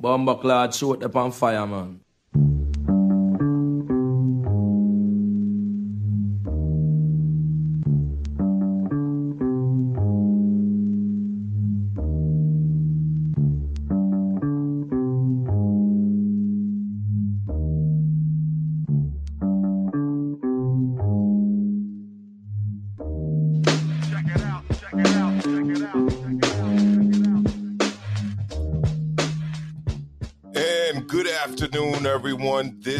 Bomber 0.00 0.36
clad 0.36 0.74
shoot 0.74 1.02
up 1.04 1.14
on 1.16 1.30
fire, 1.30 1.66
man. 1.66 2.00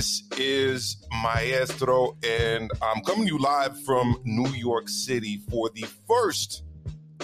This 0.01 0.23
is 0.39 0.97
Maestro, 1.23 2.17
and 2.27 2.71
I'm 2.81 3.03
coming 3.03 3.27
to 3.27 3.35
you 3.35 3.39
live 3.39 3.79
from 3.83 4.19
New 4.25 4.49
York 4.53 4.89
City 4.89 5.43
for 5.51 5.69
the 5.75 5.85
first 6.09 6.63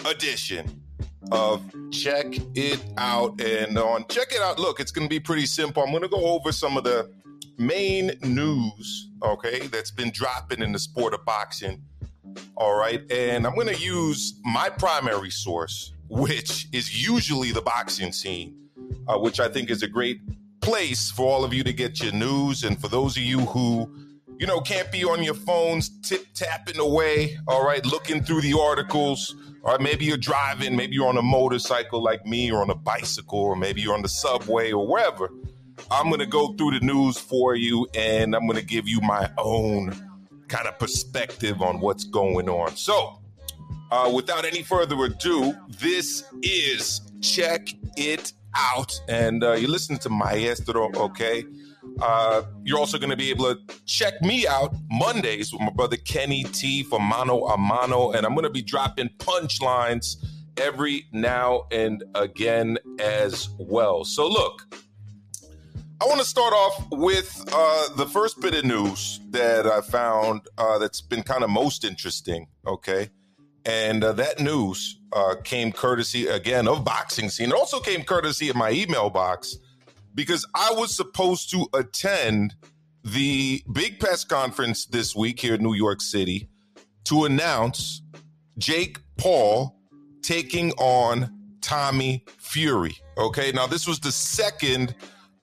edition 0.05 0.83
of 1.33 1.65
Check 1.91 2.27
It 2.55 2.85
Out. 2.99 3.41
And 3.41 3.79
on 3.79 4.07
Check 4.09 4.33
It 4.33 4.43
Out, 4.43 4.59
look, 4.59 4.79
it's 4.79 4.91
going 4.91 5.09
to 5.09 5.09
be 5.09 5.19
pretty 5.19 5.47
simple. 5.47 5.83
I'm 5.83 5.89
going 5.89 6.03
to 6.03 6.09
go 6.09 6.23
over 6.27 6.53
some 6.53 6.77
of 6.77 6.85
the 6.85 7.11
main 7.57 8.13
news, 8.21 9.09
okay, 9.23 9.69
that's 9.69 9.91
been 9.91 10.11
dropping 10.11 10.61
in 10.61 10.73
the 10.73 10.79
sport 10.79 11.15
of 11.15 11.25
boxing. 11.25 11.81
All 12.59 12.75
right. 12.75 13.11
And 13.11 13.47
I'm 13.47 13.55
going 13.55 13.75
to 13.75 13.81
use 13.81 14.39
my 14.45 14.69
primary 14.69 15.31
source, 15.31 15.95
which 16.11 16.69
is 16.75 17.09
usually 17.09 17.53
the 17.53 17.63
boxing 17.63 18.13
scene, 18.13 18.69
uh, 19.09 19.17
which 19.17 19.41
I 19.41 19.49
think 19.49 19.71
is 19.71 19.83
a 19.83 19.89
great 19.89 20.21
place 20.67 21.13
for 21.13 21.27
all 21.29 21.45
of 21.45 21.55
you 21.55 21.63
to 21.63 21.73
get 21.73 22.03
your 22.03 22.13
news. 22.13 22.65
And 22.65 22.77
for 22.81 22.89
those 22.89 23.17
of 23.17 23.23
you 23.23 23.39
who, 23.39 23.89
you 24.37 24.49
know, 24.49 24.61
can't 24.61 24.91
be 24.91 25.05
on 25.05 25.23
your 25.23 25.35
phones 25.35 25.89
tip 26.01 26.27
tapping 26.35 26.81
away, 26.81 27.39
all 27.47 27.65
right, 27.65 27.87
looking 27.87 28.21
through 28.21 28.41
the 28.41 28.59
articles, 28.59 29.37
or 29.63 29.79
maybe 29.79 30.07
you're 30.07 30.17
driving, 30.17 30.75
maybe 30.75 30.97
you're 30.97 31.07
on 31.07 31.19
a 31.19 31.23
motorcycle 31.23 32.03
like 32.03 32.27
me, 32.27 32.51
or 32.51 32.63
on 32.63 32.71
a 32.71 32.75
bicycle, 32.75 33.39
or 33.39 33.55
maybe 33.55 33.81
you're 33.81 33.95
on 33.95 34.03
the 34.03 34.09
subway 34.09 34.73
or 34.73 34.85
wherever. 34.85 35.31
I'm 35.89 36.09
going 36.09 36.19
to 36.19 36.27
go 36.27 36.53
through 36.55 36.81
the 36.81 36.85
news 36.85 37.17
for 37.17 37.55
you 37.55 37.87
and 37.95 38.35
I'm 38.35 38.45
going 38.49 38.59
to 38.59 38.67
give 38.67 38.89
you 38.89 39.01
my 39.03 39.31
own 39.39 39.95
kind 40.49 40.67
of 40.67 40.81
perspective 40.81 41.63
on 41.63 41.79
what's 41.79 42.03
going 42.03 42.49
on. 42.49 42.77
So, 42.77 43.21
uh, 43.93 44.11
without 44.13 44.45
any 44.45 44.65
further 44.65 44.97
ado, 45.05 45.55
this 45.79 46.25
is 46.43 47.03
Check 47.21 47.69
It 47.97 48.33
out 48.57 48.99
and 49.09 49.45
uh, 49.45 49.53
you 49.53 49.69
listen 49.69 49.99
to 49.99 50.09
Maestro, 50.09 50.91
okay? 50.97 51.45
Uh, 52.01 52.43
you're 52.65 52.79
also 52.79 52.99
going 52.99 53.11
to 53.11 53.17
be 53.17 53.31
able 53.31 53.55
to 53.55 53.59
check 53.87 54.21
me 54.23 54.47
out 54.47 54.75
Mondays 54.91 55.53
with 55.53 55.63
my 55.63 55.71
brother 55.71 55.97
Kenny 55.97 56.45
T 56.45 56.83
for 56.83 56.99
Mano 56.99 57.47
a 57.47 57.57
Mano, 57.57 58.13
and 58.13 58.27
I'm 58.27 58.35
going 58.35 58.45
to 58.45 58.51
be 58.51 58.63
dropping 58.63 59.09
punchlines 59.19 60.17
every 60.57 61.07
now 61.13 61.67
and 61.71 62.05
again 62.15 62.79
as 62.99 63.49
well. 63.59 64.05
So, 64.05 64.29
look, 64.29 64.63
I 66.01 66.05
want 66.05 66.21
to 66.21 66.27
start 66.27 66.53
off 66.53 66.87
with 66.91 67.45
uh, 67.53 67.95
the 67.97 68.07
first 68.07 68.41
bit 68.41 68.55
of 68.55 68.65
news 68.65 69.21
that 69.31 69.67
I 69.67 69.81
found 69.81 70.43
uh, 70.59 70.79
that's 70.79 71.01
been 71.01 71.23
kind 71.23 71.43
of 71.43 71.51
most 71.51 71.85
interesting, 71.85 72.49
okay? 72.67 73.09
And 73.65 74.05
uh, 74.05 74.13
that 74.13 74.39
news 74.39 75.01
uh, 75.17 75.35
came 75.43 75.73
courtesy 75.73 76.27
again 76.27 76.69
of 76.69 76.85
Boxing 76.85 77.31
Scene. 77.31 77.49
It 77.49 77.55
also 77.55 77.81
came 77.81 78.03
courtesy 78.03 78.51
of 78.51 78.57
my 78.57 78.71
email 78.71 79.09
box 79.09 79.57
because 80.15 80.47
I 80.55 80.73
was 80.73 80.95
supposed 80.95 81.51
to 81.53 81.67
attend 81.73 82.55
the 83.03 83.63
big 83.73 83.99
press 83.99 84.25
conference 84.25 84.85
this 84.85 85.17
week 85.17 85.41
here 85.41 85.55
in 85.55 85.63
New 85.63 85.73
York 85.73 86.03
City 86.03 86.51
to 87.05 87.25
announce 87.25 88.03
Jake 88.59 88.99
Paul 89.17 89.81
taking 90.21 90.73
on 90.73 91.33
Tommy 91.63 92.23
Fury. 92.37 92.97
Okay, 93.17 93.53
now 93.53 93.67
this 93.67 93.87
was 93.87 93.99
the 94.01 94.13
second 94.13 94.95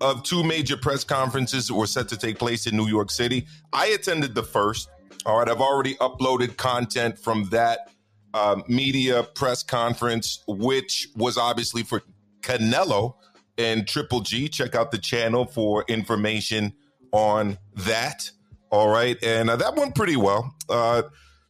of 0.02 0.22
two 0.22 0.44
major 0.44 0.78
press 0.78 1.04
conferences 1.04 1.68
that 1.68 1.74
were 1.74 1.88
set 1.88 2.10
to 2.10 2.18
take 2.18 2.38
place 2.38 2.68
in 2.68 2.78
New 2.78 2.88
York 2.88 3.10
City. 3.10 3.48
I 3.72 3.88
attended 3.88 4.36
the 4.36 4.44
first. 4.44 4.90
All 5.26 5.40
right, 5.40 5.50
I've 5.50 5.62
already 5.62 5.96
uploaded 5.96 6.58
content 6.58 7.18
from 7.18 7.46
that 7.50 7.93
uh, 8.34 8.62
media 8.68 9.24
press 9.36 9.64
conference, 9.64 10.44
which 10.48 11.10
was 11.16 11.38
obviously 11.38 11.84
for 11.84 12.02
Canelo 12.42 13.16
and 13.58 13.88
Triple 13.88 14.22
G. 14.22 14.48
Check 14.50 14.76
out 14.76 14.92
the 14.92 14.98
channel 14.98 15.46
for 15.46 15.86
information 15.88 16.74
on 17.12 17.58
that. 17.76 18.30
All 18.72 18.90
right. 18.90 19.18
And 19.24 19.50
uh, 19.50 19.56
that 19.58 19.76
went 19.76 19.96
pretty 19.96 20.16
well. 20.16 20.54
Uh, 20.68 21.04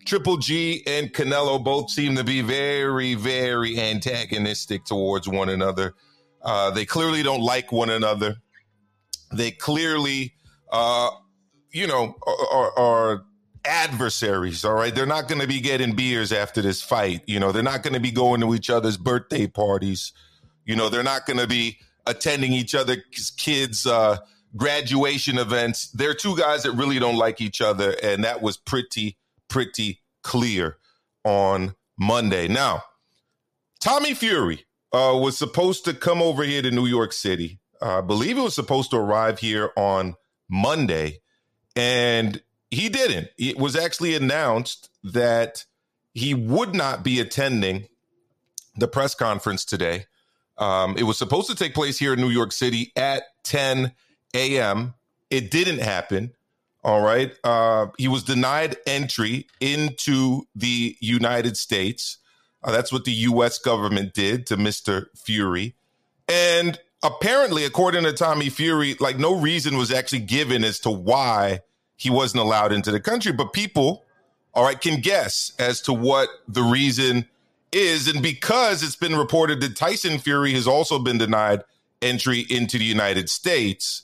Triple 0.06 0.38
G 0.38 0.84
and 0.86 1.14
Canelo 1.14 1.64
both 1.64 1.90
seem 1.90 2.16
to 2.18 2.24
be 2.24 2.42
very, 2.42 3.16
very 3.16 3.80
antagonistic 3.80 4.84
towards 4.84 5.28
one 5.28 5.48
another. 5.50 5.94
Uh, 6.42 6.72
they 6.72 6.86
clearly 6.86 7.24
don't 7.24 7.42
like 7.42 7.72
one 7.72 7.90
another. 7.90 8.36
They 9.32 9.52
clearly, 9.52 10.34
uh, 10.72 11.12
you 11.72 11.88
know, 11.88 12.16
are, 12.52 12.78
are 12.78 13.26
adversaries. 13.66 14.66
All 14.66 14.74
right. 14.74 14.94
They're 14.94 15.06
not 15.06 15.28
going 15.28 15.42
to 15.42 15.48
be 15.48 15.62
getting 15.62 15.96
beers 15.96 16.32
after 16.32 16.62
this 16.62 16.82
fight. 16.82 17.24
You 17.28 17.40
know, 17.40 17.52
they're 17.52 17.64
not 17.64 17.84
going 17.84 17.94
to 17.94 18.00
be 18.00 18.12
going 18.12 18.42
to 18.42 18.54
each 18.54 18.70
other's 18.70 18.98
birthday 18.98 19.48
parties. 19.48 20.12
You 20.66 20.76
know, 20.76 20.90
they're 20.90 21.04
not 21.04 21.26
going 21.26 21.40
to 21.40 21.48
be 21.48 21.78
attending 22.06 22.54
each 22.54 22.76
other's 22.76 23.32
kids' 23.38 23.86
uh, 23.86 24.18
graduation 24.56 25.38
events. 25.38 25.90
They're 25.92 26.14
two 26.14 26.38
guys 26.38 26.64
that 26.64 26.74
really 26.74 27.00
don't 27.00 27.18
like 27.18 27.42
each 27.42 27.62
other. 27.62 27.96
And 28.04 28.24
that 28.24 28.42
was 28.42 28.58
pretty, 28.58 29.18
pretty 29.48 30.02
clear 30.22 30.78
on 31.24 31.76
Monday. 31.98 32.48
Now, 32.48 32.84
Tommy 33.80 34.14
Fury 34.14 34.66
uh, 34.94 35.18
was 35.22 35.38
supposed 35.38 35.86
to 35.86 35.94
come 35.94 36.22
over 36.22 36.44
here 36.44 36.62
to 36.62 36.72
New 36.72 36.86
York 36.86 37.14
City. 37.14 37.60
Uh, 37.82 37.98
I 38.00 38.02
believe 38.02 38.38
it 38.38 38.42
was 38.42 38.56
supposed 38.56 38.92
to 38.92 38.98
arrive 38.98 39.40
here 39.40 39.72
on 39.76 40.16
Monday. 40.50 41.20
And 41.76 42.42
he 42.74 42.90
didn't. 42.90 43.30
It 43.38 43.58
was 43.58 43.76
actually 43.76 44.16
announced 44.16 44.90
that 45.04 45.66
he 46.14 46.34
would 46.34 46.76
not 46.76 47.04
be 47.04 47.20
attending 47.20 47.88
the 48.78 48.88
press 48.88 49.16
conference 49.16 49.66
today. 49.66 50.06
Um, 50.58 50.96
it 50.98 51.04
was 51.04 51.18
supposed 51.18 51.50
to 51.50 51.56
take 51.56 51.74
place 51.74 51.98
here 51.98 52.14
in 52.14 52.22
New 52.22 52.30
York 52.30 52.52
City 52.52 52.92
at 52.96 53.24
10 53.44 53.92
a.m. 54.34 54.94
It 55.30 55.52
didn't 55.52 55.80
happen. 55.80 56.34
All 56.84 57.02
right. 57.02 57.34
Uh, 57.44 57.88
he 57.98 58.08
was 58.08 58.24
denied 58.24 58.78
entry 58.86 59.48
into 59.60 60.44
the 60.56 60.98
United 61.00 61.58
States. 61.58 62.18
Uh, 62.64 62.72
that's 62.72 62.92
what 62.92 63.06
the 63.06 63.12
U.S. 63.12 63.58
government 63.58 64.14
did 64.14 64.46
to 64.48 64.58
Mr. 64.58 65.08
Fury. 65.16 65.76
And 66.28 66.80
apparently, 67.04 67.66
according 67.66 68.04
to 68.04 68.14
Tommy 68.14 68.50
Fury, 68.50 68.96
like 69.00 69.18
no 69.18 69.40
reason 69.40 69.78
was 69.78 69.92
actually 69.92 70.20
given 70.20 70.64
as 70.64 70.80
to 70.82 70.90
why 70.90 71.62
he 71.98 72.10
wasn't 72.10 72.42
allowed 72.42 72.72
into 72.72 72.92
the 72.92 73.00
country. 73.00 73.32
But 73.32 73.54
people, 73.54 74.04
all 74.54 74.64
right, 74.66 74.80
can 74.80 75.02
guess 75.02 75.54
as 75.60 75.82
to 75.82 75.94
what 75.94 76.30
the 76.48 76.64
reason 76.64 77.28
is. 77.72 78.08
And 78.08 78.22
because 78.22 78.84
it's 78.84 78.96
been 78.96 79.16
reported 79.16 79.62
that 79.62 79.76
Tyson 79.76 80.20
Fury 80.20 80.54
has 80.54 80.68
also 80.68 81.00
been 81.00 81.18
denied 81.18 81.64
entry 82.02 82.46
into 82.50 82.78
the 82.78 82.86
United 82.86 83.30
States, 83.30 84.04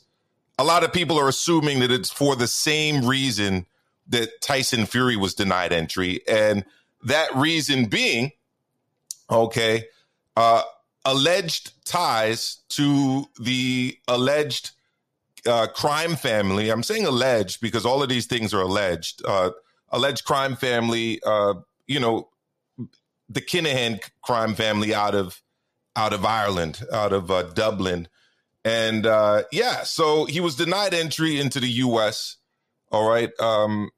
a 0.58 0.64
lot 0.64 0.84
of 0.84 0.92
people 0.92 1.18
are 1.18 1.28
assuming 1.28 1.80
that 1.80 1.92
it's 1.92 2.12
for 2.12 2.36
the 2.36 2.48
same 2.48 3.06
reason 3.06 3.66
that 4.08 4.42
Tyson 4.42 4.86
Fury 4.86 5.16
was 5.16 5.34
denied 5.34 5.72
entry. 5.72 6.22
And 6.28 6.66
that 7.04 7.34
reason 7.36 7.86
being, 7.86 8.32
okay, 9.30 9.86
uh, 10.36 10.64
alleged 11.06 11.72
ties 11.86 12.58
to 12.70 13.26
the 13.40 13.98
alleged 14.08 14.72
uh, 15.46 15.68
crime 15.68 16.16
family. 16.16 16.70
I'm 16.70 16.84
saying 16.84 17.06
alleged 17.06 17.62
because 17.62 17.86
all 17.86 18.04
of 18.04 18.10
these 18.10 18.26
things 18.26 18.54
are 18.54 18.62
alleged. 18.62 19.22
Uh, 19.26 19.52
alleged 19.90 20.26
crime 20.26 20.56
family. 20.56 21.20
Uh, 21.26 21.56
you 21.88 22.00
know, 22.00 22.30
the 23.30 23.42
Kinahan 23.42 24.02
crime 24.22 24.56
family 24.56 24.94
out 24.94 25.16
of 25.16 25.42
out 25.96 26.14
of 26.14 26.26
Ireland, 26.26 26.82
out 26.94 27.14
of 27.14 27.30
uh, 27.30 27.44
Dublin, 27.44 28.08
and 28.64 29.06
uh, 29.06 29.44
yeah. 29.52 29.84
So 29.84 30.26
he 30.26 30.40
was 30.40 30.56
denied 30.56 30.94
entry 30.94 31.40
into 31.40 31.60
the 31.60 31.70
U.S. 31.70 32.38
All 32.92 33.08
right. 33.08 33.30
Um, 33.40 33.90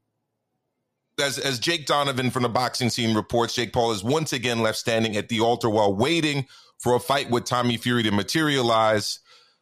as, 1.19 1.37
as 1.37 1.59
Jake 1.59 1.85
Donovan 1.85 2.31
from 2.31 2.43
the 2.43 2.49
boxing 2.49 2.89
scene 2.89 3.15
reports, 3.15 3.53
Jake 3.53 3.73
Paul 3.73 3.91
is 3.91 4.03
once 4.03 4.33
again 4.33 4.61
left 4.61 4.77
standing 4.77 5.15
at 5.15 5.29
the 5.29 5.39
altar 5.41 5.69
while 5.69 5.95
waiting 5.95 6.47
for 6.79 6.95
a 6.95 6.99
fight 6.99 7.29
with 7.29 7.45
Tommy 7.45 7.77
Fury 7.77 8.03
to 8.03 8.11
materialize. 8.11 9.19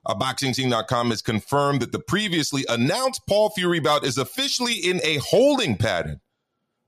Uh, 0.10 0.16
BoxingScene.com 0.16 1.12
has 1.12 1.22
confirmed 1.22 1.82
that 1.82 1.92
the 1.92 2.00
previously 2.00 2.66
announced 2.68 3.22
Paul 3.28 3.52
Fury 3.52 3.80
bout 3.80 4.04
is 4.04 4.18
officially 4.18 4.74
in 4.74 5.00
a 5.04 5.18
holding 5.18 5.78
pattern. 5.78 6.20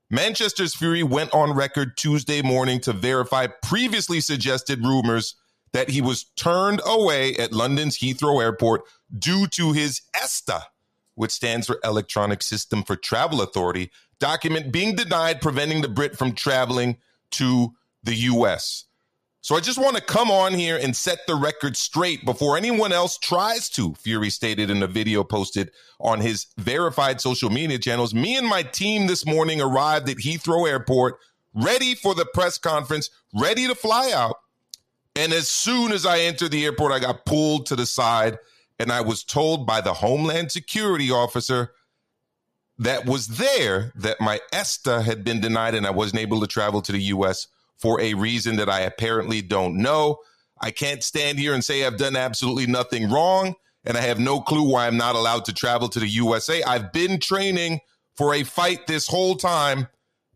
Manchester's 0.09 0.73
Fury 0.73 1.03
went 1.03 1.31
on 1.31 1.53
record 1.53 1.95
Tuesday 1.97 2.41
morning 2.41 2.79
to 2.81 2.93
verify 2.93 3.45
previously 3.45 4.21
suggested 4.21 4.83
rumors 4.83 5.35
that 5.71 5.91
he 5.91 6.01
was 6.01 6.31
turned 6.35 6.81
away 6.83 7.35
at 7.35 7.53
London's 7.53 7.99
Heathrow 7.99 8.41
Airport 8.41 8.81
due 9.15 9.45
to 9.49 9.71
his 9.71 10.01
ESTA, 10.15 10.63
which 11.13 11.31
stands 11.31 11.67
for 11.67 11.77
Electronic 11.83 12.41
System 12.41 12.81
for 12.81 12.95
Travel 12.95 13.39
Authority, 13.43 13.91
document 14.19 14.71
being 14.73 14.95
denied, 14.95 15.41
preventing 15.41 15.83
the 15.83 15.89
Brit 15.89 16.17
from 16.17 16.33
traveling 16.33 16.97
to 17.33 17.73
the 18.01 18.15
US. 18.15 18.85
So 19.43 19.55
I 19.55 19.59
just 19.59 19.79
want 19.79 19.95
to 19.95 20.03
come 20.03 20.29
on 20.29 20.53
here 20.53 20.77
and 20.77 20.95
set 20.95 21.25
the 21.25 21.33
record 21.33 21.75
straight 21.75 22.23
before 22.25 22.57
anyone 22.57 22.93
else 22.93 23.17
tries 23.17 23.69
to, 23.71 23.95
Fury 23.95 24.29
stated 24.29 24.69
in 24.69 24.83
a 24.83 24.87
video 24.87 25.23
posted 25.23 25.71
on 25.99 26.21
his 26.21 26.45
verified 26.59 27.19
social 27.19 27.49
media 27.49 27.79
channels. 27.79 28.13
Me 28.13 28.37
and 28.37 28.47
my 28.47 28.61
team 28.61 29.07
this 29.07 29.25
morning 29.25 29.59
arrived 29.59 30.07
at 30.09 30.17
Heathrow 30.17 30.69
Airport, 30.69 31.17
ready 31.55 31.95
for 31.95 32.13
the 32.13 32.27
press 32.35 32.59
conference, 32.59 33.09
ready 33.33 33.65
to 33.65 33.73
fly 33.73 34.11
out. 34.13 34.35
And 35.15 35.33
as 35.33 35.49
soon 35.49 35.91
as 35.91 36.05
I 36.05 36.19
entered 36.19 36.51
the 36.51 36.63
airport, 36.63 36.91
I 36.91 36.99
got 36.99 37.25
pulled 37.25 37.65
to 37.65 37.75
the 37.75 37.87
side 37.87 38.37
and 38.77 38.91
I 38.91 39.01
was 39.01 39.23
told 39.23 39.65
by 39.65 39.81
the 39.81 39.95
Homeland 39.95 40.51
Security 40.51 41.09
officer 41.09 41.73
that 42.77 43.07
was 43.07 43.27
there 43.27 43.91
that 43.95 44.21
my 44.21 44.39
ESTA 44.53 45.01
had 45.01 45.23
been 45.23 45.41
denied 45.41 45.73
and 45.73 45.87
I 45.87 45.91
wasn't 45.91 46.21
able 46.21 46.41
to 46.41 46.47
travel 46.47 46.83
to 46.83 46.91
the 46.91 47.01
US 47.01 47.47
for 47.81 47.99
a 47.99 48.13
reason 48.13 48.57
that 48.57 48.69
I 48.69 48.81
apparently 48.81 49.41
don't 49.41 49.77
know. 49.77 50.19
I 50.61 50.71
can't 50.71 51.03
stand 51.03 51.39
here 51.39 51.53
and 51.53 51.63
say 51.63 51.85
I've 51.85 51.97
done 51.97 52.15
absolutely 52.15 52.67
nothing 52.67 53.09
wrong, 53.09 53.55
and 53.83 53.97
I 53.97 54.01
have 54.01 54.19
no 54.19 54.39
clue 54.39 54.69
why 54.69 54.85
I'm 54.85 54.97
not 54.97 55.15
allowed 55.15 55.45
to 55.45 55.53
travel 55.53 55.89
to 55.89 55.99
the 55.99 56.07
USA. 56.07 56.61
I've 56.63 56.93
been 56.93 57.19
training 57.19 57.79
for 58.15 58.35
a 58.35 58.43
fight 58.43 58.85
this 58.85 59.07
whole 59.07 59.35
time, 59.35 59.87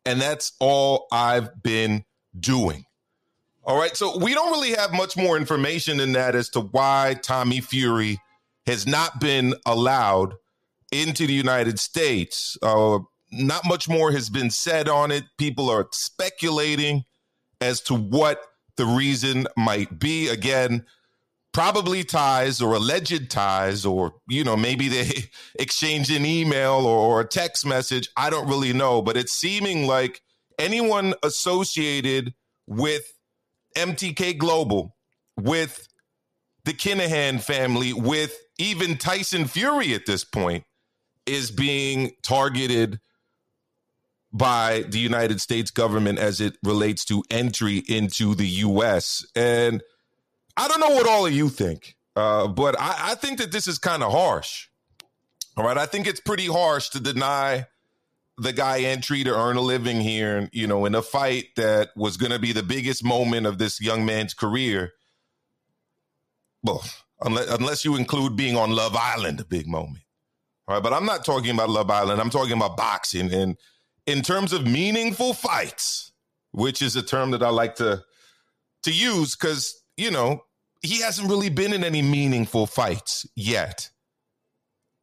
and 0.06 0.19
that's 0.19 0.53
all 0.59 1.07
I've 1.12 1.62
been 1.62 2.03
doing. 2.38 2.86
All 3.63 3.77
right, 3.77 3.95
so 3.95 4.18
we 4.18 4.33
don't 4.33 4.51
really 4.51 4.74
have 4.75 4.94
much 4.94 5.15
more 5.15 5.38
information 5.38 5.98
than 5.98 6.13
that 6.13 6.36
as 6.36 6.50
to 6.50 6.62
why 6.62 7.15
Tommy 7.21 7.62
Fury 7.62 8.19
has 8.65 8.88
not 8.88 9.19
been 9.19 9.56
allowed 9.65 10.33
into 10.91 11.27
the 11.27 11.33
United 11.33 11.80
States. 11.80 12.57
Uh, 12.62 13.00
not 13.31 13.65
much 13.65 13.89
more 13.89 14.12
has 14.12 14.30
been 14.30 14.50
said 14.50 14.88
on 14.88 15.12
it. 15.12 15.24
People 15.38 15.69
are 15.69 15.88
speculating 15.91 17.06
as 17.65 17.81
to 17.81 17.95
what 17.95 18.41
the 18.77 18.85
reason 18.85 19.47
might 19.57 20.00
be. 20.00 20.27
Again, 20.27 20.85
probably 21.53 22.03
ties 22.03 22.62
or 22.62 22.75
alleged 22.75 23.29
ties, 23.29 23.85
or, 23.85 24.13
you 24.27 24.44
know, 24.44 24.56
maybe 24.56 24.88
they 24.88 25.09
exchanged 25.59 26.12
an 26.12 26.25
email 26.25 26.85
or, 26.85 26.97
or 26.97 27.21
a 27.21 27.27
text 27.27 27.65
message. 27.65 28.09
I 28.15 28.29
don't 28.29 28.47
really 28.47 28.73
know, 28.73 29.01
but 29.01 29.17
it's 29.17 29.33
seeming 29.33 29.88
like 29.88 30.21
anyone 30.59 31.15
associated 31.23 32.33
with 32.67 33.03
MTK 33.75 34.38
Global, 34.38 34.95
with 35.38 35.88
the 36.63 36.73
Kinahan 36.73 37.41
family, 37.41 37.94
with 37.94 38.38
even 38.57 38.97
Tyson 38.97 39.45
Fury 39.45 39.94
at 39.94 40.06
this 40.06 40.23
point, 40.23 40.63
is 41.25 41.51
being 41.51 42.12
targeted 42.23 43.00
by 44.35 44.83
the 44.89 44.99
United 44.99 45.39
States 45.39 45.71
government 45.71 46.19
as 46.19 46.41
it 46.41 46.57
relates 46.61 47.05
to 47.05 47.23
entry 47.29 47.77
into 47.87 48.35
the 48.35 48.47
U.S. 48.47 49.25
And 49.33 49.81
I 50.57 50.67
don't 50.67 50.81
know 50.81 50.89
what 50.89 51.07
all 51.07 51.25
of 51.25 51.31
you 51.31 51.47
think, 51.47 51.95
uh, 52.17 52.49
but 52.49 52.75
I, 52.77 53.11
I 53.11 53.15
think 53.15 53.39
that 53.39 53.53
this 53.53 53.65
is 53.65 53.79
kind 53.79 54.03
of 54.03 54.11
harsh. 54.11 54.67
All 55.55 55.63
right. 55.63 55.77
I 55.77 55.85
think 55.85 56.05
it's 56.05 56.19
pretty 56.19 56.47
harsh 56.47 56.89
to 56.89 56.99
deny 56.99 57.65
the 58.37 58.51
guy 58.51 58.79
entry 58.79 59.23
to 59.23 59.33
earn 59.33 59.55
a 59.55 59.61
living 59.61 60.01
here, 60.01 60.49
you 60.51 60.67
know, 60.67 60.83
in 60.83 60.95
a 60.95 61.01
fight 61.01 61.45
that 61.55 61.91
was 61.95 62.17
going 62.17 62.33
to 62.33 62.39
be 62.39 62.51
the 62.51 62.61
biggest 62.61 63.05
moment 63.05 63.47
of 63.47 63.57
this 63.57 63.79
young 63.79 64.05
man's 64.05 64.33
career. 64.33 64.91
Well, 66.61 66.83
unless, 67.21 67.49
unless 67.49 67.85
you 67.85 67.95
include 67.95 68.35
being 68.35 68.57
on 68.57 68.71
Love 68.71 68.97
Island, 68.97 69.39
a 69.39 69.45
big 69.45 69.65
moment. 69.65 70.03
All 70.67 70.75
right. 70.75 70.83
But 70.83 70.91
I'm 70.91 71.05
not 71.05 71.23
talking 71.23 71.51
about 71.51 71.69
Love 71.69 71.89
Island. 71.89 72.19
I'm 72.19 72.29
talking 72.29 72.57
about 72.57 72.75
boxing. 72.75 73.31
And 73.33 73.55
in 74.05 74.21
terms 74.21 74.53
of 74.53 74.65
meaningful 74.65 75.33
fights, 75.33 76.11
which 76.51 76.81
is 76.81 76.95
a 76.95 77.01
term 77.01 77.31
that 77.31 77.43
I 77.43 77.49
like 77.49 77.75
to 77.75 78.03
to 78.83 78.91
use 78.91 79.35
because 79.35 79.81
you 79.97 80.11
know 80.11 80.41
he 80.81 81.01
hasn't 81.01 81.29
really 81.29 81.49
been 81.49 81.73
in 81.73 81.83
any 81.83 82.01
meaningful 82.01 82.67
fights 82.67 83.25
yet. 83.35 83.89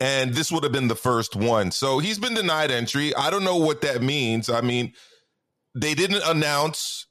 And 0.01 0.35
this 0.35 0.51
would 0.51 0.65
have 0.65 0.73
been 0.73 0.89
the 0.89 0.97
first 0.97 1.37
one. 1.37 1.71
So 1.71 2.01
he's 2.01 2.19
been 2.19 2.35
denied 2.35 2.73
entry. 2.73 3.15
I 3.15 3.31
don't 3.31 3.45
know 3.45 3.57
what 3.57 3.83
that 3.83 4.03
means. 4.03 4.51
I 4.51 4.61
mean, 4.61 4.95
they 5.77 5.95
didn't 5.95 6.23
announce 6.25 7.07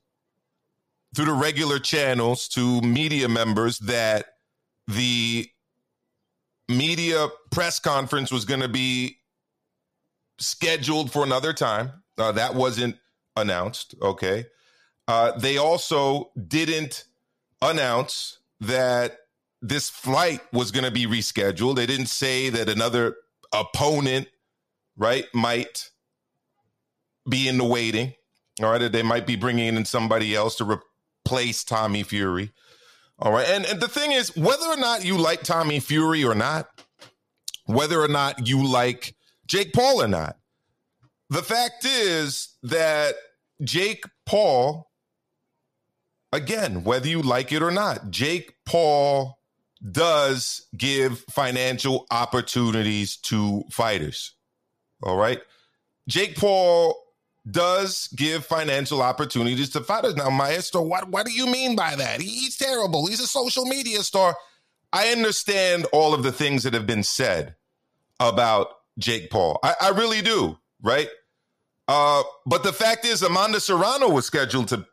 through 1.16 1.26
the 1.26 1.34
regular 1.34 1.80
channels 1.80 2.48
to 2.50 2.82
media 2.82 3.30
members 3.30 3.80
that 3.80 4.26
the 4.88 5.48
media 6.68 7.28
press 7.52 7.80
conference 7.80 8.32
was 8.32 8.46
going 8.46 8.62
to 8.62 8.70
be 8.70 9.18
scheduled 10.42 11.12
for 11.12 11.24
another 11.24 11.54
time. 11.54 11.92
Uh, 12.18 12.32
that 12.34 12.56
wasn't 12.56 12.98
announced. 13.36 13.96
Okay. 14.02 14.46
Uh, 15.08 15.32
they 15.38 15.58
also 15.58 16.32
didn't 16.48 17.06
announce 17.62 18.40
that 18.60 19.20
this 19.62 19.90
flight 19.90 20.42
was 20.52 20.72
going 20.72 20.84
to 20.84 20.92
be 20.92 21.06
rescheduled. 21.06 21.76
They 21.76 21.86
didn't 21.86 22.08
say 22.08 22.50
that 22.50 22.70
another 22.70 23.16
opponent, 23.54 24.28
right, 24.98 25.26
might 25.34 25.90
be 27.30 27.48
in 27.48 27.58
the 27.58 27.64
waiting. 27.64 28.14
All 28.62 28.72
right. 28.72 28.92
They 28.92 29.04
might 29.04 29.26
be 29.26 29.36
bringing 29.36 29.76
in 29.76 29.86
somebody 29.86 30.36
else 30.36 30.56
to 30.58 30.82
replace 31.26 31.64
Tommy 31.64 32.04
Fury. 32.04 32.52
All 33.20 33.32
right. 33.32 33.48
And, 33.48 33.66
and 33.66 33.80
the 33.80 33.88
thing 33.88 34.12
is, 34.12 34.36
whether 34.36 34.66
or 34.66 34.78
not 34.78 35.06
you 35.06 35.18
like 35.18 35.44
Tommy 35.44 35.80
Fury 35.80 36.24
or 36.24 36.36
not, 36.36 36.68
whether 37.66 38.02
or 38.02 38.08
not 38.08 38.48
you 38.48 38.66
like 38.66 39.16
Jake 39.52 39.74
Paul 39.74 40.02
or 40.02 40.08
not. 40.08 40.38
The 41.30 41.44
fact 41.44 41.84
is 41.84 42.56
that 42.64 43.16
Jake 43.62 44.06
Paul, 44.26 44.90
again, 46.32 46.86
whether 46.86 47.10
you 47.10 47.22
like 47.22 47.52
it 47.52 47.62
or 47.62 47.70
not, 47.70 48.12
Jake 48.12 48.54
Paul 48.66 49.38
does 49.92 50.66
give 50.78 51.26
financial 51.30 52.08
opportunities 52.12 53.18
to 53.18 53.66
fighters. 53.70 54.36
All 55.04 55.18
right. 55.18 55.42
Jake 56.08 56.38
Paul 56.38 56.96
does 57.50 58.08
give 58.16 58.46
financial 58.46 59.02
opportunities 59.02 59.72
to 59.72 59.82
fighters. 59.82 60.16
Now, 60.16 60.30
Maestro, 60.30 60.82
what, 60.82 61.10
what 61.10 61.26
do 61.26 61.34
you 61.34 61.46
mean 61.46 61.76
by 61.76 61.98
that? 61.98 62.22
He's 62.22 62.56
terrible. 62.56 63.06
He's 63.06 63.20
a 63.20 63.28
social 63.28 63.66
media 63.66 64.00
star. 64.04 64.34
I 64.94 65.10
understand 65.10 65.88
all 65.92 66.14
of 66.14 66.24
the 66.24 66.32
things 66.32 66.64
that 66.64 66.74
have 66.74 66.88
been 66.88 67.04
said 67.04 67.56
about 68.18 68.70
Jake 68.98 69.30
Paul. 69.30 69.60
I, 69.64 69.76
I 69.82 69.90
really 69.90 70.22
do, 70.22 70.58
right? 70.82 71.10
Uh, 71.88 72.24
but 72.46 72.64
the 72.64 72.74
fact 72.74 73.06
is, 73.06 73.22
Amanda 73.22 73.60
Serrano 73.60 74.10
was 74.10 74.26
scheduled 74.26 74.70
to 74.70 74.86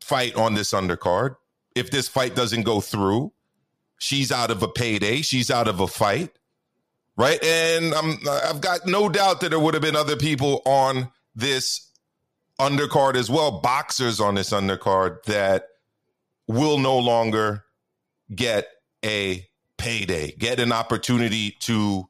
fight 0.00 0.34
on 0.36 0.54
this 0.54 0.72
undercard. 0.72 1.36
If 1.74 1.90
this 1.90 2.08
fight 2.08 2.34
doesn't 2.34 2.62
go 2.62 2.80
through, 2.80 3.32
she's 3.98 4.32
out 4.32 4.50
of 4.50 4.62
a 4.62 4.68
payday. 4.68 5.22
She's 5.22 5.50
out 5.50 5.68
of 5.68 5.80
a 5.80 5.86
fight, 5.86 6.30
right? 7.16 7.42
And 7.44 7.94
I'm, 7.94 8.18
I've 8.28 8.60
got 8.60 8.86
no 8.86 9.08
doubt 9.08 9.40
that 9.40 9.50
there 9.50 9.60
would 9.60 9.74
have 9.74 9.82
been 9.82 9.96
other 9.96 10.16
people 10.16 10.62
on 10.64 11.10
this 11.34 11.90
undercard 12.58 13.16
as 13.16 13.28
well, 13.28 13.60
boxers 13.60 14.20
on 14.20 14.34
this 14.34 14.50
undercard 14.50 15.22
that 15.24 15.66
will 16.48 16.78
no 16.78 16.96
longer 16.98 17.64
get 18.34 18.68
a 19.04 19.46
payday, 19.76 20.32
get 20.32 20.58
an 20.58 20.72
opportunity 20.72 21.56
to 21.60 22.08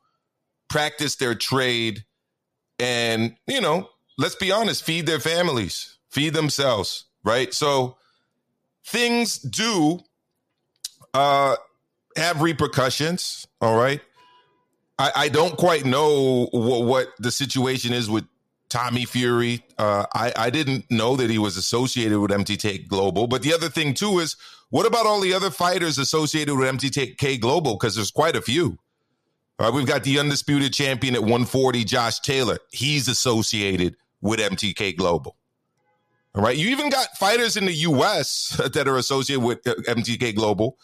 practice 0.69 1.17
their 1.17 1.35
trade, 1.35 2.05
and, 2.79 3.37
you 3.47 3.61
know, 3.61 3.89
let's 4.19 4.35
be 4.35 4.51
honest, 4.51 4.85
feed 4.85 5.07
their 5.07 5.21
families, 5.21 5.99
feed 6.11 6.35
themselves, 6.35 7.07
right? 7.25 7.53
So 7.55 7.97
things 8.85 9.39
do 9.39 10.01
uh, 11.15 11.57
have 12.17 12.43
repercussions, 12.43 13.47
all 13.61 13.77
right? 13.77 14.01
I, 14.99 15.13
I 15.17 15.29
don't 15.29 15.57
quite 15.57 15.85
know 15.85 16.49
what, 16.53 17.09
the 17.19 17.31
situation 17.31 17.93
is 17.93 18.09
with 18.09 18.25
Tommy 18.69 19.05
Fury. 19.05 19.63
Uh, 19.79 20.07
I, 20.15 20.33
I 20.37 20.51
didn't 20.51 20.91
know 20.91 21.17
that 21.17 21.31
he 21.31 21.39
was 21.39 21.57
associated 21.57 22.19
with 22.19 22.31
MTK 22.31 22.89
Global. 22.89 23.27
But 23.27 23.43
the 23.43 23.53
other 23.53 23.69
thing, 23.69 23.95
too, 23.95 24.19
is 24.19 24.37
what 24.71 24.87
about 24.87 25.07
all 25.07 25.21
the 25.21 25.35
other 25.35 25.51
fighters 25.51 25.99
associated 25.99 26.57
with 26.57 26.69
MTK 26.69 27.41
Global? 27.41 27.75
Because 27.75 27.95
there's 27.95 28.11
quite 28.11 28.37
a 28.37 28.43
few. 28.43 28.79
All 29.59 29.67
right, 29.67 29.75
we've 29.75 29.87
got 29.87 30.05
the 30.05 30.19
undisputed 30.19 30.73
champion 30.73 31.15
at 31.15 31.23
140, 31.23 31.85
Josh 31.85 32.21
Taylor. 32.21 32.59
He's 32.71 33.09
associated 33.09 33.97
with 34.21 34.39
MTK 34.39 34.97
Global. 34.97 35.37
All 36.35 36.43
right, 36.43 36.57
you 36.57 36.69
even 36.69 36.91
got 36.91 37.17
fighters 37.17 37.57
in 37.57 37.65
the 37.65 37.73
U.S. 37.73 38.61
that 38.75 38.87
are 38.87 38.99
associated 38.99 39.43
with 39.43 39.67
uh, 39.67 39.75
MTK 39.89 40.35
Global. 40.35 40.77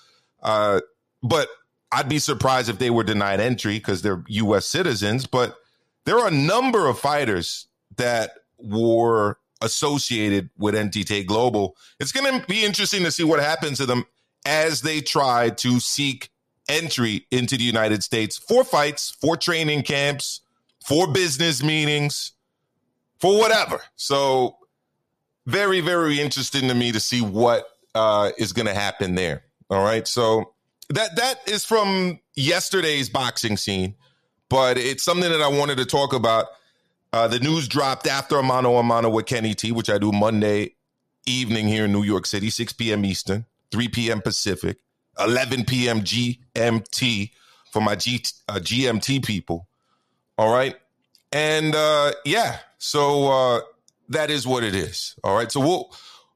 Uh, 0.42 0.80
but 1.22 1.48
I'd 1.92 2.08
be 2.08 2.18
surprised 2.18 2.70
if 2.70 2.78
they 2.78 2.88
were 2.88 3.04
denied 3.04 3.40
entry 3.40 3.74
because 3.78 4.00
they're 4.00 4.24
U.S. 4.28 4.66
citizens. 4.66 5.26
But 5.26 5.56
there 6.06 6.18
are 6.18 6.28
a 6.28 6.32
number 6.32 6.86
of 6.86 6.98
fighters 6.98 7.66
that 7.96 8.30
were 8.58 9.36
associated 9.60 10.48
with 10.56 10.74
MTK 10.74 11.26
Global. 11.26 11.76
It's 12.00 12.12
going 12.12 12.40
to 12.40 12.46
be 12.46 12.64
interesting 12.64 13.04
to 13.04 13.10
see 13.10 13.24
what 13.24 13.40
happens 13.40 13.76
to 13.78 13.86
them 13.86 14.06
as 14.46 14.80
they 14.80 15.02
try 15.02 15.50
to 15.50 15.78
seek 15.78 16.30
entry 16.68 17.26
into 17.30 17.56
the 17.56 17.64
United 17.64 18.02
States 18.02 18.38
for 18.38 18.64
fights, 18.64 19.16
for 19.20 19.36
training 19.36 19.82
camps, 19.82 20.40
for 20.86 21.06
business 21.12 21.62
meetings, 21.62 22.32
for 23.20 23.38
whatever. 23.38 23.80
So, 23.96 24.58
very, 25.46 25.80
very 25.80 26.20
interesting 26.20 26.68
to 26.68 26.74
me 26.74 26.92
to 26.92 27.00
see 27.00 27.20
what 27.20 27.66
uh, 27.94 28.30
is 28.38 28.52
going 28.52 28.66
to 28.66 28.74
happen 28.74 29.14
there. 29.14 29.44
All 29.70 29.82
right. 29.82 30.06
So, 30.06 30.52
that 30.90 31.16
that 31.16 31.40
is 31.46 31.64
from 31.64 32.20
yesterday's 32.34 33.08
boxing 33.08 33.56
scene, 33.56 33.94
but 34.48 34.76
it's 34.78 35.02
something 35.02 35.30
that 35.30 35.40
I 35.40 35.48
wanted 35.48 35.78
to 35.78 35.86
talk 35.86 36.12
about. 36.12 36.46
Uh, 37.12 37.28
the 37.28 37.40
news 37.40 37.68
dropped 37.68 38.06
after 38.06 38.38
a 38.38 38.42
mano 38.42 38.76
a 38.76 38.82
mano 38.82 39.10
with 39.10 39.26
Kenny 39.26 39.54
T, 39.54 39.72
which 39.72 39.90
I 39.90 39.98
do 39.98 40.12
Monday 40.12 40.74
evening 41.26 41.68
here 41.68 41.84
in 41.84 41.92
New 41.92 42.02
York 42.02 42.26
City, 42.26 42.50
6 42.50 42.72
p.m. 42.74 43.04
Eastern, 43.04 43.44
3 43.70 43.88
p.m. 43.88 44.20
Pacific, 44.20 44.78
11 45.18 45.64
p.m. 45.64 46.00
GMT 46.02 47.30
for 47.70 47.80
my 47.80 47.94
G, 47.94 48.22
uh, 48.48 48.54
GMT 48.54 49.24
people. 49.24 49.66
All 50.38 50.52
right. 50.52 50.76
And 51.32 51.74
uh, 51.74 52.12
yeah, 52.24 52.58
so 52.78 53.28
uh, 53.28 53.60
that 54.08 54.30
is 54.30 54.46
what 54.46 54.64
it 54.64 54.74
is. 54.74 55.14
All 55.24 55.34
right. 55.34 55.50
So 55.50 55.60
we'll, 55.60 55.94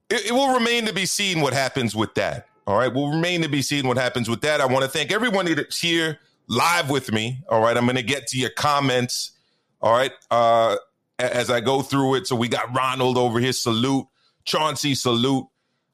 it, 0.08 0.26
it 0.26 0.32
will 0.32 0.54
remain 0.54 0.86
to 0.86 0.92
be 0.92 1.06
seen 1.06 1.40
what 1.40 1.52
happens 1.52 1.94
with 1.94 2.14
that. 2.14 2.46
All 2.66 2.76
right. 2.76 2.92
we'll 2.92 3.10
remain 3.10 3.42
to 3.42 3.48
be 3.48 3.62
seen 3.62 3.86
what 3.86 3.96
happens 3.96 4.28
with 4.28 4.40
that. 4.40 4.60
I 4.60 4.66
want 4.66 4.84
to 4.84 4.90
thank 4.90 5.12
everyone 5.12 5.46
that's 5.54 5.80
here 5.80 6.18
live 6.48 6.90
with 6.90 7.12
me. 7.12 7.42
All 7.48 7.60
right. 7.60 7.76
I'm 7.76 7.84
going 7.84 7.96
to 7.96 8.02
get 8.02 8.26
to 8.28 8.38
your 8.38 8.50
comments. 8.50 9.32
All 9.80 9.92
right. 9.92 10.12
Uh, 10.30 10.76
as 11.18 11.50
I 11.50 11.60
go 11.60 11.82
through 11.82 12.16
it. 12.16 12.26
So 12.26 12.36
we 12.36 12.48
got 12.48 12.74
Ronald 12.74 13.16
over 13.16 13.38
here. 13.38 13.52
Salute. 13.52 14.06
Chauncey, 14.44 14.94
salute. 14.94 15.46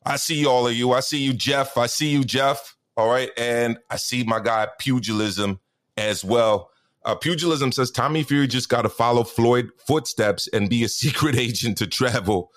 I 0.05 0.17
see 0.17 0.47
all 0.47 0.67
of 0.67 0.75
you. 0.75 0.93
I 0.93 1.01
see 1.01 1.19
you, 1.19 1.33
Jeff. 1.33 1.77
I 1.79 1.87
see 1.87 2.09
you, 2.09 2.25
Jeff. 2.25 2.77
All 2.97 3.09
right. 3.09 3.31
And 3.37 3.79
I 3.91 3.97
see 3.97 4.25
my 4.25 4.41
guy, 4.41 4.69
Pugilism, 4.79 5.59
as 5.97 6.25
well. 6.25 6.71
Uh, 7.05 7.15
Pugilism 7.15 7.73
says 7.73 7.91
Tommy 7.91 8.23
Fury 8.23 8.47
just 8.47 8.69
got 8.69 8.83
to 8.83 8.89
follow 8.89 9.25
Floyd 9.25 9.71
footsteps 9.87 10.49
and 10.49 10.69
be 10.69 10.85
a 10.85 10.89
secret 10.89 11.37
agent 11.37 11.79
to 11.79 11.87
travel. 11.87 12.53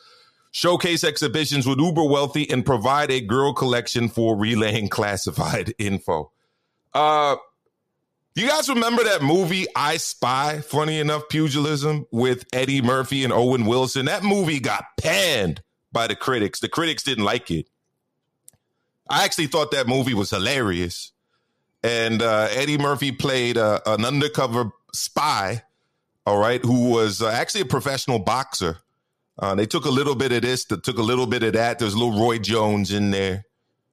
Showcase 0.51 1.03
exhibitions 1.03 1.67
with 1.67 1.79
uber 1.79 2.05
wealthy 2.05 2.49
and 2.49 2.65
provide 2.65 3.11
a 3.11 3.19
girl 3.19 3.53
collection 3.53 4.07
for 4.07 4.37
relaying 4.37 4.87
classified 4.87 5.73
info. 5.79 6.31
Uh, 6.93 7.35
you 8.35 8.47
guys 8.47 8.69
remember 8.69 9.03
that 9.03 9.21
movie 9.21 9.65
I 9.75 9.97
Spy? 9.97 10.59
Funny 10.59 10.99
enough, 10.99 11.23
Pugilism 11.29 12.05
with 12.11 12.45
Eddie 12.53 12.81
Murphy 12.81 13.23
and 13.25 13.33
Owen 13.33 13.65
Wilson. 13.65 14.05
That 14.05 14.23
movie 14.23 14.59
got 14.59 14.85
panned 15.01 15.61
by 15.95 16.07
the 16.07 16.15
critics. 16.15 16.59
The 16.59 16.67
critics 16.67 17.03
didn't 17.03 17.23
like 17.23 17.49
it. 17.49 17.67
I 19.09 19.23
actually 19.23 19.47
thought 19.47 19.71
that 19.71 19.87
movie 19.87 20.13
was 20.13 20.29
hilarious. 20.29 21.13
And 21.83 22.21
uh, 22.21 22.49
Eddie 22.51 22.77
Murphy 22.77 23.13
played 23.13 23.57
uh, 23.57 23.79
an 23.85 24.03
undercover 24.03 24.71
spy, 24.93 25.63
all 26.25 26.37
right, 26.37 26.63
who 26.63 26.89
was 26.89 27.21
uh, 27.21 27.29
actually 27.29 27.61
a 27.61 27.65
professional 27.65 28.19
boxer. 28.19 28.79
Uh, 29.39 29.55
they 29.55 29.65
took 29.65 29.85
a 29.85 29.89
little 29.89 30.15
bit 30.15 30.33
of 30.33 30.41
this, 30.41 30.65
they 30.65 30.75
took 30.75 30.97
a 30.97 31.03
little 31.03 31.27
bit 31.27 31.43
of 31.43 31.53
that. 31.53 31.79
There's 31.79 31.93
a 31.93 31.97
little 31.97 32.19
Roy 32.19 32.39
Jones 32.39 32.91
in 32.91 33.11
there. 33.11 33.45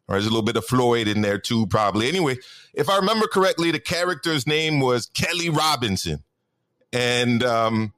Or 0.09 0.17
there's 0.17 0.27
a 0.27 0.31
little 0.31 0.43
bit 0.43 0.57
of 0.57 0.65
Floyd 0.67 1.07
in 1.07 1.23
there 1.23 1.39
too, 1.39 1.69
probably. 1.69 2.09
Anyway, 2.09 2.39
if 2.75 2.89
I 2.89 2.97
remember 2.97 3.29
correctly, 3.29 3.71
the 3.71 3.79
character's 3.79 4.45
name 4.45 4.81
was 4.81 5.07
Kelly 5.07 5.51
Robinson. 5.51 6.25
And 6.93 7.45
um, 7.45 7.93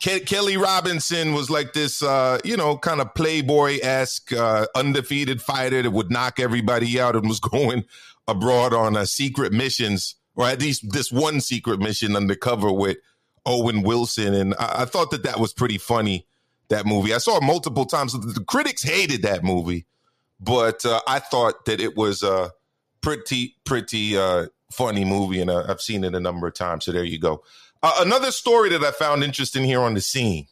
Ke- 0.00 0.24
Kelly 0.24 0.56
Robinson 0.56 1.34
was 1.34 1.50
like 1.50 1.74
this, 1.74 2.02
uh, 2.02 2.38
you 2.42 2.56
know, 2.56 2.78
kind 2.78 3.00
of 3.02 3.14
playboy 3.14 3.78
esque, 3.82 4.32
uh, 4.32 4.66
undefeated 4.74 5.42
fighter 5.42 5.82
that 5.82 5.90
would 5.90 6.10
knock 6.10 6.40
everybody 6.40 6.98
out 6.98 7.16
and 7.16 7.28
was 7.28 7.40
going 7.40 7.84
abroad 8.26 8.72
on 8.72 8.96
uh, 8.96 9.04
secret 9.04 9.52
missions, 9.52 10.16
or 10.34 10.46
at 10.46 10.60
least 10.60 10.90
this 10.90 11.12
one 11.12 11.40
secret 11.40 11.80
mission 11.80 12.16
undercover 12.16 12.72
with 12.72 12.96
Owen 13.44 13.82
Wilson. 13.82 14.32
And 14.32 14.54
I-, 14.58 14.82
I 14.82 14.84
thought 14.86 15.10
that 15.10 15.24
that 15.24 15.38
was 15.38 15.52
pretty 15.52 15.78
funny, 15.78 16.26
that 16.68 16.86
movie. 16.86 17.12
I 17.12 17.18
saw 17.18 17.36
it 17.36 17.42
multiple 17.42 17.84
times. 17.84 18.14
The 18.14 18.44
critics 18.44 18.82
hated 18.82 19.22
that 19.22 19.44
movie, 19.44 19.84
but 20.40 20.84
uh, 20.86 21.00
I 21.06 21.18
thought 21.18 21.66
that 21.66 21.78
it 21.78 21.94
was 21.94 22.22
a 22.22 22.52
pretty, 23.02 23.56
pretty 23.64 24.16
uh, 24.16 24.46
funny 24.72 25.04
movie. 25.04 25.42
And 25.42 25.50
uh, 25.50 25.64
I've 25.68 25.82
seen 25.82 26.04
it 26.04 26.14
a 26.14 26.20
number 26.20 26.46
of 26.46 26.54
times. 26.54 26.86
So 26.86 26.92
there 26.92 27.04
you 27.04 27.18
go. 27.18 27.42
Uh, 27.82 27.92
another 28.00 28.30
story 28.30 28.70
that 28.70 28.82
I 28.82 28.90
found 28.90 29.24
interesting 29.24 29.64
here 29.64 29.80
on 29.80 29.94
the 29.94 30.00
scene. 30.00 30.46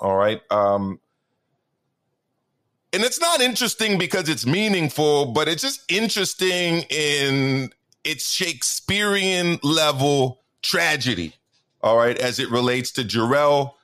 All 0.00 0.16
right. 0.16 0.40
Um, 0.50 0.98
and 2.92 3.02
it's 3.02 3.20
not 3.20 3.40
interesting 3.40 3.98
because 3.98 4.28
it's 4.28 4.46
meaningful, 4.46 5.32
but 5.32 5.48
it's 5.48 5.62
just 5.62 5.90
interesting 5.90 6.84
in 6.90 7.70
its 8.04 8.30
Shakespearean 8.30 9.60
level 9.62 10.42
tragedy. 10.62 11.34
All 11.82 11.96
right. 11.96 12.16
As 12.18 12.38
it 12.38 12.50
relates 12.50 12.90
to 12.92 13.02
Jarrell 13.02 13.74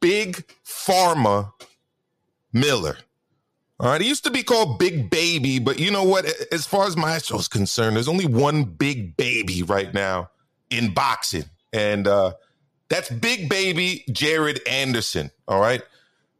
Big 0.00 0.46
Pharma 0.64 1.52
Miller. 2.52 2.98
All 3.78 3.90
right. 3.90 4.00
He 4.00 4.08
used 4.08 4.24
to 4.24 4.30
be 4.30 4.42
called 4.42 4.78
Big 4.78 5.10
Baby, 5.10 5.58
but 5.58 5.80
you 5.80 5.90
know 5.90 6.04
what? 6.04 6.24
As 6.52 6.66
far 6.66 6.86
as 6.86 6.96
Maestro 6.96 7.38
is 7.38 7.48
concerned, 7.48 7.96
there's 7.96 8.08
only 8.08 8.26
one 8.26 8.64
big 8.64 9.16
baby 9.16 9.62
right 9.62 9.92
now 9.92 10.30
in 10.70 10.94
boxing 10.94 11.44
and 11.72 12.06
uh, 12.06 12.32
that's 12.88 13.10
Big 13.10 13.48
Baby 13.48 14.04
Jared 14.10 14.60
Anderson. 14.68 15.30
All 15.48 15.60
right. 15.60 15.82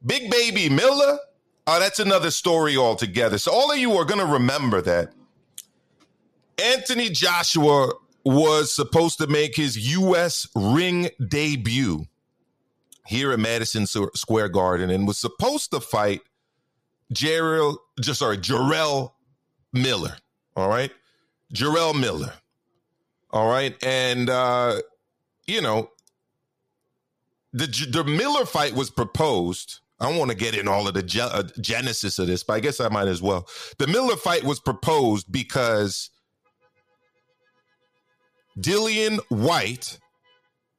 Big 0.04 0.30
Baby 0.30 0.68
Miller, 0.68 1.18
uh, 1.66 1.78
that's 1.78 1.98
another 1.98 2.30
story 2.30 2.76
altogether. 2.76 3.38
So, 3.38 3.52
all 3.52 3.70
of 3.70 3.78
you 3.78 3.92
are 3.92 4.04
going 4.04 4.24
to 4.24 4.32
remember 4.32 4.80
that 4.82 5.12
Anthony 6.58 7.10
Joshua 7.10 7.92
was 8.24 8.74
supposed 8.74 9.18
to 9.18 9.26
make 9.26 9.56
his 9.56 9.92
U.S. 9.92 10.46
ring 10.54 11.10
debut 11.28 12.06
here 13.06 13.32
at 13.32 13.38
Madison 13.38 13.86
Square 13.86 14.50
Garden 14.50 14.90
and 14.90 15.06
was 15.06 15.18
supposed 15.18 15.70
to 15.72 15.80
fight 15.80 16.20
Jarrell, 17.12 17.76
just 18.00 18.20
sorry, 18.20 18.38
Jarrell 18.38 19.12
Miller. 19.72 20.16
All 20.56 20.68
right. 20.68 20.92
Jarrell 21.54 21.98
Miller. 21.98 22.32
All 23.30 23.48
right. 23.48 23.76
And 23.84 24.30
uh, 24.30 24.80
you 25.46 25.60
know, 25.60 25.90
the 27.52 27.66
the 27.90 28.04
Miller 28.04 28.46
fight 28.46 28.74
was 28.74 28.90
proposed. 28.90 29.80
I 29.98 30.08
don't 30.08 30.18
want 30.18 30.30
to 30.30 30.36
get 30.36 30.56
in 30.56 30.66
all 30.66 30.88
of 30.88 30.94
the 30.94 31.02
ge- 31.02 31.18
uh, 31.18 31.42
genesis 31.60 32.18
of 32.18 32.26
this, 32.26 32.42
but 32.42 32.54
I 32.54 32.60
guess 32.60 32.80
I 32.80 32.88
might 32.88 33.08
as 33.08 33.20
well. 33.20 33.46
The 33.78 33.86
Miller 33.86 34.16
fight 34.16 34.44
was 34.44 34.58
proposed 34.58 35.30
because 35.30 36.08
Dillian 38.58 39.20
Whyte 39.28 39.98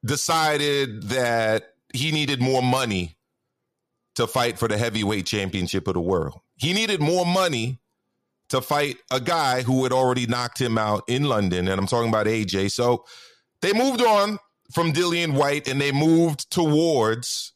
decided 0.04 1.04
that 1.04 1.74
he 1.94 2.10
needed 2.10 2.40
more 2.40 2.62
money 2.62 3.16
to 4.16 4.26
fight 4.26 4.58
for 4.58 4.68
the 4.68 4.76
heavyweight 4.76 5.26
championship 5.26 5.86
of 5.86 5.94
the 5.94 6.00
world. 6.00 6.40
He 6.56 6.72
needed 6.72 7.00
more 7.00 7.24
money 7.24 7.80
to 8.50 8.60
fight 8.60 8.98
a 9.10 9.20
guy 9.20 9.62
who 9.62 9.84
had 9.84 9.92
already 9.92 10.26
knocked 10.26 10.60
him 10.60 10.76
out 10.76 11.04
in 11.08 11.24
London, 11.24 11.68
and 11.68 11.78
I'm 11.80 11.86
talking 11.86 12.08
about 12.08 12.26
AJ. 12.26 12.72
So 12.72 13.04
they 13.62 13.72
moved 13.72 14.02
on 14.02 14.38
from 14.72 14.92
Dillian 14.92 15.34
Whyte 15.34 15.68
and 15.68 15.80
they 15.80 15.92
moved 15.92 16.50
towards 16.50 17.52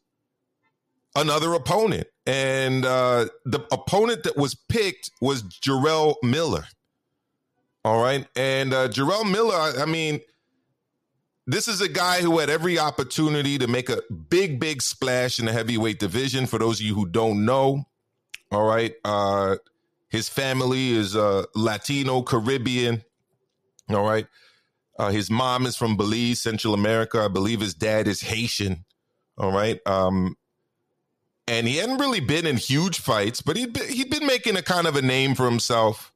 another 1.14 1.54
opponent. 1.54 2.06
And 2.26 2.84
uh, 2.84 3.26
the 3.44 3.60
opponent 3.72 4.24
that 4.24 4.36
was 4.36 4.54
picked 4.54 5.10
was 5.20 5.42
Jarrell 5.42 6.16
Miller. 6.22 6.64
All 7.84 8.02
right. 8.02 8.26
And 8.34 8.74
uh, 8.74 8.88
Jarrell 8.88 9.30
Miller, 9.30 9.54
I, 9.54 9.82
I 9.82 9.86
mean, 9.86 10.20
this 11.46 11.68
is 11.68 11.80
a 11.80 11.88
guy 11.88 12.20
who 12.20 12.38
had 12.38 12.50
every 12.50 12.78
opportunity 12.78 13.58
to 13.58 13.68
make 13.68 13.88
a 13.88 14.02
big, 14.28 14.58
big 14.58 14.82
splash 14.82 15.38
in 15.38 15.46
the 15.46 15.52
heavyweight 15.52 16.00
division. 16.00 16.46
For 16.46 16.58
those 16.58 16.80
of 16.80 16.86
you 16.86 16.94
who 16.94 17.06
don't 17.06 17.44
know, 17.44 17.84
all 18.50 18.64
right, 18.64 18.94
uh, 19.04 19.56
his 20.08 20.28
family 20.28 20.90
is 20.90 21.14
uh, 21.14 21.44
Latino 21.54 22.22
Caribbean. 22.22 23.04
All 23.90 24.04
right. 24.04 24.26
Uh, 24.98 25.10
his 25.10 25.30
mom 25.30 25.66
is 25.66 25.76
from 25.76 25.96
Belize, 25.96 26.40
Central 26.40 26.74
America. 26.74 27.20
I 27.20 27.28
believe 27.28 27.60
his 27.60 27.74
dad 27.74 28.08
is 28.08 28.22
Haitian. 28.22 28.84
All 29.38 29.52
right. 29.52 29.78
Um, 29.86 30.36
and 31.46 31.68
he 31.68 31.76
hadn't 31.76 31.98
really 31.98 32.20
been 32.20 32.46
in 32.46 32.56
huge 32.56 33.00
fights, 33.00 33.42
but 33.42 33.56
he'd 33.56 33.72
been, 33.72 33.88
he'd 33.88 34.10
been 34.10 34.26
making 34.26 34.56
a 34.56 34.62
kind 34.62 34.86
of 34.86 34.96
a 34.96 35.02
name 35.02 35.34
for 35.34 35.44
himself 35.44 36.12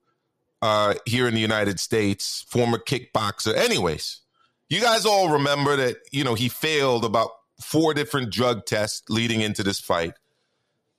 uh, 0.63 0.95
here 1.07 1.29
in 1.29 1.35
the 1.35 1.41
United 1.41 1.79
States. 1.79 2.45
Former 2.49 2.79
kickboxer. 2.79 3.55
Anyways, 3.55 4.21
you 4.69 4.81
guys 4.81 5.07
all 5.07 5.31
remember 5.31 5.77
that 5.77 5.97
you 6.11 6.25
know 6.25 6.35
he 6.35 6.49
failed 6.49 7.05
about 7.05 7.31
four 7.61 7.95
different 7.95 8.33
drug 8.33 8.67
tests 8.67 9.03
leading 9.09 9.41
into 9.41 9.63
this 9.63 9.79
fight. 9.79 10.15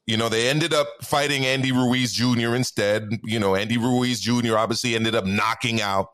You 0.07 0.17
know, 0.17 0.29
they 0.29 0.49
ended 0.49 0.73
up 0.73 0.87
fighting 1.03 1.45
Andy 1.45 1.71
Ruiz 1.71 2.13
Jr. 2.13 2.55
instead. 2.55 3.09
You 3.23 3.39
know, 3.39 3.55
Andy 3.55 3.77
Ruiz 3.77 4.19
Jr. 4.19 4.57
obviously 4.57 4.95
ended 4.95 5.15
up 5.15 5.25
knocking 5.25 5.81
out 5.81 6.09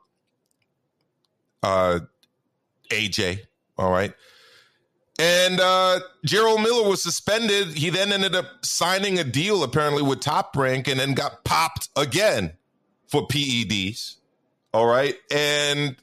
uh, 1.64 2.00
AJ. 2.90 3.42
All 3.78 3.92
right. 3.92 4.14
And 5.20 5.60
uh, 5.60 6.00
Jarrell 6.26 6.62
Miller 6.62 6.88
was 6.88 7.02
suspended. 7.02 7.70
He 7.70 7.90
then 7.90 8.14
ended 8.14 8.36
up 8.36 8.64
signing 8.64 9.18
a 9.18 9.24
deal 9.24 9.64
apparently 9.64 10.04
with 10.04 10.20
Top 10.20 10.56
Rank 10.56 10.88
and 10.88 11.00
then 11.00 11.14
got 11.14 11.44
popped 11.44 11.90
again 11.96 12.54
for 13.08 13.28
PEDs. 13.28 14.18
All 14.74 14.86
right. 14.86 15.16
And 15.32 15.96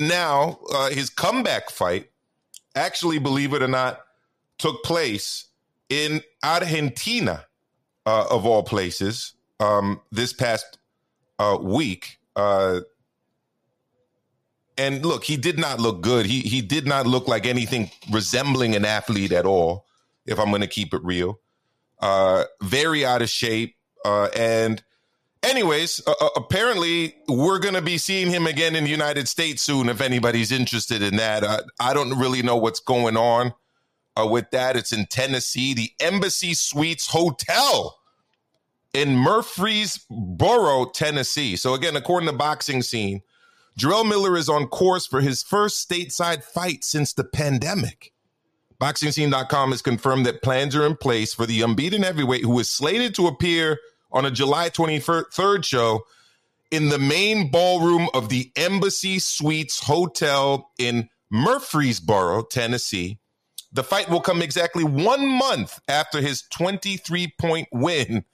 now 0.00 0.58
uh, 0.72 0.90
his 0.90 1.10
comeback 1.10 1.70
fight, 1.70 2.10
actually, 2.74 3.18
believe 3.18 3.52
it 3.52 3.62
or 3.62 3.68
not, 3.68 4.00
took 4.58 4.82
place 4.82 5.46
in 5.88 6.22
Argentina, 6.42 7.46
uh, 8.04 8.26
of 8.30 8.44
all 8.44 8.64
places, 8.64 9.34
um, 9.60 10.00
this 10.10 10.32
past 10.32 10.78
uh, 11.38 11.56
week. 11.60 12.18
And 14.78 15.04
look, 15.04 15.24
he 15.24 15.36
did 15.36 15.58
not 15.58 15.80
look 15.80 16.02
good. 16.02 16.26
He 16.26 16.40
he 16.40 16.60
did 16.60 16.86
not 16.86 17.06
look 17.06 17.28
like 17.28 17.46
anything 17.46 17.90
resembling 18.10 18.76
an 18.76 18.84
athlete 18.84 19.32
at 19.32 19.46
all. 19.46 19.86
If 20.26 20.38
I'm 20.38 20.50
going 20.50 20.60
to 20.60 20.66
keep 20.66 20.92
it 20.92 21.02
real, 21.04 21.40
uh, 22.00 22.44
very 22.62 23.04
out 23.04 23.22
of 23.22 23.30
shape. 23.30 23.76
Uh, 24.04 24.28
and 24.36 24.82
anyways, 25.42 26.02
uh, 26.06 26.28
apparently 26.36 27.14
we're 27.28 27.58
going 27.58 27.74
to 27.74 27.82
be 27.82 27.96
seeing 27.96 28.28
him 28.28 28.46
again 28.46 28.76
in 28.76 28.84
the 28.84 28.90
United 28.90 29.28
States 29.28 29.62
soon. 29.62 29.88
If 29.88 30.00
anybody's 30.00 30.52
interested 30.52 31.02
in 31.02 31.16
that, 31.16 31.44
uh, 31.44 31.62
I 31.80 31.94
don't 31.94 32.18
really 32.18 32.42
know 32.42 32.56
what's 32.56 32.80
going 32.80 33.16
on 33.16 33.54
uh, 34.16 34.26
with 34.26 34.50
that. 34.50 34.76
It's 34.76 34.92
in 34.92 35.06
Tennessee, 35.06 35.74
the 35.74 35.90
Embassy 36.00 36.54
Suites 36.54 37.06
Hotel 37.06 37.96
in 38.92 39.16
Murfreesboro, 39.16 40.86
Tennessee. 40.86 41.56
So 41.56 41.74
again, 41.74 41.96
according 41.96 42.28
to 42.28 42.34
Boxing 42.34 42.82
Scene 42.82 43.22
Jarrell 43.78 44.08
Miller 44.08 44.36
is 44.36 44.48
on 44.48 44.68
course 44.68 45.06
for 45.06 45.20
his 45.20 45.42
first 45.42 45.86
stateside 45.86 46.42
fight 46.42 46.82
since 46.82 47.12
the 47.12 47.24
pandemic. 47.24 48.12
BoxingScene.com 48.80 49.70
has 49.70 49.82
confirmed 49.82 50.24
that 50.26 50.42
plans 50.42 50.74
are 50.74 50.86
in 50.86 50.96
place 50.96 51.34
for 51.34 51.46
the 51.46 51.62
unbeaten 51.62 52.02
heavyweight 52.02 52.42
who 52.42 52.58
is 52.58 52.70
slated 52.70 53.14
to 53.14 53.26
appear 53.26 53.78
on 54.10 54.24
a 54.24 54.30
July 54.30 54.70
23rd 54.70 55.64
show 55.64 56.06
in 56.70 56.88
the 56.88 56.98
main 56.98 57.50
ballroom 57.50 58.08
of 58.14 58.28
the 58.28 58.50
Embassy 58.56 59.18
Suites 59.18 59.80
Hotel 59.80 60.70
in 60.78 61.08
Murfreesboro, 61.30 62.42
Tennessee. 62.44 63.18
The 63.72 63.84
fight 63.84 64.08
will 64.08 64.20
come 64.20 64.40
exactly 64.40 64.84
one 64.84 65.26
month 65.26 65.80
after 65.86 66.20
his 66.20 66.42
23 66.50 67.34
point 67.38 67.68
win 67.72 68.24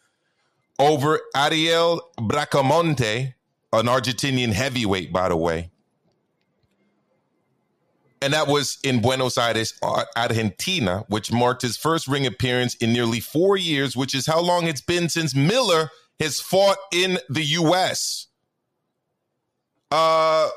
over 0.79 1.21
Ariel 1.35 2.01
Bracamonte 2.19 3.35
an 3.73 3.87
Argentinian 3.87 4.53
heavyweight, 4.53 5.13
by 5.13 5.29
the 5.29 5.37
way. 5.37 5.71
And 8.21 8.35
that 8.35 8.47
was 8.47 8.79
in 8.85 9.03
Buenos 9.03 9.37
Aires, 9.37 9.75
Argentina, 10.17 11.05
which 11.09 11.33
marked 11.33 11.63
his 11.63 11.77
first 11.77 12.07
ring 12.07 12.25
appearance 12.25 12.77
in 12.77 12.93
nearly 12.93 13.19
four 13.19 13.57
years, 13.57 13.97
which 13.97 14.15
is 14.15 14.27
how 14.27 14.41
long 14.41 14.69
it's 14.69 14.81
been 14.81 15.09
since 15.09 15.35
Miller 15.35 15.91
has 16.21 16.39
fought 16.39 16.79
in 16.93 17.19
the 17.29 17.43
U.S. 17.43 18.29
Uh, 19.91 20.49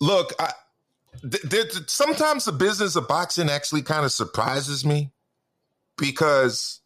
look, 0.00 0.32
I, 0.40 0.52
th- 1.30 1.88
sometimes 1.88 2.46
the 2.46 2.52
business 2.52 2.96
of 2.96 3.06
boxing 3.06 3.48
actually 3.48 3.82
kind 3.82 4.04
of 4.04 4.10
surprises 4.10 4.84
me 4.84 5.12
because 5.96 6.80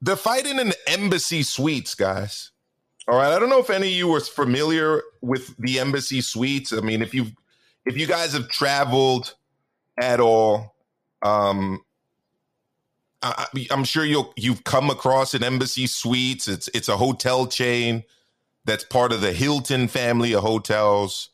they're 0.00 0.14
fighting 0.14 0.60
in 0.60 0.72
embassy 0.86 1.42
suites, 1.42 1.96
guys. 1.96 2.52
All 3.10 3.16
right. 3.16 3.32
I 3.32 3.40
don't 3.40 3.48
know 3.48 3.58
if 3.58 3.70
any 3.70 3.88
of 3.88 3.92
you 3.92 4.14
are 4.14 4.20
familiar 4.20 5.02
with 5.20 5.56
the 5.56 5.80
embassy 5.80 6.20
suites. 6.20 6.72
I 6.72 6.80
mean, 6.80 7.02
if 7.02 7.12
you 7.12 7.26
if 7.84 7.96
you 7.96 8.06
guys 8.06 8.34
have 8.34 8.48
traveled 8.48 9.34
at 10.00 10.20
all, 10.20 10.76
um, 11.20 11.82
I, 13.20 13.46
am 13.72 13.82
sure 13.82 14.04
you'll 14.04 14.32
you've 14.36 14.62
come 14.62 14.90
across 14.90 15.34
an 15.34 15.42
embassy 15.42 15.88
suites. 15.88 16.46
It's 16.46 16.68
it's 16.68 16.88
a 16.88 16.96
hotel 16.96 17.48
chain 17.48 18.04
that's 18.64 18.84
part 18.84 19.10
of 19.10 19.22
the 19.22 19.32
Hilton 19.32 19.88
family 19.88 20.32
of 20.32 20.44
hotels. 20.44 21.30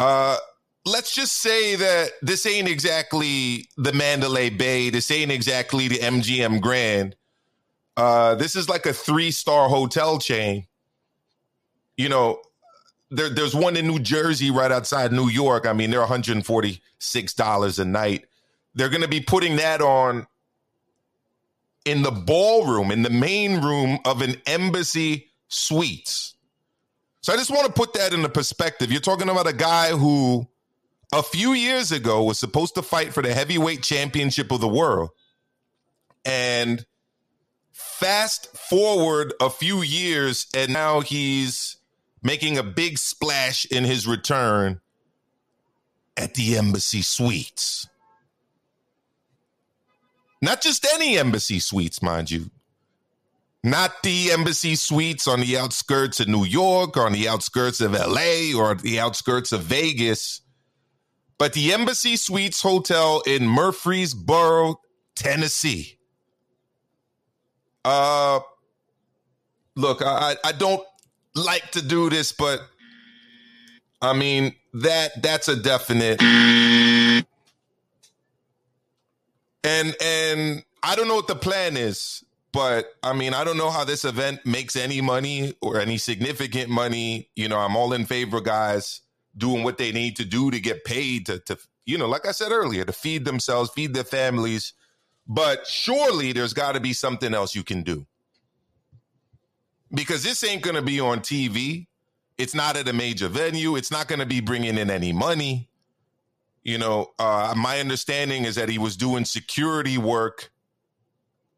Uh, 0.00 0.36
let's 0.84 1.14
just 1.14 1.36
say 1.36 1.76
that 1.76 2.10
this 2.22 2.44
ain't 2.44 2.66
exactly 2.66 3.68
the 3.76 3.92
Mandalay 3.92 4.50
Bay. 4.50 4.90
This 4.90 5.12
ain't 5.12 5.30
exactly 5.30 5.86
the 5.86 5.98
MGM 5.98 6.60
Grand. 6.60 7.14
Uh, 7.96 8.34
this 8.34 8.56
is 8.56 8.68
like 8.68 8.84
a 8.84 8.92
three 8.92 9.30
star 9.30 9.68
hotel 9.68 10.18
chain 10.18 10.66
you 11.98 12.08
know, 12.08 12.40
there, 13.10 13.28
there's 13.28 13.54
one 13.54 13.76
in 13.76 13.86
New 13.86 13.98
Jersey 13.98 14.50
right 14.50 14.72
outside 14.72 15.12
New 15.12 15.28
York. 15.28 15.66
I 15.66 15.74
mean, 15.74 15.90
they're 15.90 16.06
$146 16.06 17.78
a 17.78 17.84
night. 17.84 18.26
They're 18.74 18.88
going 18.88 19.02
to 19.02 19.08
be 19.08 19.20
putting 19.20 19.56
that 19.56 19.82
on 19.82 20.26
in 21.84 22.02
the 22.02 22.10
ballroom, 22.10 22.90
in 22.90 23.02
the 23.02 23.10
main 23.10 23.60
room 23.60 23.98
of 24.04 24.22
an 24.22 24.36
embassy 24.46 25.30
suites. 25.48 26.34
So 27.20 27.32
I 27.32 27.36
just 27.36 27.50
want 27.50 27.66
to 27.66 27.72
put 27.72 27.94
that 27.94 28.12
into 28.12 28.28
perspective. 28.28 28.92
You're 28.92 29.00
talking 29.00 29.28
about 29.28 29.46
a 29.46 29.52
guy 29.52 29.90
who 29.90 30.46
a 31.12 31.22
few 31.22 31.52
years 31.54 31.90
ago 31.90 32.22
was 32.22 32.38
supposed 32.38 32.74
to 32.76 32.82
fight 32.82 33.12
for 33.12 33.22
the 33.22 33.34
heavyweight 33.34 33.82
championship 33.82 34.52
of 34.52 34.60
the 34.60 34.68
world. 34.68 35.10
And 36.24 36.84
fast 37.72 38.54
forward 38.56 39.32
a 39.40 39.50
few 39.50 39.82
years, 39.82 40.46
and 40.54 40.72
now 40.72 41.00
he's 41.00 41.77
making 42.22 42.58
a 42.58 42.62
big 42.62 42.98
splash 42.98 43.64
in 43.66 43.84
his 43.84 44.06
return 44.06 44.80
at 46.16 46.34
the 46.34 46.56
Embassy 46.56 47.02
Suites. 47.02 47.88
Not 50.40 50.60
just 50.60 50.86
any 50.94 51.18
Embassy 51.18 51.58
Suites, 51.58 52.02
mind 52.02 52.30
you. 52.30 52.50
Not 53.64 54.02
the 54.02 54.30
Embassy 54.30 54.76
Suites 54.76 55.26
on 55.26 55.40
the 55.40 55.58
outskirts 55.58 56.20
of 56.20 56.28
New 56.28 56.44
York, 56.44 56.96
or 56.96 57.06
on 57.06 57.12
the 57.12 57.28
outskirts 57.28 57.80
of 57.80 57.92
LA, 57.92 58.56
or 58.56 58.74
the 58.76 59.00
outskirts 59.00 59.50
of 59.52 59.62
Vegas, 59.62 60.42
but 61.38 61.52
the 61.52 61.72
Embassy 61.72 62.16
Suites 62.16 62.62
Hotel 62.62 63.22
in 63.26 63.46
Murfreesboro, 63.46 64.80
Tennessee. 65.14 65.98
Uh, 67.84 68.40
look, 69.76 70.02
I, 70.02 70.36
I 70.44 70.52
don't 70.52 70.82
like 71.34 71.70
to 71.72 71.82
do 71.82 72.10
this, 72.10 72.32
but 72.32 72.60
I 74.00 74.12
mean 74.12 74.54
that 74.74 75.22
that's 75.22 75.48
a 75.48 75.56
definite. 75.56 76.22
And 79.64 79.96
and 80.00 80.64
I 80.82 80.96
don't 80.96 81.08
know 81.08 81.16
what 81.16 81.26
the 81.26 81.34
plan 81.34 81.76
is, 81.76 82.24
but 82.52 82.86
I 83.02 83.12
mean 83.12 83.34
I 83.34 83.44
don't 83.44 83.56
know 83.56 83.70
how 83.70 83.84
this 83.84 84.04
event 84.04 84.44
makes 84.44 84.76
any 84.76 85.00
money 85.00 85.54
or 85.60 85.80
any 85.80 85.98
significant 85.98 86.70
money. 86.70 87.28
You 87.36 87.48
know, 87.48 87.58
I'm 87.58 87.76
all 87.76 87.92
in 87.92 88.06
favor, 88.06 88.38
of 88.38 88.44
guys, 88.44 89.00
doing 89.36 89.64
what 89.64 89.78
they 89.78 89.92
need 89.92 90.16
to 90.16 90.24
do 90.24 90.50
to 90.50 90.60
get 90.60 90.84
paid 90.84 91.26
to 91.26 91.38
to 91.40 91.58
you 91.86 91.96
know, 91.96 92.06
like 92.06 92.26
I 92.26 92.32
said 92.32 92.52
earlier, 92.52 92.84
to 92.84 92.92
feed 92.92 93.24
themselves, 93.24 93.70
feed 93.70 93.94
their 93.94 94.04
families. 94.04 94.74
But 95.26 95.66
surely 95.66 96.32
there's 96.32 96.54
got 96.54 96.72
to 96.72 96.80
be 96.80 96.94
something 96.94 97.34
else 97.34 97.54
you 97.54 97.62
can 97.62 97.82
do 97.82 98.06
because 99.92 100.22
this 100.22 100.44
ain't 100.44 100.62
going 100.62 100.76
to 100.76 100.82
be 100.82 101.00
on 101.00 101.20
TV. 101.20 101.86
It's 102.36 102.54
not 102.54 102.76
at 102.76 102.88
a 102.88 102.92
major 102.92 103.28
venue. 103.28 103.76
It's 103.76 103.90
not 103.90 104.08
going 104.08 104.20
to 104.20 104.26
be 104.26 104.40
bringing 104.40 104.78
in 104.78 104.90
any 104.90 105.12
money. 105.12 105.68
You 106.62 106.78
know, 106.78 107.12
uh, 107.18 107.54
my 107.56 107.80
understanding 107.80 108.44
is 108.44 108.56
that 108.56 108.68
he 108.68 108.78
was 108.78 108.96
doing 108.96 109.24
security 109.24 109.98
work 109.98 110.50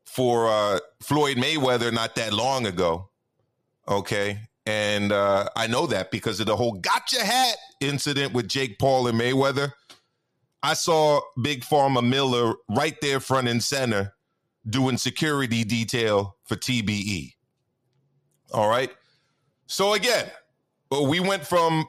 for 0.05 0.49
uh, 0.49 0.81
Floyd 1.01 1.37
Mayweather 1.37 1.93
not 1.93 2.15
that 2.17 2.33
long 2.33 2.67
ago. 2.67 3.11
Okay. 3.89 4.41
And 4.67 5.11
uh, 5.11 5.49
I 5.57 5.67
know 5.67 5.87
that 5.87 6.11
because 6.11 6.41
of 6.41 6.47
the 6.47 6.57
whole 6.57 6.73
gotcha 6.73 7.25
hat 7.25 7.57
incident 7.81 8.33
with 8.33 8.49
Jake 8.49 8.79
Paul 8.79 9.09
and 9.09 9.21
Mayweather. 9.21 9.73
I 10.63 10.75
saw 10.75 11.21
Big 11.41 11.65
Pharma 11.65 12.07
Miller 12.07 12.55
right 12.69 12.97
there 13.01 13.19
front 13.19 13.49
and 13.49 13.63
center 13.63 14.13
doing 14.69 14.99
security 14.99 15.65
detail 15.65 16.37
for 16.45 16.57
TBE. 16.57 17.33
All 18.53 18.69
right. 18.69 18.91
So 19.67 19.95
again, 19.95 20.27
we 20.91 21.21
went 21.21 21.47
from 21.47 21.87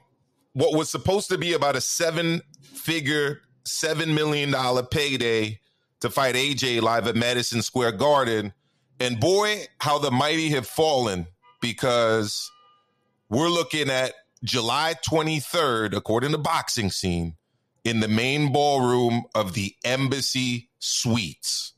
what 0.52 0.76
was 0.76 0.90
supposed 0.90 1.28
to 1.30 1.38
be 1.38 1.54
about 1.54 1.76
a 1.76 1.80
seven 1.80 2.42
figure, 2.60 3.40
$7 3.64 4.14
million 4.14 4.54
payday 4.86 5.60
to 6.00 6.10
fight 6.10 6.34
AJ 6.34 6.82
live 6.82 7.06
at 7.06 7.16
Madison 7.16 7.62
Square 7.62 7.92
Garden. 7.92 8.52
And 9.00 9.18
boy, 9.18 9.64
how 9.78 9.98
the 9.98 10.10
mighty 10.10 10.50
have 10.50 10.66
fallen 10.66 11.26
because 11.60 12.50
we're 13.28 13.48
looking 13.48 13.88
at 13.88 14.14
July 14.44 14.94
23rd, 15.08 15.96
according 15.96 16.32
to 16.32 16.38
Boxing 16.38 16.90
Scene, 16.90 17.36
in 17.84 18.00
the 18.00 18.08
main 18.08 18.52
ballroom 18.52 19.24
of 19.34 19.54
the 19.54 19.74
Embassy 19.84 20.70
Suites. 20.78 21.72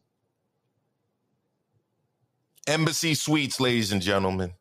Embassy 2.67 3.15
Suites, 3.15 3.61
ladies 3.61 3.93
and 3.93 4.01
gentlemen. 4.01 4.53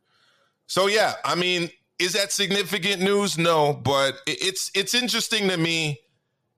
So 0.74 0.88
yeah, 0.88 1.14
I 1.24 1.36
mean, 1.36 1.70
is 2.00 2.14
that 2.14 2.32
significant 2.32 3.00
news? 3.00 3.38
No, 3.38 3.74
but 3.76 4.20
it's 4.26 4.72
it's 4.74 4.96
interesting 4.96 5.48
to 5.50 5.56
me 5.56 6.00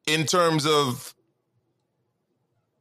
in 0.08 0.25
terms 0.25 0.65
of 0.65 1.13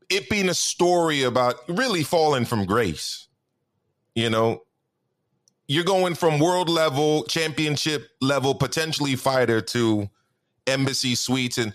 it 0.09 0.31
being 0.31 0.49
a 0.49 0.55
story 0.55 1.25
about 1.25 1.57
really 1.67 2.05
falling 2.05 2.45
from 2.45 2.65
grace. 2.65 3.27
You 4.15 4.31
know, 4.31 4.63
you're 5.67 5.83
going 5.83 6.15
from 6.15 6.39
world 6.39 6.69
level, 6.69 7.25
championship 7.25 8.07
level, 8.21 8.55
potentially 8.55 9.17
fighter 9.17 9.61
to 9.61 10.09
embassy 10.69 11.17
suites. 11.17 11.59
And 11.59 11.73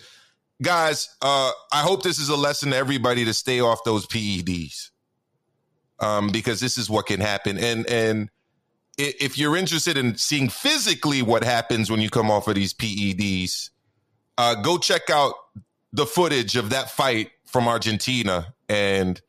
guys, 0.62 1.06
uh, 1.20 1.50
I 1.70 1.82
hope 1.82 2.02
this 2.02 2.18
is 2.18 2.30
a 2.30 2.34
lesson 2.34 2.70
to 2.70 2.78
everybody 2.78 3.26
to 3.26 3.34
stay 3.34 3.60
off 3.60 3.84
those 3.84 4.06
PEDs. 4.06 4.88
Um, 5.98 6.28
because 6.28 6.60
this 6.60 6.78
is 6.78 6.88
what 6.88 7.04
can 7.04 7.20
happen. 7.20 7.58
And 7.58 7.86
and 7.86 8.30
if 9.00 9.38
you're 9.38 9.56
interested 9.56 9.96
in 9.96 10.16
seeing 10.16 10.48
physically 10.48 11.22
what 11.22 11.44
happens 11.44 11.90
when 11.90 12.00
you 12.00 12.10
come 12.10 12.30
off 12.30 12.48
of 12.48 12.54
these 12.54 12.74
PEDs, 12.74 13.70
uh, 14.38 14.54
go 14.56 14.78
check 14.78 15.10
out 15.10 15.34
the 15.92 16.06
footage 16.06 16.56
of 16.56 16.70
that 16.70 16.90
fight 16.90 17.30
from 17.46 17.68
Argentina. 17.68 18.54
And, 18.68 19.20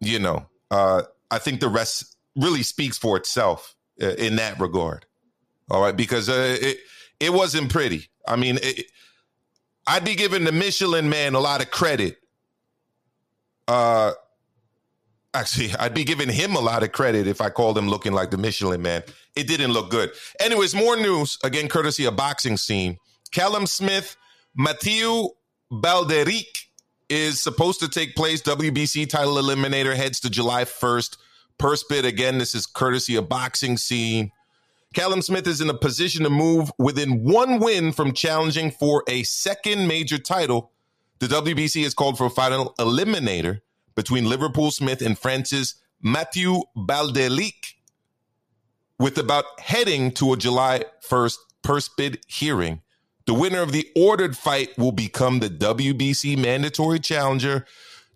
you 0.00 0.18
know, 0.18 0.46
uh, 0.70 1.02
I 1.30 1.38
think 1.38 1.60
the 1.60 1.68
rest 1.68 2.16
really 2.36 2.62
speaks 2.62 2.98
for 2.98 3.16
itself 3.16 3.74
uh, 4.00 4.06
in 4.10 4.36
that 4.36 4.58
regard. 4.60 5.06
All 5.70 5.82
right, 5.82 5.96
because 5.96 6.28
uh, 6.28 6.56
it 6.60 6.78
it 7.20 7.32
wasn't 7.32 7.70
pretty. 7.70 8.08
I 8.26 8.36
mean, 8.36 8.58
it, 8.62 8.86
I'd 9.86 10.04
be 10.04 10.14
giving 10.14 10.44
the 10.44 10.52
Michelin 10.52 11.10
Man 11.10 11.34
a 11.34 11.40
lot 11.40 11.60
of 11.60 11.70
credit. 11.70 12.16
Uh, 13.66 14.12
actually, 15.34 15.74
I'd 15.78 15.94
be 15.94 16.04
giving 16.04 16.28
him 16.28 16.54
a 16.54 16.60
lot 16.60 16.82
of 16.82 16.92
credit 16.92 17.26
if 17.26 17.40
I 17.40 17.50
called 17.50 17.76
him 17.78 17.88
looking 17.88 18.12
like 18.12 18.30
the 18.30 18.38
Michelin 18.38 18.82
Man. 18.82 19.02
It 19.36 19.46
didn't 19.46 19.72
look 19.72 19.90
good. 19.90 20.10
Anyways, 20.40 20.74
more 20.74 20.96
news 20.96 21.38
again, 21.44 21.68
courtesy 21.68 22.04
of 22.04 22.16
Boxing 22.16 22.56
Scene. 22.56 22.98
Callum 23.30 23.66
Smith, 23.66 24.16
Mathieu 24.56 25.28
Balderic 25.70 26.68
is 27.08 27.40
supposed 27.40 27.80
to 27.80 27.88
take 27.88 28.14
place. 28.14 28.42
WBC 28.42 29.08
title 29.08 29.34
eliminator 29.34 29.94
heads 29.94 30.20
to 30.20 30.30
July 30.30 30.64
1st. 30.64 31.16
Purse 31.58 31.84
bid 31.84 32.04
again. 32.04 32.38
This 32.38 32.54
is 32.54 32.66
courtesy 32.66 33.16
of 33.16 33.28
Boxing 33.28 33.76
Scene. 33.76 34.32
Callum 34.94 35.20
Smith 35.20 35.46
is 35.46 35.60
in 35.60 35.68
a 35.68 35.74
position 35.74 36.24
to 36.24 36.30
move 36.30 36.72
within 36.78 37.22
one 37.22 37.58
win 37.60 37.92
from 37.92 38.12
challenging 38.12 38.70
for 38.70 39.04
a 39.06 39.22
second 39.24 39.86
major 39.86 40.18
title. 40.18 40.72
The 41.18 41.26
WBC 41.26 41.82
has 41.82 41.94
called 41.94 42.16
for 42.16 42.26
a 42.26 42.30
final 42.30 42.74
eliminator 42.78 43.60
between 43.98 44.28
Liverpool 44.28 44.70
Smith 44.70 45.02
and 45.02 45.18
France's 45.18 45.74
Mathieu 46.00 46.62
Balderic, 46.76 47.74
with 48.96 49.18
about 49.18 49.58
heading 49.58 50.12
to 50.12 50.32
a 50.32 50.36
July 50.36 50.84
1st 51.04 51.38
purse 51.64 51.88
bid 51.88 52.20
hearing. 52.28 52.80
The 53.26 53.34
winner 53.34 53.60
of 53.60 53.72
the 53.72 53.88
ordered 53.96 54.36
fight 54.36 54.78
will 54.78 54.92
become 54.92 55.40
the 55.40 55.50
WBC 55.50 56.38
mandatory 56.38 57.00
challenger 57.00 57.66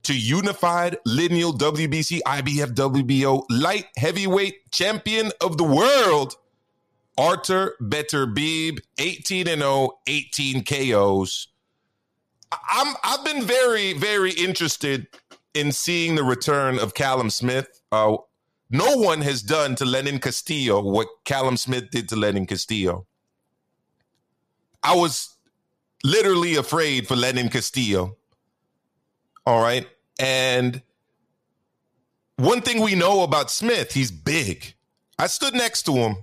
to 0.04 0.16
unified 0.16 0.98
lineal 1.04 1.52
WBC 1.52 2.20
IBF 2.28 2.76
WBO 2.76 3.42
light 3.50 3.86
heavyweight 3.96 4.70
champion 4.70 5.32
of 5.40 5.58
the 5.58 5.64
world, 5.64 6.36
Artur 7.18 7.74
Beterbiev, 7.82 8.78
18 8.98 9.48
and 9.48 9.62
0, 9.62 9.98
18 10.06 10.62
KOs. 10.62 11.48
I'm 12.70 12.94
I've 13.02 13.24
been 13.24 13.42
very 13.42 13.94
very 13.94 14.30
interested 14.30 15.08
in 15.54 15.72
seeing 15.72 16.14
the 16.14 16.24
return 16.24 16.78
of 16.78 16.94
Callum 16.94 17.30
Smith. 17.30 17.82
Uh, 17.90 18.16
no 18.70 18.96
one 18.96 19.20
has 19.20 19.42
done 19.42 19.74
to 19.76 19.84
Lenin 19.84 20.18
Castillo 20.18 20.80
what 20.82 21.08
Callum 21.24 21.56
Smith 21.56 21.90
did 21.90 22.08
to 22.08 22.16
Lenin 22.16 22.46
Castillo. 22.46 23.06
I 24.82 24.96
was 24.96 25.36
literally 26.02 26.56
afraid 26.56 27.06
for 27.06 27.14
Lenin 27.14 27.48
Castillo. 27.48 28.16
All 29.46 29.60
right. 29.60 29.86
And 30.18 30.82
one 32.36 32.62
thing 32.62 32.80
we 32.80 32.94
know 32.94 33.22
about 33.22 33.50
Smith, 33.50 33.92
he's 33.92 34.10
big. 34.10 34.74
I 35.18 35.26
stood 35.26 35.54
next 35.54 35.82
to 35.84 35.92
him. 35.92 36.16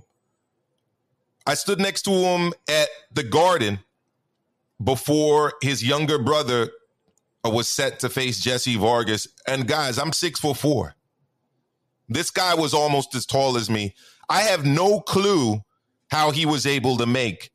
I 1.46 1.54
stood 1.54 1.78
next 1.78 2.02
to 2.02 2.10
him 2.10 2.52
at 2.68 2.88
the 3.12 3.22
garden 3.22 3.78
before 4.82 5.54
his 5.62 5.84
younger 5.84 6.18
brother 6.18 6.70
was 7.48 7.68
set 7.68 8.00
to 8.00 8.08
face 8.08 8.40
Jesse 8.40 8.76
Vargas. 8.76 9.26
And 9.46 9.66
guys, 9.66 9.98
I'm 9.98 10.12
six 10.12 10.40
foot 10.40 10.56
four. 10.56 10.94
This 12.08 12.30
guy 12.30 12.54
was 12.54 12.74
almost 12.74 13.14
as 13.14 13.24
tall 13.24 13.56
as 13.56 13.70
me. 13.70 13.94
I 14.28 14.42
have 14.42 14.64
no 14.64 15.00
clue 15.00 15.60
how 16.10 16.32
he 16.32 16.44
was 16.44 16.66
able 16.66 16.96
to 16.98 17.06
make 17.06 17.50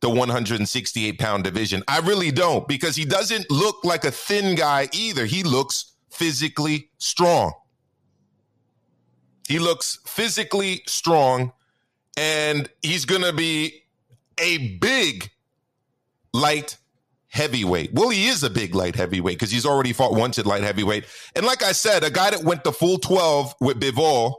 the 0.00 0.08
168 0.08 1.18
pound 1.18 1.44
division. 1.44 1.82
I 1.88 1.98
really 1.98 2.30
don't 2.30 2.66
because 2.66 2.96
he 2.96 3.04
doesn't 3.04 3.50
look 3.50 3.84
like 3.84 4.04
a 4.04 4.10
thin 4.10 4.54
guy 4.54 4.88
either. 4.92 5.26
He 5.26 5.42
looks 5.42 5.92
physically 6.10 6.90
strong. 6.98 7.52
He 9.48 9.58
looks 9.58 9.98
physically 10.06 10.82
strong 10.86 11.52
and 12.16 12.68
he's 12.82 13.04
going 13.04 13.22
to 13.22 13.32
be 13.32 13.84
a 14.38 14.76
big 14.78 15.30
light 16.32 16.76
heavyweight. 17.28 17.92
Well, 17.92 18.08
he 18.08 18.26
is 18.26 18.42
a 18.42 18.50
big 18.50 18.74
light 18.74 18.96
heavyweight 18.96 19.38
because 19.38 19.50
he's 19.50 19.66
already 19.66 19.92
fought 19.92 20.14
once 20.14 20.38
at 20.38 20.46
light 20.46 20.62
heavyweight. 20.62 21.04
And 21.36 21.44
like 21.46 21.62
I 21.62 21.72
said, 21.72 22.02
a 22.04 22.10
guy 22.10 22.30
that 22.30 22.42
went 22.42 22.64
the 22.64 22.72
full 22.72 22.98
12 22.98 23.54
with 23.60 23.80
Bivol 23.80 24.34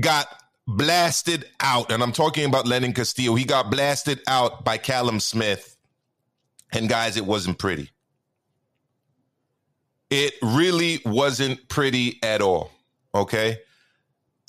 got 0.00 0.26
blasted 0.66 1.44
out, 1.60 1.90
and 1.90 2.02
I'm 2.02 2.12
talking 2.12 2.44
about 2.44 2.66
Lenin 2.66 2.92
Castillo. 2.92 3.34
He 3.34 3.44
got 3.44 3.70
blasted 3.70 4.20
out 4.26 4.64
by 4.64 4.78
Callum 4.78 5.20
Smith. 5.20 5.76
And 6.72 6.88
guys, 6.88 7.16
it 7.16 7.26
wasn't 7.26 7.58
pretty. 7.58 7.90
It 10.10 10.34
really 10.42 11.00
wasn't 11.04 11.68
pretty 11.68 12.18
at 12.22 12.42
all. 12.42 12.70
Okay. 13.14 13.58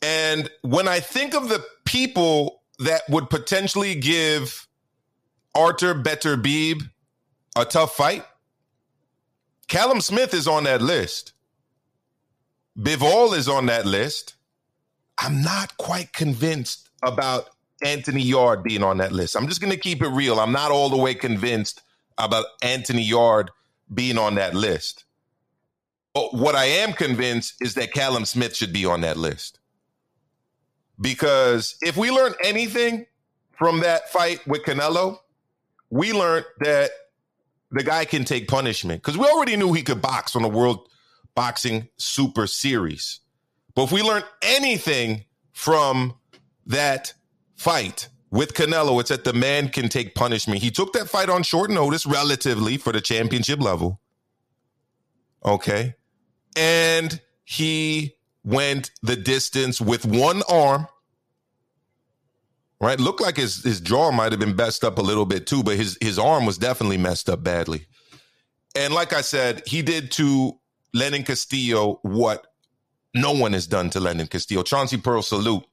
And 0.01 0.49
when 0.61 0.87
I 0.87 0.99
think 0.99 1.33
of 1.33 1.49
the 1.49 1.63
people 1.85 2.61
that 2.79 3.03
would 3.09 3.29
potentially 3.29 3.95
give 3.95 4.67
Artur 5.55 5.93
Beterbiev 5.95 6.89
a 7.55 7.65
tough 7.65 7.95
fight, 7.95 8.25
Callum 9.67 10.01
Smith 10.01 10.33
is 10.33 10.47
on 10.47 10.63
that 10.63 10.81
list. 10.81 11.33
Bivol 12.77 13.35
is 13.35 13.47
on 13.47 13.67
that 13.67 13.85
list. 13.85 14.35
I'm 15.17 15.41
not 15.41 15.77
quite 15.77 16.11
convinced 16.13 16.89
about 17.03 17.49
Anthony 17.83 18.21
Yarde 18.21 18.63
being 18.63 18.83
on 18.83 18.97
that 18.97 19.11
list. 19.11 19.35
I'm 19.35 19.47
just 19.47 19.61
going 19.61 19.71
to 19.71 19.79
keep 19.79 20.01
it 20.01 20.09
real. 20.09 20.39
I'm 20.39 20.51
not 20.51 20.71
all 20.71 20.89
the 20.89 20.97
way 20.97 21.13
convinced 21.13 21.81
about 22.17 22.45
Anthony 22.63 23.03
Yarde 23.03 23.51
being 23.93 24.17
on 24.17 24.35
that 24.35 24.55
list. 24.55 25.05
But 26.13 26.33
what 26.33 26.55
I 26.55 26.65
am 26.65 26.93
convinced 26.93 27.55
is 27.61 27.75
that 27.75 27.93
Callum 27.93 28.25
Smith 28.25 28.55
should 28.55 28.73
be 28.73 28.85
on 28.85 29.01
that 29.01 29.17
list. 29.17 29.59
Because 30.99 31.75
if 31.81 31.97
we 31.97 32.11
learn 32.11 32.33
anything 32.43 33.05
from 33.51 33.81
that 33.81 34.11
fight 34.11 34.45
with 34.47 34.63
Canelo, 34.63 35.19
we 35.93 36.11
learned 36.11 36.45
that 36.61 36.89
the 37.69 37.83
guy 37.83 38.03
can 38.03 38.25
take 38.25 38.47
punishment 38.47 39.03
because 39.03 39.15
we 39.15 39.27
already 39.27 39.55
knew 39.55 39.73
he 39.73 39.83
could 39.83 40.01
box 40.01 40.35
on 40.35 40.41
the 40.41 40.49
World 40.49 40.89
Boxing 41.35 41.87
Super 41.97 42.47
Series. 42.47 43.19
But 43.75 43.83
if 43.83 43.91
we 43.91 44.01
learn 44.01 44.23
anything 44.41 45.25
from 45.51 46.15
that 46.65 47.13
fight 47.55 48.09
with 48.31 48.55
Canelo, 48.55 48.99
it's 48.99 49.09
that 49.09 49.23
the 49.23 49.33
man 49.33 49.69
can 49.69 49.87
take 49.87 50.15
punishment. 50.15 50.63
He 50.63 50.71
took 50.71 50.93
that 50.93 51.09
fight 51.09 51.29
on 51.29 51.43
short 51.43 51.69
notice, 51.69 52.07
relatively, 52.07 52.77
for 52.77 52.91
the 52.91 53.01
championship 53.01 53.59
level. 53.61 54.01
Okay. 55.45 55.93
And 56.57 57.21
he 57.43 58.15
went 58.43 58.89
the 59.03 59.15
distance 59.15 59.79
with 59.79 60.07
one 60.07 60.41
arm. 60.49 60.87
Right? 62.83 62.99
Looked 62.99 63.21
like 63.21 63.37
his, 63.37 63.63
his 63.63 63.79
jaw 63.79 64.11
might 64.11 64.33
have 64.33 64.41
been 64.41 64.57
messed 64.57 64.83
up 64.83 64.97
a 64.97 65.01
little 65.01 65.25
bit 65.25 65.47
too, 65.47 65.63
but 65.63 65.77
his, 65.77 65.97
his 66.01 66.19
arm 66.19 66.45
was 66.45 66.57
definitely 66.57 66.97
messed 66.97 67.29
up 67.29 67.41
badly. 67.41 67.85
And 68.75 68.93
like 68.93 69.13
I 69.13 69.21
said, 69.21 69.63
he 69.65 69.81
did 69.81 70.11
to 70.13 70.59
Lenin 70.93 71.23
Castillo 71.23 71.99
what 72.01 72.45
no 73.15 73.31
one 73.31 73.53
has 73.53 73.67
done 73.67 73.89
to 73.91 74.01
Lenin 74.01 74.27
Castillo. 74.27 74.63
Chauncey 74.63 74.97
Pearl, 74.97 75.21
salute. 75.21 75.63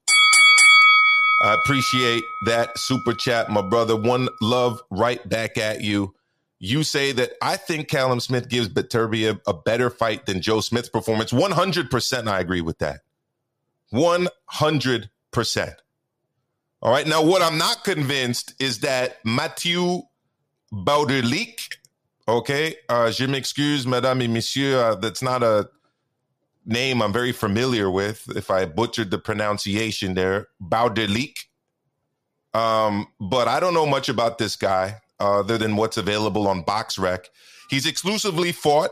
I 1.43 1.55
appreciate 1.55 2.23
that 2.47 2.79
super 2.79 3.15
chat, 3.15 3.51
my 3.51 3.63
brother. 3.63 3.97
One 3.97 4.29
love 4.41 4.81
right 4.89 5.27
back 5.29 5.59
at 5.59 5.81
you. 5.83 6.15
You 6.61 6.85
say 6.85 7.11
that 7.11 7.33
I 7.43 7.57
think 7.57 7.89
Callum 7.89 8.21
Smith 8.21 8.49
gives 8.49 8.69
Beterbiev 8.69 9.41
a 9.49 9.55
better 9.55 9.91
fight 9.91 10.27
than 10.27 10.43
Joe 10.43 10.61
Smith's 10.61 10.91
performance. 10.91 11.33
100% 11.33 12.29
I 12.29 12.39
agree 12.39 12.61
with 12.61 12.79
that. 12.79 13.01
100%. 13.93 15.09
All 16.83 16.91
right. 16.91 17.07
Now, 17.07 17.23
what 17.23 17.43
I'm 17.43 17.59
not 17.59 17.85
convinced 17.85 18.55
is 18.59 18.81
that 18.81 19.19
Mathieu 19.25 20.03
Bauderlique, 20.73 21.77
okay, 22.27 22.77
uh, 22.89 23.11
je 23.11 23.27
m'excuse, 23.27 23.87
madame 23.87 24.23
et 24.23 24.29
monsieur, 24.29 24.79
uh, 24.79 24.95
that's 24.95 25.23
not 25.23 25.43
a 25.43 25.69
name 26.65 27.03
I'm 27.03 27.13
very 27.13 27.33
familiar 27.33 27.91
with. 27.91 28.25
If 28.35 28.51
I 28.51 28.65
butchered 28.65 29.11
the 29.11 29.19
pronunciation 29.19 30.15
there, 30.15 30.49
Bauderlique. 30.63 31.47
Um, 32.55 33.09
but 33.21 33.47
I 33.47 33.61
don't 33.61 33.75
know 33.75 33.87
much 33.87 34.09
about 34.09 34.39
this 34.39 34.57
guy 34.57 34.97
other 35.19 35.59
than 35.59 35.77
what's 35.77 35.97
available 35.97 36.49
on 36.49 36.65
BoxRec. 36.65 37.27
He's 37.69 37.87
exclusively 37.87 38.53
fought 38.53 38.91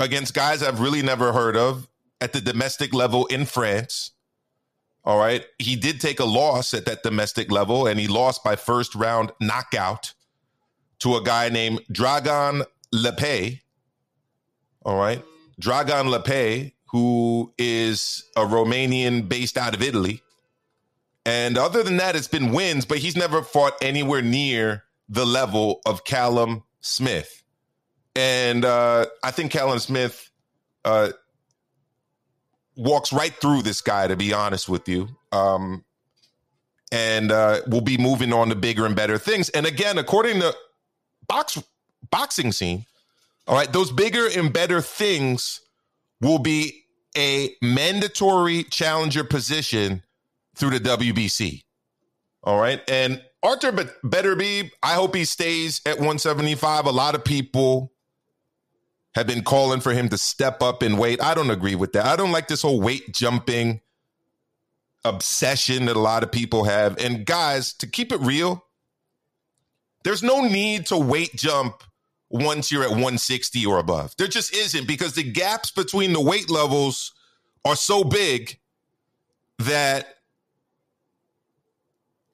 against 0.00 0.34
guys 0.34 0.62
I've 0.62 0.80
really 0.80 1.02
never 1.02 1.32
heard 1.32 1.56
of 1.56 1.86
at 2.20 2.32
the 2.32 2.40
domestic 2.40 2.94
level 2.94 3.26
in 3.26 3.44
France. 3.44 4.12
All 5.06 5.18
right. 5.18 5.46
He 5.60 5.76
did 5.76 6.00
take 6.00 6.18
a 6.18 6.24
loss 6.24 6.74
at 6.74 6.84
that 6.86 7.04
domestic 7.04 7.52
level, 7.52 7.86
and 7.86 7.98
he 7.98 8.08
lost 8.08 8.42
by 8.42 8.56
first 8.56 8.94
round 8.96 9.30
knockout 9.40 10.12
to 10.98 11.14
a 11.16 11.22
guy 11.22 11.48
named 11.48 11.80
Dragan 11.92 12.64
Lepei. 12.92 13.60
All 14.84 14.98
right. 14.98 15.24
Dragan 15.62 16.12
Lepei, 16.12 16.72
who 16.90 17.52
is 17.56 18.24
a 18.36 18.40
Romanian 18.40 19.28
based 19.28 19.56
out 19.56 19.74
of 19.74 19.82
Italy. 19.82 20.22
And 21.24 21.56
other 21.56 21.82
than 21.82 21.96
that, 21.98 22.16
it's 22.16 22.28
been 22.28 22.52
wins, 22.52 22.84
but 22.84 22.98
he's 22.98 23.16
never 23.16 23.42
fought 23.42 23.74
anywhere 23.80 24.22
near 24.22 24.84
the 25.08 25.24
level 25.24 25.80
of 25.86 26.04
Callum 26.04 26.64
Smith. 26.80 27.42
And 28.14 28.64
uh, 28.64 29.06
I 29.22 29.30
think 29.30 29.52
Callum 29.52 29.78
Smith 29.78 30.30
uh, 30.84 31.10
walks 32.76 33.12
right 33.12 33.34
through 33.34 33.62
this 33.62 33.80
guy, 33.80 34.06
to 34.06 34.16
be 34.16 34.32
honest 34.32 34.68
with 34.68 34.88
you. 34.88 35.08
Um, 35.32 35.84
and 36.92 37.32
uh, 37.32 37.62
we'll 37.66 37.80
be 37.80 37.98
moving 37.98 38.32
on 38.32 38.48
to 38.50 38.54
bigger 38.54 38.86
and 38.86 38.94
better 38.94 39.18
things. 39.18 39.48
And 39.50 39.66
again, 39.66 39.98
according 39.98 40.40
to 40.40 40.54
box 41.26 41.60
boxing 42.10 42.52
scene, 42.52 42.86
all 43.48 43.56
right, 43.56 43.72
those 43.72 43.90
bigger 43.90 44.28
and 44.28 44.52
better 44.52 44.80
things 44.80 45.60
will 46.20 46.38
be 46.38 46.84
a 47.16 47.54
mandatory 47.62 48.64
challenger 48.64 49.24
position 49.24 50.02
through 50.54 50.78
the 50.78 50.80
WBC. 50.80 51.62
All 52.42 52.60
right. 52.60 52.80
And 52.88 53.22
Artur 53.42 53.72
Beterbiev, 53.72 54.70
I 54.82 54.94
hope 54.94 55.14
he 55.14 55.24
stays 55.24 55.80
at 55.86 55.96
175. 55.96 56.86
A 56.86 56.90
lot 56.90 57.14
of 57.14 57.24
people 57.24 57.92
have 59.16 59.26
been 59.26 59.42
calling 59.42 59.80
for 59.80 59.94
him 59.94 60.10
to 60.10 60.18
step 60.18 60.62
up 60.62 60.82
and 60.82 60.98
wait. 60.98 61.22
I 61.22 61.32
don't 61.32 61.50
agree 61.50 61.74
with 61.74 61.94
that. 61.94 62.04
I 62.04 62.16
don't 62.16 62.32
like 62.32 62.48
this 62.48 62.60
whole 62.60 62.82
weight 62.82 63.12
jumping 63.14 63.80
obsession 65.06 65.86
that 65.86 65.96
a 65.96 66.00
lot 66.00 66.22
of 66.22 66.30
people 66.30 66.64
have. 66.64 66.98
And 66.98 67.24
guys, 67.24 67.72
to 67.74 67.86
keep 67.86 68.12
it 68.12 68.20
real, 68.20 68.62
there's 70.04 70.22
no 70.22 70.42
need 70.42 70.84
to 70.86 70.98
weight 70.98 71.34
jump 71.34 71.82
once 72.28 72.70
you're 72.70 72.82
at 72.82 72.90
160 72.90 73.64
or 73.64 73.78
above. 73.78 74.14
There 74.18 74.28
just 74.28 74.54
isn't 74.54 74.86
because 74.86 75.14
the 75.14 75.22
gaps 75.22 75.70
between 75.70 76.12
the 76.12 76.20
weight 76.20 76.50
levels 76.50 77.14
are 77.64 77.76
so 77.76 78.04
big 78.04 78.58
that 79.60 80.15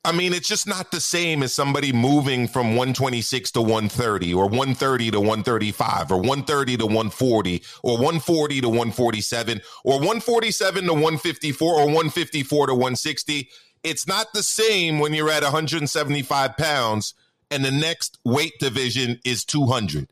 I 0.04 0.10
mean, 0.10 0.32
it's 0.32 0.48
just 0.48 0.66
not 0.66 0.90
the 0.90 1.00
same 1.00 1.44
as 1.44 1.52
somebody 1.52 1.92
moving 1.92 2.48
from 2.48 2.70
126 2.70 3.52
to 3.52 3.62
130 3.62 4.34
or 4.34 4.46
130 4.46 5.12
to 5.12 5.20
135 5.20 6.10
or 6.10 6.16
130 6.16 6.76
to 6.78 6.86
140 6.86 7.62
or 7.84 7.92
140 7.92 8.60
to 8.62 8.68
147 8.68 9.60
or 9.84 9.92
147 9.98 10.84
to 10.86 10.92
154 10.92 11.72
or 11.72 11.86
154 11.86 12.66
to 12.66 12.74
160. 12.74 13.48
It's 13.84 14.06
not 14.08 14.32
the 14.32 14.42
same 14.42 14.98
when 14.98 15.14
you're 15.14 15.30
at 15.30 15.44
175 15.44 16.56
pounds 16.56 17.14
and 17.52 17.64
the 17.64 17.70
next 17.70 18.18
weight 18.24 18.58
division 18.58 19.20
is 19.24 19.44
200. 19.44 20.08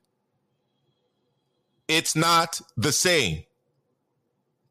It's 1.89 2.15
not 2.15 2.61
the 2.77 2.93
same. 2.93 3.43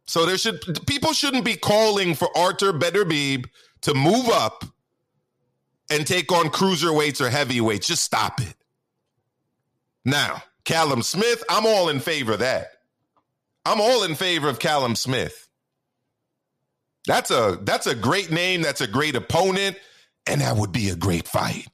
So 0.05 0.25
there 0.25 0.38
should 0.38 0.88
people 0.88 1.12
shouldn't 1.12 1.43
be 1.43 1.58
calling 1.58 2.15
for 2.15 2.29
Artur 2.38 2.71
Beterbiev 2.71 3.47
to 3.82 3.93
move 3.93 4.29
up 4.29 4.63
and 5.89 6.06
take 6.06 6.32
on 6.32 6.47
cruiserweights 6.47 7.21
or 7.21 7.30
heavyweights. 7.30 7.88
Just 7.88 8.04
stop 8.04 8.41
it. 8.41 8.56
Now, 10.06 10.43
Callum 10.65 11.04
Smith, 11.04 11.43
I'm 11.49 11.65
all 11.65 11.89
in 11.89 11.99
favor 11.99 12.34
of 12.34 12.39
that. 12.39 12.67
I'm 13.65 13.82
all 13.82 14.04
in 14.04 14.15
favor 14.15 14.49
of 14.49 14.60
Callum 14.60 14.95
Smith. 14.95 15.47
That's 17.06 17.32
a 17.32 17.60
that's 17.62 17.88
a 17.88 17.95
great 17.95 18.32
name, 18.32 18.62
that's 18.62 18.82
a 18.82 18.88
great 18.88 19.15
opponent, 19.15 19.78
and 20.28 20.41
that 20.41 20.58
would 20.58 20.71
be 20.71 20.89
a 20.89 20.95
great 20.95 21.28
fight. 21.28 21.67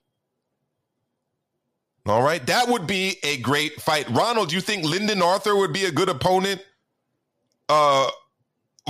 All 2.05 2.21
right, 2.21 2.45
that 2.47 2.67
would 2.67 2.85
be 2.85 3.17
a 3.23 3.37
great 3.37 3.81
fight. 3.81 4.09
Ronald, 4.09 4.53
you 4.53 4.61
think 4.61 4.83
Lyndon 4.85 5.21
Arthur 5.21 5.55
would 5.55 5.73
be 5.73 5.85
a 5.85 5.91
good 5.91 6.09
opponent 6.09 6.61
uh 7.67 8.09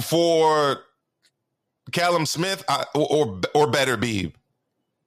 for 0.04 0.82
Callum 1.92 2.26
Smith 2.26 2.64
uh, 2.68 2.86
or, 2.94 3.08
or 3.10 3.42
or 3.54 3.68
Beterbiev? 3.72 4.34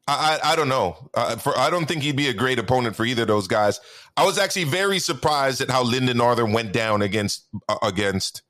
I, 0.08 0.40
I, 0.42 0.56
don't 0.56 0.70
know. 0.70 0.96
Uh, 1.12 1.36
for 1.36 1.56
I 1.58 1.68
don't 1.68 1.86
think 1.86 2.02
he'd 2.02 2.16
be 2.16 2.28
a 2.28 2.34
great 2.34 2.58
opponent 2.58 2.96
for 2.96 3.04
either 3.04 3.22
of 3.22 3.28
those 3.28 3.46
guys. 3.46 3.78
I 4.16 4.24
was 4.24 4.38
actually 4.38 4.64
very 4.64 4.98
surprised 4.98 5.60
at 5.60 5.70
how 5.70 5.82
Lyndon 5.82 6.20
Arthur 6.20 6.46
went 6.46 6.72
down 6.72 7.02
against 7.02 7.46
uh, 7.68 7.76
against 7.82 8.42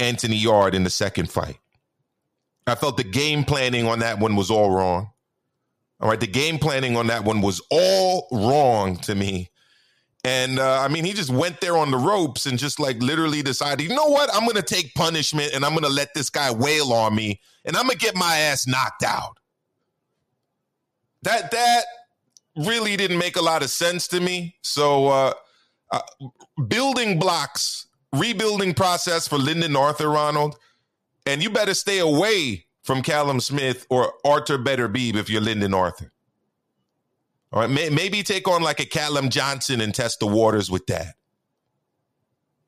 Anthony 0.00 0.36
Yarde 0.36 0.74
in 0.74 0.82
the 0.82 0.90
second 0.90 1.30
fight. 1.30 1.58
I 2.66 2.74
felt 2.74 2.96
the 2.96 3.04
game 3.04 3.44
planning 3.44 3.86
on 3.86 4.00
that 4.00 4.18
one 4.18 4.34
was 4.34 4.50
all 4.50 4.70
wrong. 4.70 5.10
All 6.00 6.08
right, 6.08 6.18
the 6.18 6.26
game 6.26 6.58
planning 6.58 6.96
on 6.96 7.06
that 7.06 7.24
one 7.24 7.42
was 7.42 7.62
all 7.70 8.26
wrong 8.32 8.96
to 8.98 9.14
me. 9.14 9.50
And 10.24 10.58
uh, 10.58 10.80
I 10.80 10.88
mean, 10.88 11.04
he 11.04 11.12
just 11.12 11.30
went 11.30 11.60
there 11.60 11.76
on 11.76 11.90
the 11.90 11.96
ropes 11.96 12.46
and 12.46 12.58
just 12.58 12.80
like 12.80 13.00
literally 13.00 13.42
decided, 13.42 13.88
you 13.88 13.94
know 13.94 14.08
what? 14.08 14.34
I'm 14.34 14.42
going 14.44 14.56
to 14.56 14.62
take 14.62 14.94
punishment 14.94 15.52
and 15.54 15.64
I'm 15.64 15.72
going 15.72 15.84
to 15.84 15.90
let 15.90 16.12
this 16.14 16.28
guy 16.28 16.52
wail 16.52 16.92
on 16.92 17.14
me 17.14 17.40
and 17.64 17.76
I'm 17.76 17.84
going 17.84 17.98
to 17.98 18.04
get 18.04 18.16
my 18.16 18.36
ass 18.36 18.66
knocked 18.66 19.02
out 19.02 19.39
that 21.22 21.50
that 21.50 21.84
really 22.56 22.96
didn't 22.96 23.18
make 23.18 23.36
a 23.36 23.42
lot 23.42 23.62
of 23.62 23.70
sense 23.70 24.08
to 24.08 24.20
me. 24.20 24.56
So 24.62 25.08
uh, 25.08 25.32
uh, 25.90 26.00
building 26.68 27.18
blocks, 27.18 27.86
rebuilding 28.12 28.74
process 28.74 29.28
for 29.28 29.38
Lyndon 29.38 29.76
Arthur 29.76 30.08
Ronald, 30.08 30.56
and 31.26 31.42
you 31.42 31.50
better 31.50 31.74
stay 31.74 31.98
away 31.98 32.66
from 32.82 33.02
Callum 33.02 33.40
Smith 33.40 33.86
or 33.90 34.14
Artur 34.24 34.58
Beterbiev 34.58 35.16
if 35.16 35.30
you're 35.30 35.40
Lyndon 35.40 35.74
Arthur. 35.74 36.12
All 37.52 37.60
right, 37.60 37.70
may, 37.70 37.90
maybe 37.90 38.22
take 38.22 38.46
on 38.46 38.62
like 38.62 38.80
a 38.80 38.86
Callum 38.86 39.28
Johnson 39.28 39.80
and 39.80 39.94
test 39.94 40.20
the 40.20 40.26
waters 40.26 40.70
with 40.70 40.86
that. 40.86 41.14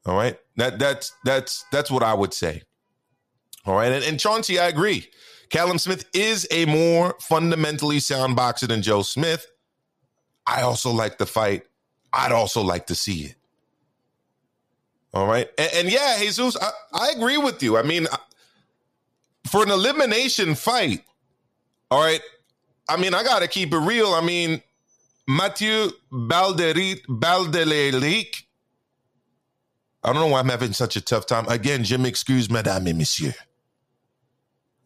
All 0.05 0.17
right, 0.17 0.37
that 0.57 0.81
that's 0.81 1.13
that's 1.25 1.65
that's 1.71 1.91
what 1.91 2.03
I 2.03 2.15
would 2.15 2.35
say. 2.35 2.63
All 3.65 3.77
right, 3.77 3.93
and, 3.93 4.05
and 4.05 4.19
Chauncey, 4.19 4.59
I 4.59 4.67
agree. 4.67 5.09
Callum 5.53 5.79
Smith 5.79 6.07
is 6.15 6.49
a 6.51 6.65
more 6.65 7.15
fundamentally 7.21 8.01
sound 8.01 8.35
boxer 8.37 8.67
than 8.67 8.81
Joe 8.81 9.03
Smith. 9.03 9.47
I 10.47 10.63
also 10.63 10.91
like 10.91 11.19
the 11.19 11.27
fight. 11.27 11.65
I'd 12.11 12.33
also 12.33 12.63
like 12.63 12.87
to 12.87 12.95
see 12.95 13.27
it. 13.27 13.35
All 15.13 15.27
right. 15.27 15.49
And, 15.59 15.71
and 15.75 15.93
yeah, 15.93 16.17
Jesus, 16.19 16.57
I, 16.57 16.71
I, 16.95 17.11
agree 17.11 17.37
with 17.37 17.63
you. 17.63 17.77
I 17.77 17.83
mean, 17.83 18.07
for 19.47 19.63
an 19.63 19.71
elimination 19.71 20.55
fight, 20.55 21.05
all 21.91 22.03
right. 22.03 22.23
I 22.89 22.97
mean, 22.97 23.13
I 23.13 23.23
got 23.23 23.41
to 23.41 23.49
keep 23.49 23.75
it 23.75 23.79
real. 23.79 24.09
I 24.09 24.23
mean, 24.23 24.63
Mathieu 25.29 25.91
Balderit, 26.11 27.05
Baldelelic. 27.07 28.43
I 30.03 30.13
don't 30.13 30.23
know 30.23 30.29
why 30.29 30.41
I'm 30.41 30.49
having 30.49 30.73
such 30.73 30.97
a 30.97 31.03
tough 31.03 31.27
time. 31.27 31.47
Again, 31.49 31.85
Jim, 31.85 32.07
excuse 32.07 32.51
madame 32.51 32.89
et 32.89 32.95
monsieur. 32.95 33.35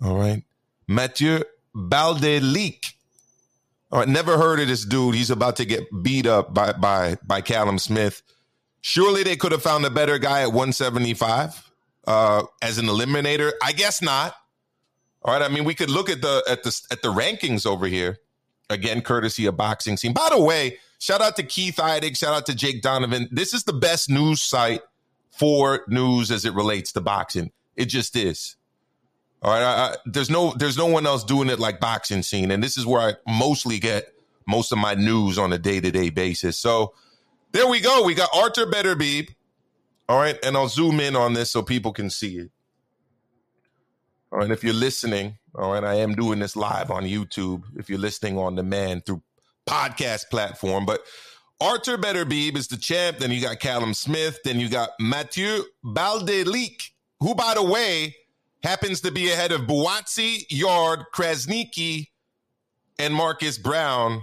All 0.03 0.17
right. 0.17 0.43
Mathieu 0.89 1.43
Baldelic. 1.75 2.93
All 3.93 4.01
right, 4.01 4.09
never 4.09 4.37
heard 4.37 4.61
of 4.61 4.69
this 4.69 4.85
dude. 4.85 5.15
He's 5.15 5.31
about 5.31 5.57
to 5.57 5.65
get 5.65 5.85
beat 6.03 6.27
up 6.27 6.53
by 6.53 6.73
by 6.73 7.19
by 7.25 7.41
Callum 7.41 7.79
Smith. 7.79 8.23
Surely 8.81 9.23
they 9.23 9.37
could 9.37 9.53
have 9.53 9.63
found 9.63 9.85
a 9.85 9.91
better 9.91 10.19
guy 10.19 10.43
at 10.43 10.49
175 10.49 11.71
uh, 12.07 12.45
as 12.63 12.79
an 12.79 12.87
eliminator. 12.87 13.53
I 13.63 13.73
guess 13.73 14.03
not. 14.03 14.35
All 15.23 15.33
right. 15.33 15.43
I 15.43 15.49
mean, 15.49 15.65
we 15.65 15.75
could 15.75 15.91
look 15.91 16.09
at 16.11 16.21
the 16.21 16.43
at 16.49 16.63
the 16.63 16.81
at 16.91 17.03
the 17.03 17.13
rankings 17.13 17.67
over 17.67 17.87
here. 17.87 18.19
Again, 18.69 19.01
courtesy 19.01 19.47
of 19.47 19.57
boxing 19.57 19.97
scene. 19.97 20.13
By 20.13 20.29
the 20.31 20.41
way, 20.41 20.79
shout 20.99 21.21
out 21.21 21.37
to 21.37 21.45
Keith 21.45 21.77
Idec, 21.77 22.17
shout 22.17 22.35
out 22.35 22.47
to 22.47 22.55
Jake 22.55 22.83
Donovan. 22.83 23.29
This 23.31 23.55
is 23.55 23.63
the 23.63 23.73
best 23.73 24.11
news 24.11 24.43
site 24.43 24.81
for 25.31 25.85
news 25.87 26.33
as 26.33 26.45
it 26.45 26.53
relates 26.53 26.91
to 26.93 27.01
boxing. 27.01 27.53
It 27.77 27.85
just 27.87 28.17
is. 28.17 28.56
All 29.47 29.53
right, 29.53 29.63
I, 29.63 29.85
I, 29.85 29.97
there's 30.07 30.29
no 30.29 30.53
there's 30.55 30.77
no 30.77 30.87
one 30.87 31.07
else 31.07 31.23
doing 31.23 31.49
it 31.49 31.61
like 31.61 31.79
boxing 31.79 32.25
scene, 32.25 32.51
and 32.51 32.61
this 32.61 32.77
is 32.77 32.85
where 32.85 33.01
I 33.01 33.15
mostly 33.29 33.79
get 33.79 34.13
most 34.45 34.73
of 34.73 34.79
my 34.79 34.95
news 34.95 35.39
on 35.39 35.53
a 35.53 35.59
day 35.59 35.79
to 35.79 35.91
day 35.93 36.11
basis. 36.11 36.59
So 36.59 36.95
there 37.53 37.69
we 37.69 37.79
go. 37.79 38.03
We 38.03 38.15
got 38.15 38.29
Arthur 38.35 38.67
Beterbiev. 38.67 39.29
All 40.09 40.19
right, 40.19 40.37
and 40.45 40.57
I'll 40.57 40.67
zoom 40.67 40.99
in 40.99 41.15
on 41.15 41.33
this 41.33 41.53
so 41.53 41.63
people 41.63 41.93
can 41.93 42.11
see 42.11 42.39
it. 42.39 42.51
All 44.33 44.41
right, 44.41 44.51
if 44.51 44.65
you're 44.65 44.75
listening, 44.75 45.39
all 45.55 45.73
right, 45.73 45.85
I 45.85 45.95
am 45.95 46.17
doing 46.17 46.41
this 46.41 46.57
live 46.57 46.91
on 46.91 47.05
YouTube. 47.05 47.63
If 47.77 47.89
you're 47.89 48.01
listening 48.01 48.39
on 48.39 48.57
demand 48.57 49.07
through 49.07 49.23
podcast 49.65 50.29
platform, 50.29 50.87
but 50.87 51.03
Arthur 51.61 51.97
Beterbiev 51.97 52.57
is 52.57 52.67
the 52.67 52.77
champ. 52.77 53.19
Then 53.19 53.31
you 53.31 53.41
got 53.41 53.61
Callum 53.61 53.95
Smith. 53.95 54.41
Then 54.43 54.59
you 54.59 54.69
got 54.69 54.91
Mathieu 54.99 55.63
Baldelic, 55.85 56.91
who, 57.21 57.37
by 57.37 57.55
the 57.55 57.63
way, 57.63 58.17
happens 58.67 59.01
to 59.03 59.13
be 59.13 59.31
ahead 59.31 59.53
of 59.53 59.63
Buatsi, 59.63 60.45
Yarde, 60.51 61.05
Krasniqi, 61.15 62.09
and 62.99 63.15
Marcus 63.15 63.59
Brown. 63.59 64.23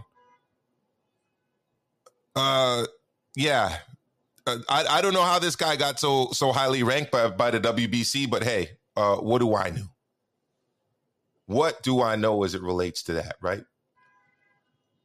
Uh, 2.35 2.85
yeah. 3.35 3.77
Uh, 4.45 4.57
I, 4.67 4.85
I 4.85 5.01
don't 5.01 5.13
know 5.13 5.23
how 5.23 5.39
this 5.39 5.55
guy 5.55 5.75
got 5.75 5.99
so 5.99 6.29
so 6.33 6.51
highly 6.51 6.83
ranked 6.83 7.11
by, 7.11 7.29
by 7.29 7.51
the 7.51 7.59
WBC, 7.59 8.29
but 8.29 8.43
hey, 8.43 8.71
uh, 8.97 9.15
what 9.15 9.39
do 9.39 9.55
I 9.55 9.69
know? 9.69 9.87
What 11.45 11.81
do 11.83 12.01
I 12.01 12.15
know 12.15 12.43
as 12.43 12.53
it 12.53 12.61
relates 12.61 13.03
to 13.03 13.13
that, 13.13 13.35
right? 13.41 13.63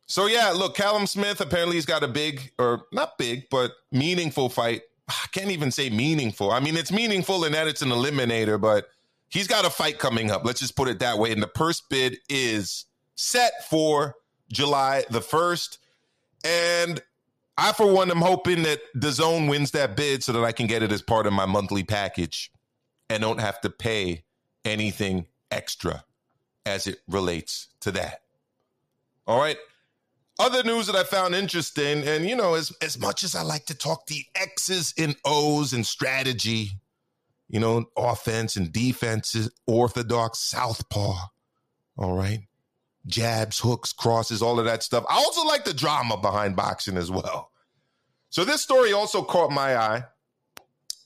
So 0.06 0.26
yeah, 0.26 0.50
look, 0.50 0.74
Callum 0.74 1.06
Smith 1.06 1.40
apparently 1.40 1.76
he's 1.76 1.86
got 1.86 2.02
a 2.02 2.08
big 2.08 2.52
or 2.58 2.86
not 2.92 3.18
big, 3.18 3.44
but 3.50 3.72
meaningful 3.92 4.48
fight. 4.48 4.82
I 5.08 5.26
can't 5.32 5.50
even 5.50 5.70
say 5.70 5.90
meaningful. 5.90 6.50
I 6.50 6.60
mean, 6.60 6.76
it's 6.76 6.90
meaningful 6.90 7.44
in 7.44 7.52
that 7.52 7.68
it's 7.68 7.82
an 7.82 7.90
eliminator, 7.90 8.60
but 8.60 8.88
he's 9.28 9.46
got 9.46 9.64
a 9.64 9.70
fight 9.70 9.98
coming 9.98 10.30
up. 10.30 10.44
Let's 10.44 10.60
just 10.60 10.76
put 10.76 10.88
it 10.88 10.98
that 11.00 11.18
way. 11.18 11.32
And 11.32 11.42
the 11.42 11.48
purse 11.48 11.80
bid 11.80 12.18
is 12.28 12.86
set 13.14 13.68
for 13.68 14.14
July 14.52 15.04
the 15.10 15.20
1st. 15.20 15.78
And 16.44 17.02
I, 17.56 17.72
for 17.72 17.92
one, 17.92 18.10
am 18.10 18.18
hoping 18.18 18.62
that 18.62 18.80
DAZN 18.96 19.48
wins 19.48 19.72
that 19.72 19.96
bid 19.96 20.22
so 20.22 20.32
that 20.32 20.44
I 20.44 20.52
can 20.52 20.66
get 20.66 20.82
it 20.82 20.92
as 20.92 21.02
part 21.02 21.26
of 21.26 21.32
my 21.32 21.46
monthly 21.46 21.82
package 21.82 22.50
and 23.10 23.20
don't 23.20 23.40
have 23.40 23.60
to 23.62 23.70
pay 23.70 24.24
anything 24.64 25.26
extra 25.50 26.04
as 26.64 26.86
it 26.86 27.00
relates 27.08 27.68
to 27.80 27.90
that. 27.92 28.20
All 29.26 29.40
right. 29.40 29.56
Other 30.38 30.62
news 30.62 30.86
that 30.86 30.94
I 30.94 31.02
found 31.02 31.34
interesting, 31.34 32.06
and 32.06 32.24
you 32.24 32.36
know, 32.36 32.54
as 32.54 32.72
as 32.80 32.96
much 32.96 33.24
as 33.24 33.34
I 33.34 33.42
like 33.42 33.66
to 33.66 33.74
talk 33.74 34.06
the 34.06 34.24
X's 34.36 34.94
and 34.96 35.16
O's 35.24 35.72
and 35.72 35.84
strategy, 35.84 36.78
you 37.48 37.60
know, 37.60 37.84
offense 37.96 38.56
and 38.56 38.72
defense, 38.72 39.48
orthodox, 39.66 40.38
southpaw, 40.40 41.16
all 41.96 42.16
right, 42.16 42.40
jabs, 43.06 43.58
hooks, 43.58 43.92
crosses, 43.92 44.42
all 44.42 44.58
of 44.58 44.66
that 44.66 44.82
stuff. 44.82 45.04
I 45.08 45.14
also 45.14 45.44
like 45.46 45.64
the 45.64 45.74
drama 45.74 46.16
behind 46.16 46.56
boxing 46.56 46.96
as 46.96 47.10
well. 47.10 47.50
So 48.30 48.44
this 48.44 48.62
story 48.62 48.92
also 48.92 49.22
caught 49.22 49.50
my 49.50 49.76
eye. 49.76 50.04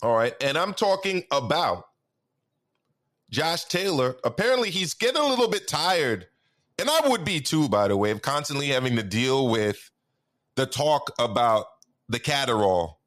All 0.02 0.16
right, 0.16 0.34
and 0.42 0.58
I'm 0.58 0.74
talking 0.74 1.22
about 1.30 1.84
Josh 3.30 3.64
Taylor. 3.66 4.16
Apparently, 4.24 4.70
he's 4.70 4.94
getting 4.94 5.22
a 5.22 5.26
little 5.26 5.48
bit 5.48 5.68
tired 5.68 6.26
and 6.78 6.88
I 6.90 7.08
would 7.08 7.24
be 7.24 7.40
too, 7.40 7.68
by 7.68 7.88
the 7.88 7.96
way, 7.96 8.10
of 8.10 8.22
constantly 8.22 8.68
having 8.68 8.96
to 8.96 9.02
deal 9.02 9.48
with 9.48 9.90
the 10.56 10.66
talk 10.66 11.12
about 11.18 11.66
the 12.08 12.18
Catterall 12.18 13.00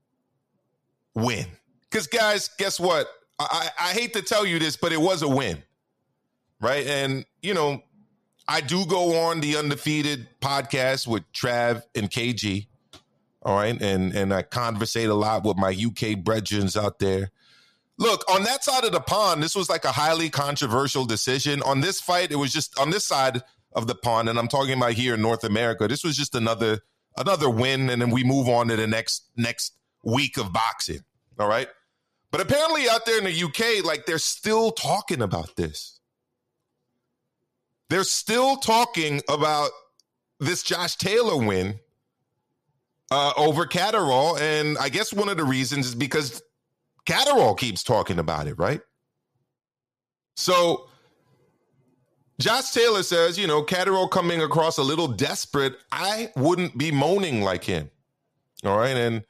win. 1.13 1.45
Because, 1.89 2.07
guys, 2.07 2.49
guess 2.57 2.79
what? 2.79 3.07
I, 3.39 3.69
I 3.79 3.89
hate 3.91 4.13
to 4.13 4.21
tell 4.21 4.45
you 4.45 4.59
this, 4.59 4.77
but 4.77 4.91
it 4.91 5.01
was 5.01 5.21
a 5.21 5.27
win, 5.27 5.61
right? 6.61 6.85
And, 6.85 7.25
you 7.41 7.53
know, 7.53 7.83
I 8.47 8.61
do 8.61 8.85
go 8.85 9.25
on 9.25 9.41
the 9.41 9.57
undefeated 9.57 10.27
podcast 10.39 11.07
with 11.07 11.23
Trav 11.33 11.83
and 11.95 12.09
KG. 12.09 12.67
All 13.41 13.55
right. 13.55 13.79
And 13.79 14.13
and 14.13 14.33
I 14.33 14.41
conversate 14.41 15.09
a 15.09 15.13
lot 15.13 15.43
with 15.43 15.57
my 15.57 15.69
UK 15.69 16.17
brethren 16.23 16.67
out 16.75 16.97
there. 16.97 17.31
Look, 17.97 18.23
on 18.29 18.43
that 18.43 18.63
side 18.63 18.83
of 18.83 18.91
the 18.91 18.99
pond, 18.99 19.43
this 19.43 19.55
was 19.55 19.69
like 19.69 19.85
a 19.85 19.91
highly 19.91 20.29
controversial 20.29 21.05
decision. 21.05 21.61
On 21.61 21.79
this 21.79 22.01
fight, 22.01 22.31
it 22.31 22.35
was 22.37 22.51
just 22.51 22.77
on 22.79 22.89
this 22.89 23.05
side, 23.05 23.41
of 23.75 23.87
the 23.87 23.95
pond, 23.95 24.29
and 24.29 24.39
I'm 24.39 24.47
talking 24.47 24.77
about 24.77 24.93
here 24.93 25.13
in 25.13 25.21
North 25.21 25.43
America. 25.43 25.87
This 25.87 26.03
was 26.03 26.15
just 26.15 26.33
another 26.33 26.79
another 27.17 27.49
win, 27.49 27.89
and 27.89 28.01
then 28.01 28.09
we 28.09 28.23
move 28.23 28.47
on 28.47 28.69
to 28.69 28.75
the 28.77 28.87
next 28.87 29.25
next 29.35 29.73
week 30.03 30.37
of 30.37 30.51
boxing. 30.51 31.03
All 31.37 31.47
right. 31.47 31.67
But 32.35 32.51
apparently 32.51 32.89
out 32.89 33.05
there 33.05 33.17
in 33.17 33.23
the 33.23 33.43
UK, 33.43 33.85
like 33.85 34.05
they're 34.05 34.17
still 34.17 34.69
talking 34.71 35.21
about 35.21 35.55
this. 35.55 36.01
They're 37.89 38.03
still 38.03 38.57
talking 38.57 39.21
about 39.29 39.69
this 40.41 40.61
Josh 40.61 40.97
Taylor 40.97 41.37
win 41.37 41.79
uh, 43.09 43.31
over 43.37 43.65
Catterall. 43.65 44.37
And 44.37 44.77
I 44.79 44.89
guess 44.89 45.13
one 45.13 45.29
of 45.29 45.37
the 45.37 45.45
reasons 45.45 45.87
is 45.87 45.95
because 45.95 46.43
Catterall 47.05 47.55
keeps 47.55 47.83
talking 47.83 48.19
about 48.19 48.47
it, 48.47 48.59
right? 48.59 48.81
So 50.35 50.89
Josh 52.41 52.71
Taylor 52.71 53.03
says, 53.03 53.39
you 53.39 53.47
know, 53.47 53.63
Catterall 53.63 54.09
coming 54.09 54.41
across 54.41 54.77
a 54.77 54.83
little 54.83 55.07
desperate. 55.07 55.77
I 55.89 56.33
wouldn't 56.35 56.77
be 56.77 56.91
moaning 56.91 57.43
like 57.43 57.63
him. 57.63 57.89
All 58.65 58.77
right. 58.77 58.97
And, 58.97 59.23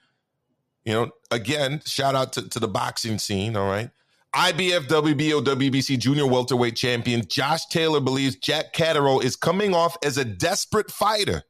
you 0.86 0.94
know, 0.94 1.12
again, 1.32 1.82
shout 1.86 2.16
out 2.16 2.34
to, 2.34 2.48
to 2.50 2.60
the 2.60 2.68
boxing 2.68 3.18
scene. 3.18 3.58
All 3.58 3.68
right. 3.68 3.90
IBF, 4.34 4.88
WBO, 4.88 5.44
WBC 5.44 5.98
junior 5.98 6.28
welterweight 6.28 6.76
champion 6.76 7.26
Josh 7.26 7.66
Taylor 7.68 8.02
believes 8.02 8.36
Jack 8.36 8.74
Catterall 8.74 9.22
is 9.22 9.36
coming 9.36 9.74
off 9.74 9.98
as 10.04 10.18
a 10.18 10.26
desperate 10.26 10.92
fighter. 10.92 11.44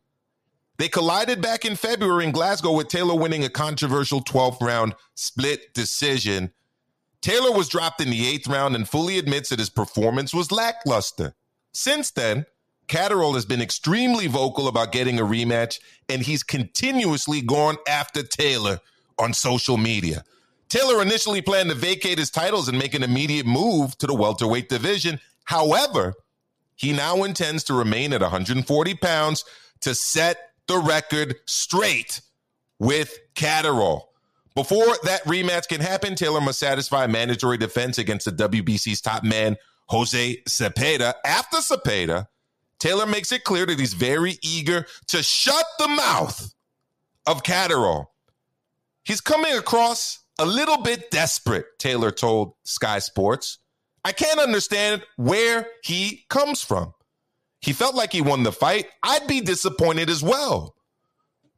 They 0.78 0.88
collided 0.88 1.42
back 1.42 1.66
in 1.66 1.76
February 1.76 2.26
in 2.26 2.32
Glasgow 2.32 2.74
with 2.74 2.90
Taylor 2.90 3.16
winning 3.16 3.44
a 3.44 3.50
controversial 3.50 4.22
12th 4.24 4.62
round 4.62 4.94
split 5.16 5.74
decision. 5.74 6.52
Taylor 7.22 7.52
was 7.52 7.70
dropped 7.70 8.02
in 8.02 8.12
the 8.12 8.28
eighth 8.28 8.48
round 8.48 8.76
and 8.76 8.88
fully 8.88 9.18
admits 9.18 9.50
that 9.50 9.60
his 9.60 9.70
performance 9.70 10.34
was 10.34 10.52
lackluster. 10.52 11.34
Since 11.72 12.12
then, 12.12 12.46
Catterall 12.88 13.34
has 13.34 13.46
been 13.46 13.62
extremely 13.62 14.28
vocal 14.28 14.68
about 14.68 14.92
getting 14.92 15.20
a 15.20 15.24
rematch, 15.24 15.80
and 16.08 16.22
he's 16.22 16.44
continuously 16.44 17.42
gone 17.42 17.78
after 17.88 18.22
Taylor 18.22 18.80
on 19.20 19.34
social 19.34 19.78
media. 19.78 20.24
Taylor 20.70 21.02
initially 21.02 21.42
planned 21.42 21.70
to 21.70 21.76
vacate 21.76 22.18
his 22.18 22.30
titles 22.30 22.68
and 22.68 22.78
make 22.78 22.94
an 22.94 23.04
immediate 23.04 23.46
move 23.46 23.98
to 24.00 24.08
the 24.08 24.16
welterweight 24.16 24.68
division. 24.68 25.20
However, 25.46 26.14
he 26.76 26.92
now 26.92 27.24
intends 27.24 27.64
to 27.66 27.74
remain 27.74 28.14
at 28.14 28.22
140 28.22 28.96
pounds 28.96 29.46
to 29.82 29.96
set 29.96 30.38
the 30.68 30.78
record 30.78 31.36
straight 31.46 32.22
with 32.80 33.18
Catterall. 33.36 34.10
Before 34.56 34.86
that 35.04 35.24
rematch 35.26 35.68
can 35.68 35.82
happen, 35.82 36.16
Taylor 36.16 36.42
must 36.42 36.60
satisfy 36.60 37.06
a 37.06 37.08
mandatory 37.08 37.58
defense 37.58 37.98
against 37.98 38.26
the 38.26 38.32
WBC's 38.32 39.02
top 39.02 39.24
man, 39.24 39.58
Jose 39.88 40.42
Zepeda. 40.48 41.14
After 41.26 41.58
Zepeda, 41.58 42.28
Taylor 42.80 43.06
makes 43.06 43.32
it 43.32 43.44
clear 43.44 43.66
that 43.66 43.80
he's 43.80 43.94
very 43.94 44.38
eager 44.42 44.86
to 45.08 45.22
shut 45.22 45.66
the 45.78 45.88
mouth 45.88 46.54
of 47.28 47.44
Catterall. 47.44 48.15
He's 49.06 49.22
coming 49.22 49.56
across 49.56 50.20
a 50.40 50.46
little 50.46 50.82
bit 50.82 51.12
desperate, 51.12 51.66
Taylor 51.80 52.12
told 52.12 52.54
Sky 52.64 53.00
Sports. 53.00 53.60
I 54.04 54.12
can't 54.12 54.40
understand 54.40 55.04
where 55.16 55.68
he 55.84 56.26
comes 56.30 56.62
from. 56.62 56.94
He 57.62 57.72
felt 57.72 57.96
like 57.96 58.12
he 58.12 58.22
won 58.22 58.44
the 58.44 58.52
fight. 58.52 58.88
I'd 59.02 59.28
be 59.28 59.42
disappointed 59.42 60.10
as 60.10 60.22
well. 60.22 60.76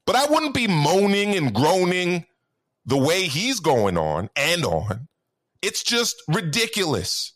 But 0.05 0.15
I 0.15 0.25
wouldn't 0.25 0.53
be 0.53 0.67
moaning 0.67 1.35
and 1.35 1.53
groaning 1.53 2.25
the 2.85 2.97
way 2.97 3.23
he's 3.23 3.59
going 3.59 3.97
on 3.97 4.29
and 4.35 4.63
on. 4.63 5.07
It's 5.61 5.83
just 5.83 6.15
ridiculous. 6.27 7.33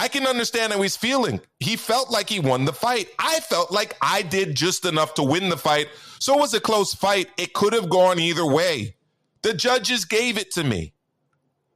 I 0.00 0.08
can 0.08 0.26
understand 0.26 0.72
how 0.72 0.80
he's 0.80 0.96
feeling. 0.96 1.42
He 1.58 1.76
felt 1.76 2.10
like 2.10 2.30
he 2.30 2.40
won 2.40 2.64
the 2.64 2.72
fight. 2.72 3.08
I 3.18 3.40
felt 3.40 3.70
like 3.70 3.98
I 4.00 4.22
did 4.22 4.54
just 4.54 4.86
enough 4.86 5.12
to 5.14 5.22
win 5.22 5.50
the 5.50 5.58
fight. 5.58 5.88
So 6.18 6.38
it 6.38 6.40
was 6.40 6.54
a 6.54 6.60
close 6.60 6.94
fight. 6.94 7.28
It 7.36 7.52
could 7.52 7.74
have 7.74 7.90
gone 7.90 8.18
either 8.18 8.46
way. 8.46 8.96
The 9.42 9.52
judges 9.52 10.06
gave 10.06 10.38
it 10.38 10.52
to 10.52 10.64
me. 10.64 10.94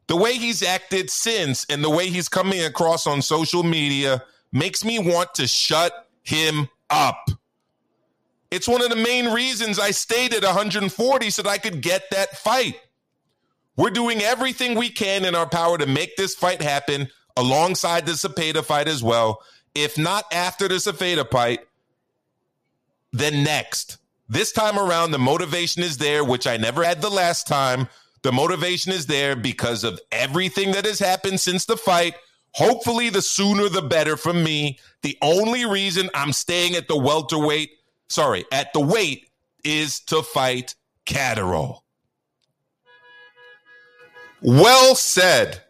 The 0.06 0.16
way 0.16 0.38
he's 0.38 0.62
acted 0.62 1.10
since 1.10 1.66
and 1.68 1.84
the 1.84 1.90
way 1.90 2.08
he's 2.08 2.30
coming 2.30 2.64
across 2.64 3.06
on 3.06 3.20
social 3.20 3.62
media 3.62 4.22
makes 4.52 4.87
me 4.87 4.98
want 4.98 5.34
to 5.34 5.46
shut 5.46 5.92
him 6.22 6.70
up. 6.88 7.28
It's 8.50 8.66
one 8.66 8.80
of 8.80 8.88
the 8.88 8.96
main 8.96 9.34
reasons 9.34 9.78
I 9.78 9.90
stayed 9.90 10.32
at 10.32 10.44
140 10.44 11.28
so 11.28 11.42
that 11.42 11.50
I 11.50 11.58
could 11.58 11.82
get 11.82 12.04
that 12.10 12.38
fight. 12.38 12.76
We're 13.76 13.90
doing 13.90 14.22
everything 14.22 14.78
we 14.78 14.88
can 14.88 15.26
in 15.26 15.34
our 15.34 15.46
power 15.46 15.76
to 15.76 15.84
make 15.84 16.16
this 16.16 16.34
fight 16.34 16.62
happen 16.62 17.10
alongside 17.36 18.06
the 18.06 18.12
Zepeda 18.12 18.64
fight 18.64 18.88
as 18.88 19.02
well. 19.02 19.42
If 19.74 19.98
not 19.98 20.24
after 20.32 20.68
the 20.68 20.76
Zepeda 20.76 21.30
fight, 21.30 21.60
then 23.12 23.42
next. 23.44 23.98
This 24.28 24.52
time 24.52 24.78
around, 24.78 25.10
the 25.10 25.18
motivation 25.18 25.82
is 25.82 25.98
there, 25.98 26.24
which 26.24 26.46
I 26.46 26.56
never 26.56 26.82
had 26.82 27.02
the 27.02 27.10
last 27.10 27.46
time. 27.46 27.88
The 28.22 28.32
motivation 28.32 28.92
is 28.92 29.06
there 29.06 29.37
because 29.37 29.85
of 29.85 30.00
everything 30.10 30.72
that 30.72 30.87
has 30.87 30.98
happened 30.98 31.40
since 31.40 31.66
the 31.66 31.76
fight. 31.76 32.14
Hopefully, 32.52 33.10
the 33.10 33.20
sooner 33.20 33.68
the 33.68 33.82
better 33.82 34.16
for 34.16 34.32
me. 34.32 34.78
The 35.02 35.18
only 35.20 35.66
reason 35.66 36.08
I'm 36.14 36.32
staying 36.32 36.74
at 36.74 36.88
the 36.88 36.96
welterweight, 36.96 37.70
sorry, 38.08 38.44
at 38.50 38.72
the 38.72 38.80
weight 38.80 39.28
is 39.64 40.00
to 40.00 40.22
fight 40.22 40.74
Catterall. 41.04 41.85
Well 44.40 44.94
said. 44.94 45.63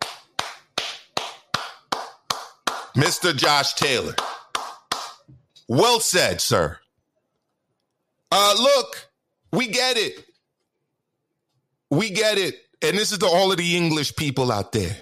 Mr. 2.97 3.36
Josh 3.36 3.74
Taylor. 3.74 4.14
Well 5.68 6.01
said, 6.01 6.40
sir. 6.40 6.78
Uh, 8.30 8.55
look, 8.59 9.09
we 9.53 9.68
get 9.68 9.97
it. 9.97 10.24
We 11.90 12.11
get 12.11 12.38
it. 12.38 12.57
And 12.82 12.99
this 12.99 13.12
is 13.12 13.18
to 13.18 13.26
all 13.26 13.51
of 13.51 13.59
the 13.59 13.76
English 13.76 14.14
people 14.16 14.53
out 14.53 14.72
there. 14.72 14.97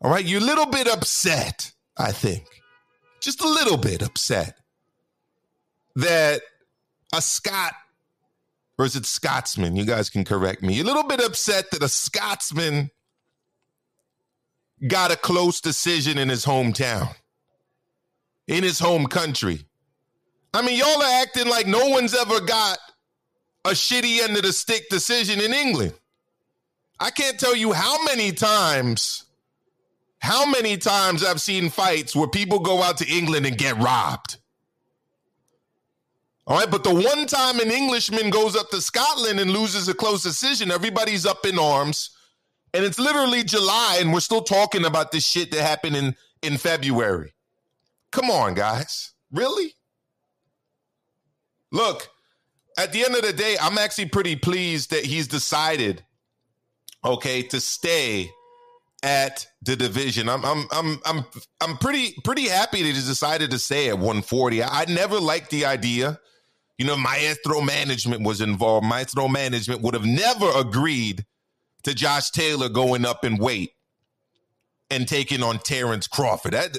All 0.00 0.10
right, 0.10 0.24
you're 0.24 0.40
a 0.40 0.44
little 0.44 0.66
bit 0.66 0.86
upset, 0.88 1.72
I 1.96 2.12
think. 2.12 2.44
Just 3.20 3.40
a 3.40 3.48
little 3.48 3.78
bit 3.78 4.02
upset 4.02 4.58
that 5.96 6.42
a 7.14 7.22
Scot, 7.22 7.72
or 8.78 8.84
is 8.84 8.96
it 8.96 9.06
Scotsman? 9.06 9.76
You 9.76 9.84
guys 9.84 10.10
can 10.10 10.24
correct 10.24 10.62
me. 10.62 10.74
You're 10.74 10.84
a 10.84 10.88
little 10.88 11.04
bit 11.08 11.20
upset 11.20 11.70
that 11.70 11.82
a 11.82 11.88
Scotsman 11.88 12.90
got 14.86 15.12
a 15.12 15.16
close 15.16 15.60
decision 15.60 16.18
in 16.18 16.28
his 16.28 16.44
hometown, 16.44 17.14
in 18.46 18.62
his 18.62 18.78
home 18.78 19.06
country. 19.06 19.64
I 20.52 20.62
mean, 20.62 20.78
y'all 20.78 21.02
are 21.02 21.22
acting 21.22 21.48
like 21.48 21.66
no 21.66 21.88
one's 21.88 22.14
ever 22.14 22.40
got 22.40 22.78
a 23.64 23.70
shitty 23.70 24.20
end 24.20 24.36
of 24.36 24.42
the 24.42 24.52
stick 24.52 24.88
decision 24.88 25.40
in 25.40 25.52
England. 25.52 25.94
I 27.00 27.10
can't 27.10 27.40
tell 27.40 27.56
you 27.56 27.72
how 27.72 28.04
many 28.04 28.30
times, 28.30 29.24
how 30.18 30.46
many 30.46 30.76
times 30.76 31.24
I've 31.24 31.40
seen 31.40 31.70
fights 31.70 32.14
where 32.14 32.28
people 32.28 32.60
go 32.60 32.82
out 32.82 32.98
to 32.98 33.08
England 33.08 33.46
and 33.46 33.58
get 33.58 33.76
robbed. 33.78 34.36
All 36.46 36.58
right, 36.58 36.70
but 36.70 36.84
the 36.84 36.94
one 36.94 37.26
time 37.26 37.58
an 37.58 37.70
Englishman 37.70 38.30
goes 38.30 38.54
up 38.54 38.70
to 38.70 38.80
Scotland 38.80 39.40
and 39.40 39.50
loses 39.50 39.88
a 39.88 39.94
close 39.94 40.22
decision, 40.22 40.70
everybody's 40.70 41.24
up 41.24 41.46
in 41.46 41.58
arms. 41.58 42.10
And 42.74 42.84
it's 42.84 42.98
literally 42.98 43.44
July, 43.44 43.98
and 44.00 44.12
we're 44.12 44.18
still 44.18 44.42
talking 44.42 44.84
about 44.84 45.12
this 45.12 45.24
shit 45.24 45.52
that 45.52 45.62
happened 45.62 45.96
in, 45.96 46.16
in 46.42 46.58
February. 46.58 47.32
Come 48.10 48.30
on, 48.30 48.54
guys. 48.54 49.12
Really? 49.30 49.74
Look, 51.70 52.08
at 52.76 52.92
the 52.92 53.04
end 53.04 53.14
of 53.14 53.22
the 53.22 53.32
day, 53.32 53.56
I'm 53.60 53.78
actually 53.78 54.06
pretty 54.06 54.34
pleased 54.34 54.90
that 54.90 55.04
he's 55.04 55.28
decided, 55.28 56.02
okay, 57.04 57.42
to 57.42 57.60
stay 57.60 58.30
at 59.04 59.46
the 59.62 59.76
division. 59.76 60.28
I'm 60.28 60.44
I'm 60.44 60.66
I'm 60.72 61.00
I'm 61.04 61.24
I'm 61.60 61.76
pretty 61.76 62.14
pretty 62.24 62.48
happy 62.48 62.82
that 62.82 62.88
he's 62.88 63.06
decided 63.06 63.50
to 63.50 63.58
stay 63.58 63.88
at 63.88 63.94
140. 63.94 64.62
I, 64.62 64.82
I 64.82 64.84
never 64.86 65.20
liked 65.20 65.50
the 65.50 65.66
idea. 65.66 66.18
You 66.78 66.86
know, 66.86 66.96
Maestro 66.96 67.60
Management 67.60 68.22
was 68.22 68.40
involved. 68.40 68.86
Maestro 68.86 69.28
Management 69.28 69.82
would 69.82 69.94
have 69.94 70.06
never 70.06 70.50
agreed 70.56 71.24
to 71.84 71.94
Josh 71.94 72.30
Taylor 72.30 72.68
going 72.68 73.06
up 73.06 73.24
in 73.24 73.36
weight 73.36 73.70
and 74.90 75.06
taking 75.06 75.42
on 75.42 75.58
Terrence 75.58 76.06
Crawford. 76.06 76.52
That 76.52 76.78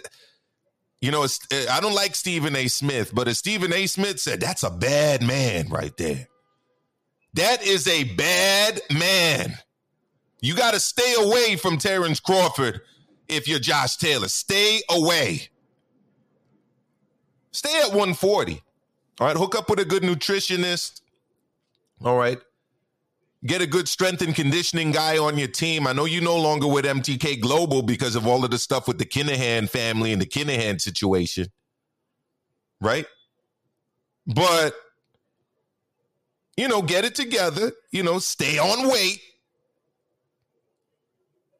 you 1.02 1.12
know, 1.12 1.24
eh, 1.24 1.66
I 1.70 1.80
don't 1.80 1.94
like 1.94 2.16
Stephen 2.16 2.56
A. 2.56 2.68
Smith, 2.68 3.14
but 3.14 3.28
as 3.28 3.38
Stephen 3.38 3.74
A. 3.74 3.88
Smith 3.88 4.20
said, 4.20 4.42
that's 4.42 4.64
a 4.64 4.72
bad 4.72 5.22
man 5.22 5.70
right 5.70 5.96
there. 5.98 6.28
That 7.34 7.64
is 7.66 7.88
a 7.88 8.06
bad 8.16 8.82
man. 8.92 9.58
You 10.42 10.56
got 10.56 10.74
to 10.74 10.80
stay 10.80 11.14
away 11.20 11.58
from 11.58 11.78
Terrence 11.78 12.20
Crawford 12.20 12.82
if 13.28 13.48
you're 13.48 13.60
Josh 13.60 13.98
Taylor. 13.98 14.28
Stay 14.28 14.82
away. 14.90 15.50
Stay 17.52 17.76
at 17.82 17.90
140. 17.90 18.62
All 19.20 19.28
right. 19.28 19.36
Hook 19.36 19.56
up 19.56 19.70
with 19.70 19.80
a 19.80 19.86
good 19.86 20.04
nutritionist. 20.04 21.02
All 22.04 22.18
right 22.18 22.40
get 23.46 23.62
a 23.62 23.68
good 23.68 23.88
strength 23.88 24.22
and 24.22 24.36
conditioning 24.36 24.92
guy 24.92 25.18
on 25.18 25.38
your 25.38 25.48
team. 25.48 25.88
I 25.88 25.94
know 25.94 26.06
you're 26.06 26.24
no 26.24 26.38
longer 26.38 26.68
with 26.68 26.86
MTK 26.86 27.42
Global 27.42 27.82
because 27.82 28.16
of 28.16 28.26
all 28.26 28.44
of 28.44 28.52
the 28.52 28.58
stuff 28.58 28.88
with 28.88 28.98
the 28.98 29.06
Kinahan 29.06 29.70
family 29.70 30.12
and 30.12 30.22
the 30.22 30.26
Kinahan 30.26 30.82
situation. 30.82 31.48
Right? 32.82 33.06
But 34.28 34.76
you 36.58 36.68
know, 36.68 36.82
get 36.82 37.06
it 37.06 37.16
together, 37.16 37.72
you 37.92 38.02
know, 38.02 38.20
stay 38.20 38.58
on 38.58 38.88
weight 38.90 39.20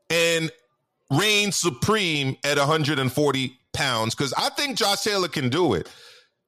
and 0.10 0.52
reign 1.12 1.52
supreme 1.52 2.38
at 2.44 2.58
140 2.58 3.60
pounds 3.74 4.16
because 4.16 4.34
I 4.38 4.50
think 4.50 4.78
Josh 4.78 5.02
Taylor 5.02 5.28
can 5.28 5.50
do 5.50 5.74
it. 5.74 5.90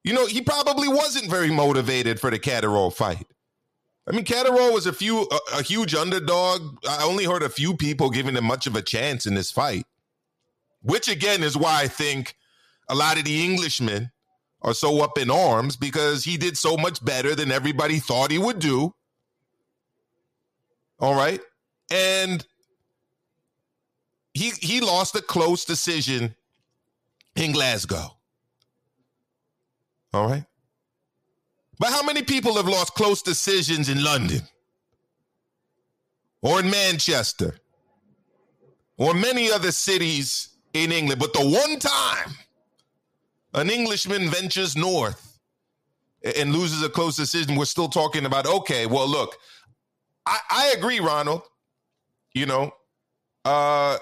You 0.02 0.14
know, 0.14 0.26
he 0.26 0.40
probably 0.40 0.88
wasn't 0.88 1.30
very 1.30 1.50
motivated 1.50 2.18
for 2.18 2.30
the 2.30 2.38
Catterall 2.38 2.90
fight. 2.90 3.26
I 4.08 4.14
mean, 4.14 4.24
Catterall 4.24 4.72
was 4.72 4.86
a 4.86 4.92
few 4.92 5.28
a, 5.30 5.58
a, 5.58 5.62
huge 5.62 5.94
underdog. 5.94 6.78
I 6.88 7.04
only 7.04 7.24
heard 7.24 7.42
a 7.42 7.50
few 7.50 7.76
people 7.76 8.08
giving 8.08 8.36
him 8.36 8.44
much 8.44 8.66
of 8.66 8.74
a 8.74 8.82
chance 8.82 9.26
in 9.26 9.34
this 9.34 9.50
fight, 9.50 9.84
which 10.82 11.08
again 11.08 11.42
is 11.42 11.56
why 11.56 11.82
I 11.82 11.88
think 11.88 12.34
a 12.88 12.94
lot 12.94 13.18
of 13.18 13.24
the 13.24 13.44
Englishmen 13.44 14.10
are 14.62 14.72
so 14.72 15.00
up 15.02 15.18
in 15.18 15.30
arms 15.30 15.76
because 15.76 16.24
he 16.24 16.38
did 16.38 16.56
so 16.56 16.76
much 16.76 17.04
better 17.04 17.34
than 17.34 17.52
everybody 17.52 17.98
thought 17.98 18.30
he 18.30 18.38
would 18.38 18.58
do. 18.58 18.94
All 21.00 21.14
right, 21.14 21.40
and 21.90 22.44
he 24.32 24.50
he 24.60 24.80
lost 24.80 25.14
a 25.16 25.22
close 25.22 25.66
decision 25.66 26.34
in 27.36 27.52
Glasgow. 27.52 28.16
All 30.14 30.26
right. 30.26 30.44
But 31.78 31.90
how 31.90 32.02
many 32.02 32.22
people 32.22 32.54
have 32.56 32.66
lost 32.66 32.94
close 32.94 33.22
decisions 33.22 33.88
in 33.88 34.02
London 34.02 34.42
or 36.42 36.60
in 36.60 36.70
Manchester 36.70 37.56
or 38.96 39.14
many 39.14 39.50
other 39.50 39.70
cities 39.70 40.48
in 40.74 40.90
England? 40.90 41.20
But 41.20 41.32
the 41.32 41.46
one 41.46 41.78
time 41.78 42.34
an 43.54 43.70
Englishman 43.70 44.28
ventures 44.28 44.76
north 44.76 45.38
and 46.36 46.52
loses 46.52 46.82
a 46.82 46.88
close 46.88 47.16
decision, 47.16 47.56
we're 47.56 47.64
still 47.64 47.88
talking 47.88 48.26
about, 48.26 48.46
okay, 48.46 48.86
well, 48.86 49.08
look, 49.08 49.36
I, 50.26 50.38
I 50.50 50.74
agree, 50.76 51.00
Ronald. 51.00 51.42
You 52.34 52.46
know, 52.46 52.72
uh, 53.44 53.98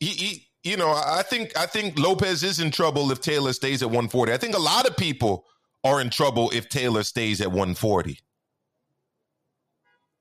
he, 0.00 0.06
he, 0.06 0.46
you 0.64 0.76
know, 0.76 0.90
I 0.90 1.22
think 1.22 1.56
I 1.56 1.66
think 1.66 1.98
Lopez 1.98 2.42
is 2.42 2.60
in 2.60 2.70
trouble 2.70 3.10
if 3.12 3.20
Taylor 3.20 3.52
stays 3.52 3.82
at 3.82 3.88
140. 3.88 4.32
I 4.32 4.36
think 4.36 4.54
a 4.54 4.60
lot 4.60 4.88
of 4.88 4.96
people 4.96 5.46
are 5.88 6.00
in 6.00 6.10
trouble 6.10 6.50
if 6.50 6.68
Taylor 6.68 7.02
stays 7.02 7.40
at 7.40 7.48
140. 7.48 8.20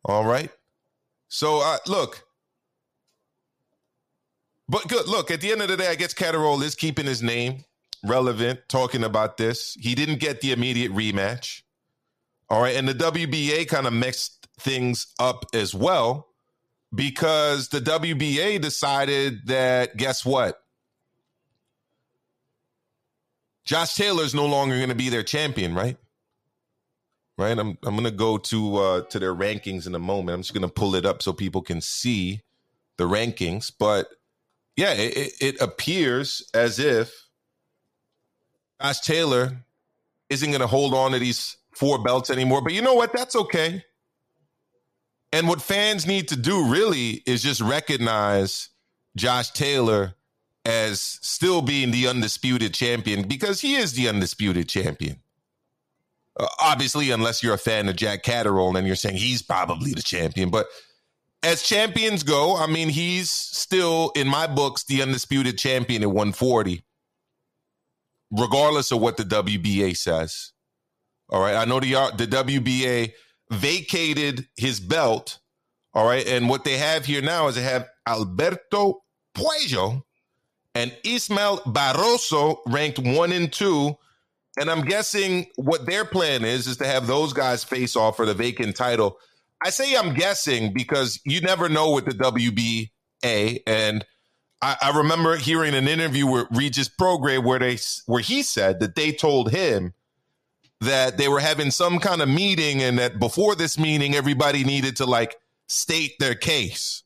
All 0.05 0.25
right. 0.25 0.49
So 1.27 1.61
uh, 1.61 1.77
look, 1.87 2.23
but 4.69 4.87
good. 4.87 5.07
Look, 5.07 5.31
at 5.31 5.41
the 5.41 5.51
end 5.51 5.61
of 5.61 5.67
the 5.67 5.77
day, 5.77 5.87
I 5.87 5.95
guess 5.95 6.13
Catterall 6.13 6.61
is 6.61 6.75
keeping 6.75 7.05
his 7.05 7.21
name 7.21 7.65
relevant, 8.03 8.61
talking 8.69 9.03
about 9.03 9.37
this. 9.37 9.75
He 9.79 9.95
didn't 9.95 10.19
get 10.19 10.41
the 10.41 10.51
immediate 10.51 10.91
rematch. 10.93 11.61
All 12.49 12.61
right. 12.61 12.75
And 12.75 12.87
the 12.87 12.93
WBA 12.93 13.67
kind 13.67 13.87
of 13.87 13.93
mixed 13.93 14.47
things 14.59 15.07
up 15.19 15.45
as 15.53 15.75
well 15.75 16.27
because 16.95 17.69
the 17.69 17.79
WBA 17.79 18.61
decided 18.61 19.47
that, 19.47 19.97
guess 19.97 20.25
what? 20.25 20.61
Josh 23.67 23.95
Taylor 23.95 24.23
is 24.23 24.33
no 24.33 24.45
longer 24.45 24.77
going 24.77 24.89
to 24.89 24.95
be 24.95 25.09
their 25.09 25.23
champion, 25.23 25.75
right? 25.75 25.97
Right. 27.37 27.57
I'm 27.59 27.77
I'm 27.83 27.95
going 27.95 28.05
to 28.05 28.11
go 28.11 28.37
to 28.37 28.77
uh, 28.77 29.01
to 29.01 29.19
their 29.19 29.35
rankings 29.35 29.85
in 29.85 29.93
a 29.93 29.99
moment. 29.99 30.35
I'm 30.35 30.41
just 30.41 30.53
going 30.53 30.67
to 30.67 30.73
pull 30.73 30.95
it 30.95 31.05
up 31.05 31.21
so 31.21 31.33
people 31.33 31.61
can 31.61 31.81
see 31.81 32.41
the 32.97 33.03
rankings. 33.03 33.71
But 33.77 34.07
yeah, 34.77 34.93
it, 34.93 35.33
it 35.39 35.61
appears 35.61 36.49
as 36.53 36.79
if 36.79 37.13
Josh 38.81 39.01
Taylor 39.01 39.57
isn't 40.29 40.49
going 40.49 40.61
to 40.61 40.67
hold 40.67 40.93
on 40.93 41.11
to 41.11 41.19
these 41.19 41.57
four 41.75 42.01
belts 42.01 42.29
anymore. 42.29 42.61
But 42.61 42.73
you 42.73 42.81
know 42.81 42.95
what? 42.95 43.13
That's 43.13 43.35
okay. 43.35 43.83
And 45.33 45.47
what 45.47 45.61
fans 45.61 46.07
need 46.07 46.29
to 46.29 46.37
do 46.37 46.71
really 46.71 47.21
is 47.25 47.43
just 47.43 47.59
recognize 47.59 48.69
Josh 49.17 49.51
Taylor 49.51 50.15
as 50.67 51.17
still 51.21 51.61
being 51.61 51.91
the 51.91 52.09
undisputed 52.09 52.73
champion 52.73 53.25
because 53.25 53.61
he 53.61 53.75
is 53.75 53.93
the 53.93 54.09
undisputed 54.09 54.67
champion. 54.67 55.15
Uh, 56.37 56.45
obviously, 56.59 57.09
unless 57.09 57.41
you're 57.41 57.53
a 57.53 57.57
fan 57.57 57.87
of 57.87 57.95
Jack 57.95 58.21
Catterall 58.21 58.75
and 58.75 58.85
you're 58.85 58.97
saying 58.97 59.15
he's 59.15 59.41
probably 59.41 59.93
the 59.93 60.01
champion. 60.01 60.49
But 60.49 60.67
as 61.41 61.63
champions 61.63 62.21
go, 62.23 62.57
I 62.57 62.67
mean, 62.67 62.89
he's 62.89 63.29
still, 63.29 64.11
in 64.13 64.27
my 64.27 64.45
books, 64.45 64.83
the 64.83 65.01
undisputed 65.01 65.57
champion 65.57 66.03
at 66.03 66.09
140, 66.09 66.83
regardless 68.29 68.91
of 68.91 68.99
what 68.99 69.15
the 69.15 69.23
WBA 69.23 69.95
says. 69.95 70.51
All 71.29 71.39
right. 71.39 71.55
I 71.55 71.63
know 71.63 71.79
the, 71.79 71.95
uh, 71.95 72.11
the 72.11 72.27
WBA 72.27 73.13
vacated 73.51 74.49
his 74.57 74.81
belt. 74.81 75.39
All 75.93 76.05
right. 76.05 76.27
And 76.27 76.49
what 76.49 76.65
they 76.65 76.77
have 76.77 77.05
here 77.05 77.21
now 77.21 77.47
is 77.47 77.55
they 77.55 77.61
have 77.61 77.87
Alberto 78.05 79.03
Puello 79.33 80.03
and 80.77 80.95
Ismael 81.03 81.57
Barroso 81.61 82.59
ranked 82.67 82.99
one 82.99 83.31
and 83.31 83.51
two. 83.51 83.97
And 84.59 84.69
I'm 84.69 84.85
guessing 84.85 85.47
what 85.55 85.87
their 85.87 86.05
plan 86.05 86.45
is 86.45 86.67
is 86.67 86.77
to 86.77 86.85
have 86.85 87.07
those 87.07 87.33
guys 87.33 87.63
face 87.63 87.95
off 87.95 88.15
for 88.15 88.27
the 88.27 88.35
vacant 88.35 88.75
title. 88.75 89.17
I 89.63 89.71
say 89.71 89.95
I'm 89.95 90.13
guessing 90.13 90.73
because 90.73 91.19
you 91.25 91.41
never 91.41 91.67
know 91.67 91.91
with 91.91 92.05
the 92.05 92.11
WBA. 92.11 93.61
And 93.65 94.05
I, 94.61 94.77
I 94.79 94.97
remember 94.97 95.35
hearing 95.35 95.73
an 95.73 95.87
interview 95.87 96.27
with 96.27 96.47
Regis 96.51 96.89
Prograis 96.89 97.43
where 97.43 97.57
they 97.57 97.79
where 98.05 98.21
he 98.21 98.43
said 98.43 98.79
that 98.79 98.93
they 98.93 99.11
told 99.11 99.49
him 99.49 99.95
that 100.81 101.17
they 101.17 101.27
were 101.27 101.39
having 101.39 101.71
some 101.71 101.97
kind 101.97 102.21
of 102.21 102.29
meeting 102.29 102.83
and 102.83 102.99
that 102.99 103.17
before 103.17 103.55
this 103.55 103.79
meeting 103.79 104.13
everybody 104.13 104.63
needed 104.63 104.95
to 104.97 105.07
like 105.07 105.37
state 105.67 106.13
their 106.19 106.35
case. 106.35 107.01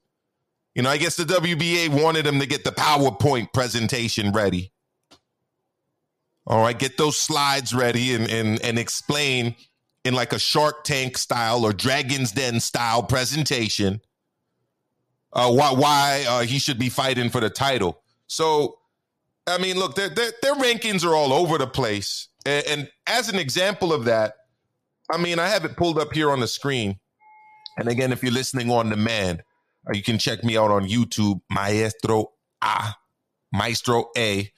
You 0.76 0.84
know, 0.84 0.89
I 0.89 0.97
guess 0.97 1.15
the 1.15 1.24
WBA 1.24 1.89
wanted 1.89 2.26
him 2.26 2.39
to 2.39 2.45
get 2.45 2.63
the 2.63 2.72
PowerPoint 2.72 3.53
presentation 3.53 4.32
ready. 4.32 4.72
All 6.47 6.61
right, 6.61 6.78
get 6.78 6.97
those 6.97 7.17
slides 7.17 7.74
ready 7.74 8.15
and 8.15 8.30
and 8.30 8.61
and 8.63 8.80
explain 8.80 9.55
in 10.03 10.13
like 10.13 10.34
a 10.34 10.39
Shark 10.39 10.84
Tank 10.84 11.17
style 11.17 11.65
or 11.65 11.74
Dragon's 11.74 12.32
Den 12.32 12.59
style 12.59 13.03
presentation 13.03 14.01
uh, 15.34 15.51
why 15.51 15.72
why 15.72 16.26
uh, 16.28 16.41
he 16.41 16.59
should 16.59 16.80
be 16.80 16.89
fighting 16.89 17.30
for 17.30 17.39
the 17.39 17.49
title. 17.49 18.01
So, 18.28 18.78
I 19.47 19.57
mean, 19.57 19.78
look, 19.78 19.95
their, 19.95 20.09
their, 20.09 20.32
their 20.41 20.55
rankings 20.55 21.05
are 21.05 21.15
all 21.15 21.34
over 21.34 21.57
the 21.57 21.67
place. 21.67 22.28
And, 22.45 22.65
and 22.67 22.89
as 23.07 23.30
an 23.30 23.38
example 23.38 23.93
of 23.93 24.05
that, 24.05 24.36
I 25.11 25.17
mean, 25.17 25.39
I 25.39 25.47
have 25.47 25.65
it 25.65 25.76
pulled 25.76 25.99
up 25.99 26.13
here 26.13 26.32
on 26.32 26.39
the 26.39 26.47
screen. 26.47 26.99
And 27.78 27.88
again, 27.88 28.11
if 28.11 28.24
you're 28.24 28.32
listening 28.32 28.69
on 28.69 28.89
demand, 28.89 29.43
you 29.94 30.04
can 30.04 30.18
check 30.18 30.44
me 30.44 30.58
out 30.58 30.72
on 30.72 30.88
YouTube, 30.88 31.42
Maestro 31.50 32.32
A, 32.62 32.96
Maestro 33.52 34.10
A. 34.18 34.52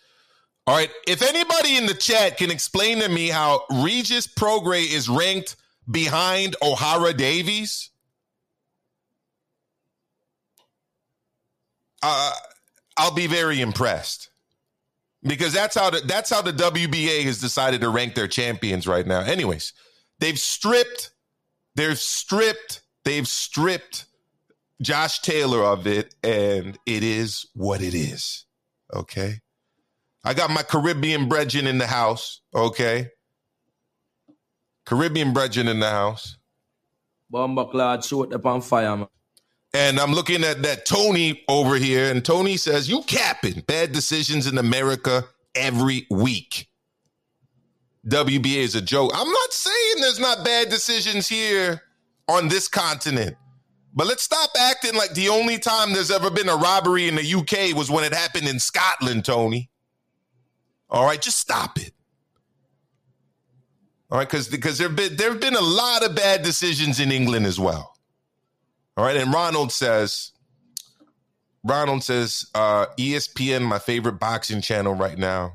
All 0.65 0.75
right. 0.75 0.89
If 1.07 1.21
anybody 1.21 1.77
in 1.77 1.87
the 1.87 1.93
chat 1.93 2.37
can 2.37 2.49
explain 2.49 2.99
to 2.99 3.09
me 3.09 3.27
how 3.27 3.63
Regis 3.69 4.27
Prograis 4.27 4.93
is 4.93 5.09
ranked 5.09 5.55
behind 5.89 6.55
Ohara 6.63 7.15
Davies, 7.15 7.89
uh, 12.01 12.31
I'll 12.95 13.13
be 13.13 13.27
very 13.27 13.59
impressed 13.59 14.29
because 15.21 15.51
that's 15.53 15.75
how 15.75 15.89
the, 15.89 16.01
that's 16.01 16.29
how 16.29 16.41
the 16.41 16.53
WBA 16.53 17.23
has 17.23 17.39
decided 17.39 17.81
to 17.81 17.89
rank 17.89 18.15
their 18.15 18.27
champions 18.27 18.87
right 18.87 19.05
now. 19.05 19.19
Anyways, 19.19 19.73
they've 20.19 20.39
stripped, 20.39 21.11
they've 21.75 21.99
stripped, 21.99 22.81
they've 23.03 23.27
stripped 23.27 24.05
Josh 24.81 25.19
Taylor 25.19 25.63
of 25.63 25.87
it, 25.87 26.13
and 26.23 26.77
it 26.85 27.03
is 27.03 27.45
what 27.53 27.81
it 27.81 27.93
is. 27.93 28.45
Okay. 28.93 29.39
I 30.23 30.33
got 30.33 30.49
my 30.49 30.63
Caribbean 30.63 31.27
brethren 31.27 31.67
in 31.67 31.77
the 31.77 31.87
house. 31.87 32.41
Okay. 32.55 33.09
Caribbean 34.85 35.33
brethren 35.33 35.67
in 35.67 35.79
the 35.79 35.89
house. 35.89 36.37
Bomba 37.29 37.65
clad 37.65 38.03
shoot 38.03 38.33
up 38.33 38.45
on 38.45 38.61
fire, 38.61 38.95
man. 38.95 39.07
And 39.73 39.99
I'm 39.99 40.11
looking 40.11 40.43
at 40.43 40.61
that 40.61 40.85
Tony 40.85 41.43
over 41.47 41.75
here, 41.75 42.11
and 42.11 42.23
Tony 42.23 42.57
says, 42.57 42.87
You 42.87 43.01
capping 43.03 43.61
bad 43.61 43.91
decisions 43.91 44.45
in 44.45 44.57
America 44.57 45.25
every 45.55 46.05
week. 46.11 46.67
WBA 48.07 48.57
is 48.57 48.75
a 48.75 48.81
joke. 48.81 49.11
I'm 49.15 49.29
not 49.29 49.53
saying 49.53 49.95
there's 49.99 50.19
not 50.19 50.45
bad 50.45 50.69
decisions 50.69 51.27
here 51.27 51.81
on 52.27 52.49
this 52.49 52.67
continent. 52.67 53.35
But 53.95 54.07
let's 54.07 54.23
stop 54.23 54.49
acting 54.59 54.95
like 54.95 55.13
the 55.13 55.29
only 55.29 55.59
time 55.59 55.93
there's 55.93 56.09
ever 56.09 56.31
been 56.31 56.49
a 56.49 56.55
robbery 56.55 57.07
in 57.07 57.15
the 57.15 57.35
UK 57.35 57.75
was 57.75 57.91
when 57.91 58.03
it 58.03 58.13
happened 58.13 58.47
in 58.47 58.59
Scotland, 58.59 59.23
Tony. 59.23 59.69
All 60.89 61.05
right, 61.05 61.21
just 61.21 61.39
stop 61.39 61.77
it. 61.77 61.93
All 64.09 64.17
right, 64.17 64.27
because 64.27 64.47
because 64.47 64.77
there've 64.77 64.95
been 64.95 65.15
there've 65.15 65.39
been 65.39 65.55
a 65.55 65.61
lot 65.61 66.03
of 66.03 66.15
bad 66.15 66.43
decisions 66.43 66.99
in 66.99 67.11
England 67.11 67.45
as 67.45 67.59
well. 67.59 67.95
All 68.95 69.05
right, 69.05 69.17
and 69.17 69.33
Ronald 69.33 69.71
says, 69.71 70.31
Ronald 71.63 72.03
says, 72.03 72.45
uh, 72.53 72.87
ESPN, 72.97 73.63
my 73.63 73.79
favorite 73.79 74.19
boxing 74.19 74.61
channel 74.61 74.93
right 74.93 75.17
now. 75.17 75.53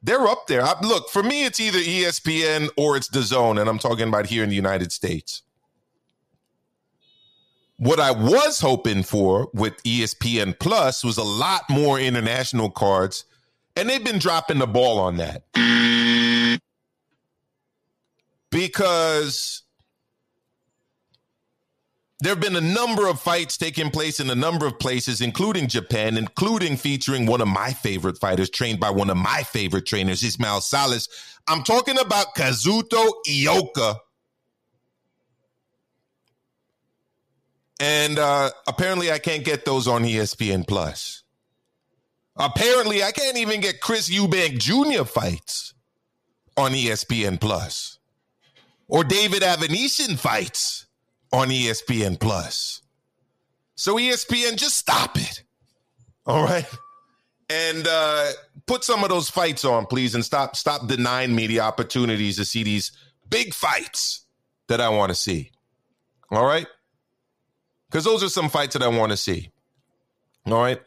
They're 0.00 0.28
up 0.28 0.46
there. 0.46 0.62
I, 0.62 0.78
look, 0.80 1.10
for 1.10 1.24
me, 1.24 1.44
it's 1.44 1.58
either 1.58 1.80
ESPN 1.80 2.68
or 2.76 2.96
it's 2.96 3.08
DAZN, 3.08 3.60
and 3.60 3.68
I'm 3.68 3.80
talking 3.80 4.06
about 4.06 4.26
here 4.26 4.44
in 4.44 4.48
the 4.48 4.54
United 4.54 4.92
States. 4.92 5.42
What 7.78 8.00
I 8.00 8.10
was 8.10 8.60
hoping 8.60 9.02
for 9.04 9.48
with 9.54 9.82
ESPN 9.84 10.58
Plus 10.58 11.04
was 11.04 11.16
a 11.16 11.22
lot 11.22 11.62
more 11.70 11.98
international 11.98 12.70
cards 12.70 13.24
and 13.78 13.88
they've 13.88 14.04
been 14.04 14.18
dropping 14.18 14.58
the 14.58 14.66
ball 14.66 14.98
on 14.98 15.18
that. 15.18 15.44
Because 18.50 19.62
there 22.20 22.32
have 22.32 22.40
been 22.40 22.56
a 22.56 22.60
number 22.60 23.06
of 23.06 23.20
fights 23.20 23.56
taking 23.56 23.90
place 23.90 24.18
in 24.18 24.28
a 24.30 24.34
number 24.34 24.66
of 24.66 24.80
places, 24.80 25.20
including 25.20 25.68
Japan, 25.68 26.16
including 26.16 26.76
featuring 26.76 27.26
one 27.26 27.40
of 27.40 27.46
my 27.46 27.70
favorite 27.70 28.18
fighters, 28.18 28.50
trained 28.50 28.80
by 28.80 28.90
one 28.90 29.10
of 29.10 29.16
my 29.16 29.44
favorite 29.44 29.86
trainers, 29.86 30.24
Ismael 30.24 30.60
Salas. 30.60 31.08
I'm 31.46 31.62
talking 31.62 32.00
about 32.00 32.34
Kazuto 32.34 33.12
Ioka. 33.28 33.98
And 37.80 38.18
uh, 38.18 38.50
apparently, 38.66 39.12
I 39.12 39.18
can't 39.18 39.44
get 39.44 39.64
those 39.64 39.86
on 39.86 40.02
ESPN 40.02 40.66
Plus. 40.66 41.22
Apparently, 42.36 43.02
I 43.02 43.12
can't 43.12 43.36
even 43.36 43.60
get 43.60 43.80
Chris 43.80 44.08
Eubank 44.08 44.58
Jr. 44.58 45.04
fights 45.04 45.74
on 46.56 46.72
ESPN 46.72 47.40
Plus, 47.40 47.98
or 48.88 49.04
David 49.04 49.42
Avanesyan 49.42 50.18
fights 50.18 50.86
on 51.32 51.48
ESPN 51.48 52.18
Plus. 52.18 52.82
So 53.74 53.96
ESPN, 53.96 54.56
just 54.56 54.76
stop 54.76 55.16
it. 55.16 55.44
All 56.26 56.42
right. 56.42 56.66
And 57.48 57.86
uh, 57.88 58.30
put 58.66 58.84
some 58.84 59.02
of 59.02 59.08
those 59.08 59.30
fights 59.30 59.64
on, 59.64 59.86
please, 59.86 60.14
and 60.14 60.24
stop 60.24 60.56
stop 60.56 60.86
denying 60.86 61.34
me 61.34 61.46
the 61.46 61.60
opportunities 61.60 62.36
to 62.36 62.44
see 62.44 62.62
these 62.62 62.92
big 63.30 63.54
fights 63.54 64.26
that 64.66 64.80
I 64.80 64.90
want 64.90 65.10
to 65.10 65.14
see. 65.14 65.52
All 66.30 66.44
right. 66.44 66.66
Because 67.90 68.04
those 68.04 68.22
are 68.22 68.28
some 68.28 68.48
fights 68.48 68.74
that 68.74 68.82
I 68.82 68.88
want 68.88 69.10
to 69.12 69.16
see. 69.16 69.50
All 70.46 70.60
right. 70.60 70.80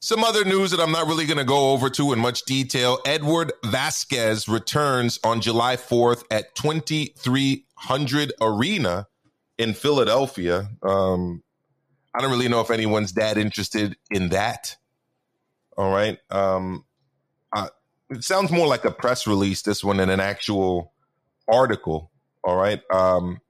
Some 0.00 0.22
other 0.22 0.44
news 0.44 0.70
that 0.72 0.80
I'm 0.80 0.92
not 0.92 1.06
really 1.06 1.24
going 1.24 1.38
to 1.38 1.44
go 1.44 1.70
over 1.70 1.88
to 1.90 2.12
in 2.12 2.18
much 2.18 2.42
detail. 2.42 2.98
Edward 3.06 3.52
Vazquez 3.64 4.52
returns 4.52 5.18
on 5.24 5.40
July 5.40 5.76
4th 5.76 6.24
at 6.30 6.54
2300 6.54 8.32
Arena 8.40 9.06
in 9.56 9.72
Philadelphia. 9.72 10.68
Um, 10.82 11.42
I 12.14 12.20
don't 12.20 12.30
really 12.30 12.48
know 12.48 12.60
if 12.60 12.70
anyone's 12.70 13.14
that 13.14 13.38
interested 13.38 13.96
in 14.10 14.28
that. 14.30 14.76
All 15.76 15.90
right. 15.90 16.18
Um, 16.30 16.84
it 18.10 18.24
sounds 18.24 18.50
more 18.50 18.66
like 18.66 18.84
a 18.84 18.90
press 18.90 19.26
release, 19.26 19.62
this 19.62 19.82
one, 19.82 19.96
than 19.96 20.10
an 20.10 20.20
actual 20.20 20.92
article. 21.48 22.10
All 22.42 22.56
right. 22.56 22.80
Um, 22.92 23.40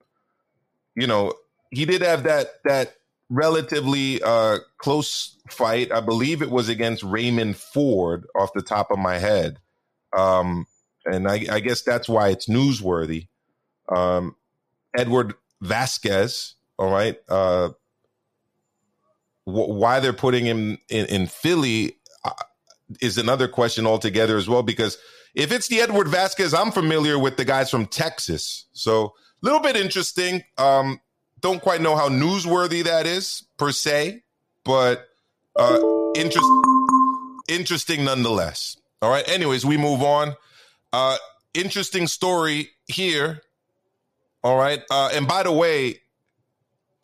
you 0.95 1.07
know, 1.07 1.33
he 1.75 1.85
did 1.85 2.01
have 2.01 2.23
that 2.23 2.47
that 2.63 2.95
relatively 3.29 4.21
uh, 4.21 4.59
close 4.77 5.37
fight. 5.49 5.91
I 5.91 6.01
believe 6.01 6.41
it 6.41 6.51
was 6.51 6.69
against 6.69 7.03
Raymond 7.03 7.57
Ford 7.57 8.25
off 8.35 8.53
the 8.53 8.61
top 8.61 8.91
of 8.91 8.99
my 8.99 9.17
head. 9.17 9.59
Um, 10.15 10.67
and 11.05 11.27
I, 11.27 11.45
I, 11.51 11.59
guess 11.59 11.81
that's 11.81 12.07
why 12.07 12.29
it's 12.29 12.47
newsworthy. 12.47 13.27
Um, 13.93 14.35
Edward 14.97 15.33
Vazquez, 15.63 16.53
all 16.77 16.91
right. 16.91 17.17
Uh, 17.27 17.69
wh- 19.43 19.69
why 19.69 19.99
they're 19.99 20.13
putting 20.13 20.45
him 20.45 20.77
in, 20.89 21.05
in 21.07 21.27
Philly 21.27 21.97
uh, 22.23 22.31
is 23.01 23.17
another 23.17 23.47
question 23.47 23.85
altogether 23.85 24.37
as 24.37 24.47
well, 24.47 24.63
because 24.63 24.97
if 25.33 25.51
it's 25.51 25.67
the 25.67 25.81
Edward 25.81 26.07
Vazquez, 26.07 26.57
I'm 26.57 26.71
familiar 26.71 27.19
with 27.19 27.37
the 27.37 27.45
guys 27.45 27.69
from 27.69 27.87
Texas. 27.87 28.67
So 28.71 29.05
a 29.05 29.09
little 29.41 29.59
bit 29.59 29.75
interesting. 29.75 30.43
Um, 30.57 31.01
don't 31.45 31.61
quite 31.61 31.79
know 31.79 31.95
how 31.95 32.09
newsworthy 32.09 32.83
that 32.83 33.05
is 33.05 33.45
per 33.57 33.71
se, 33.71 34.23
but 34.63 35.05
uh, 35.55 35.77
interest, 36.15 36.49
interesting 37.47 38.03
nonetheless. 38.03 38.77
All 38.99 39.11
right. 39.11 39.29
Anyways, 39.29 39.63
we 39.63 39.77
move 39.77 40.01
on. 40.01 40.35
Uh, 40.91 41.17
interesting 41.53 42.07
story 42.07 42.71
here. 42.87 43.43
All 44.43 44.57
right. 44.57 44.81
Uh, 44.89 45.11
and 45.13 45.27
by 45.27 45.43
the 45.43 45.51
way, 45.51 45.99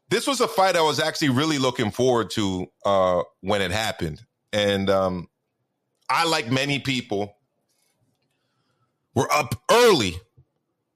this 0.09 0.25
was 0.25 0.41
a 0.41 0.47
fight 0.47 0.75
I 0.75 0.81
was 0.81 0.99
actually 0.99 1.29
really 1.29 1.59
looking 1.59 1.91
forward 1.91 2.31
to 2.31 2.65
uh, 2.83 3.21
when 3.41 3.61
it 3.61 3.69
happened. 3.69 4.25
And 4.51 4.89
um, 4.89 5.27
I, 6.09 6.25
like 6.25 6.49
many 6.49 6.79
people, 6.79 7.35
were 9.13 9.31
up 9.31 9.53
early 9.69 10.15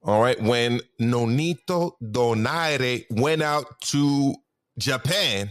all 0.06 0.20
right. 0.20 0.40
When 0.40 0.80
Nonito 1.00 1.92
Donaire 2.00 3.04
went 3.10 3.42
out 3.42 3.80
to 3.86 4.36
Japan 4.78 5.50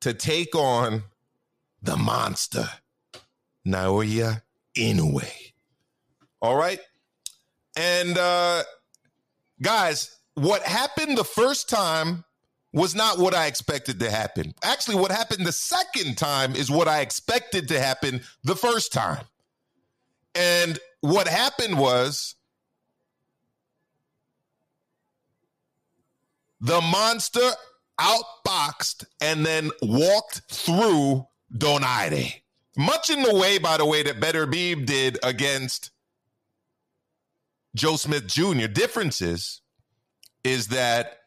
to 0.00 0.12
take 0.12 0.56
on 0.56 1.04
the 1.80 1.96
monster, 1.96 2.68
Naoya 3.66 4.42
Inoue. 4.76 5.52
All 6.40 6.56
right. 6.56 6.80
And 7.76 8.18
uh 8.18 8.64
guys, 9.62 10.16
what 10.34 10.62
happened 10.62 11.16
the 11.16 11.24
first 11.24 11.68
time 11.68 12.24
was 12.72 12.96
not 12.96 13.18
what 13.18 13.34
I 13.34 13.46
expected 13.46 14.00
to 14.00 14.10
happen. 14.10 14.54
Actually, 14.64 14.96
what 14.96 15.12
happened 15.12 15.46
the 15.46 15.52
second 15.52 16.18
time 16.18 16.56
is 16.56 16.68
what 16.70 16.88
I 16.88 17.00
expected 17.00 17.68
to 17.68 17.78
happen 17.78 18.22
the 18.42 18.56
first 18.56 18.92
time. 18.92 19.24
And 20.34 20.78
what 21.00 21.28
happened 21.28 21.78
was 21.78 22.34
The 26.62 26.80
monster 26.80 27.50
outboxed 28.00 29.04
and 29.20 29.44
then 29.44 29.70
walked 29.82 30.42
through 30.48 31.26
Donaire. 31.56 32.32
Much 32.76 33.10
in 33.10 33.22
the 33.22 33.34
way, 33.34 33.58
by 33.58 33.76
the 33.76 33.84
way, 33.84 34.02
that 34.02 34.20
Beterbiev 34.20 34.86
did 34.86 35.18
against 35.22 35.90
Joe 37.74 37.96
Smith 37.96 38.26
Jr. 38.26 38.68
Differences 38.68 39.60
is 40.44 40.68
that 40.68 41.18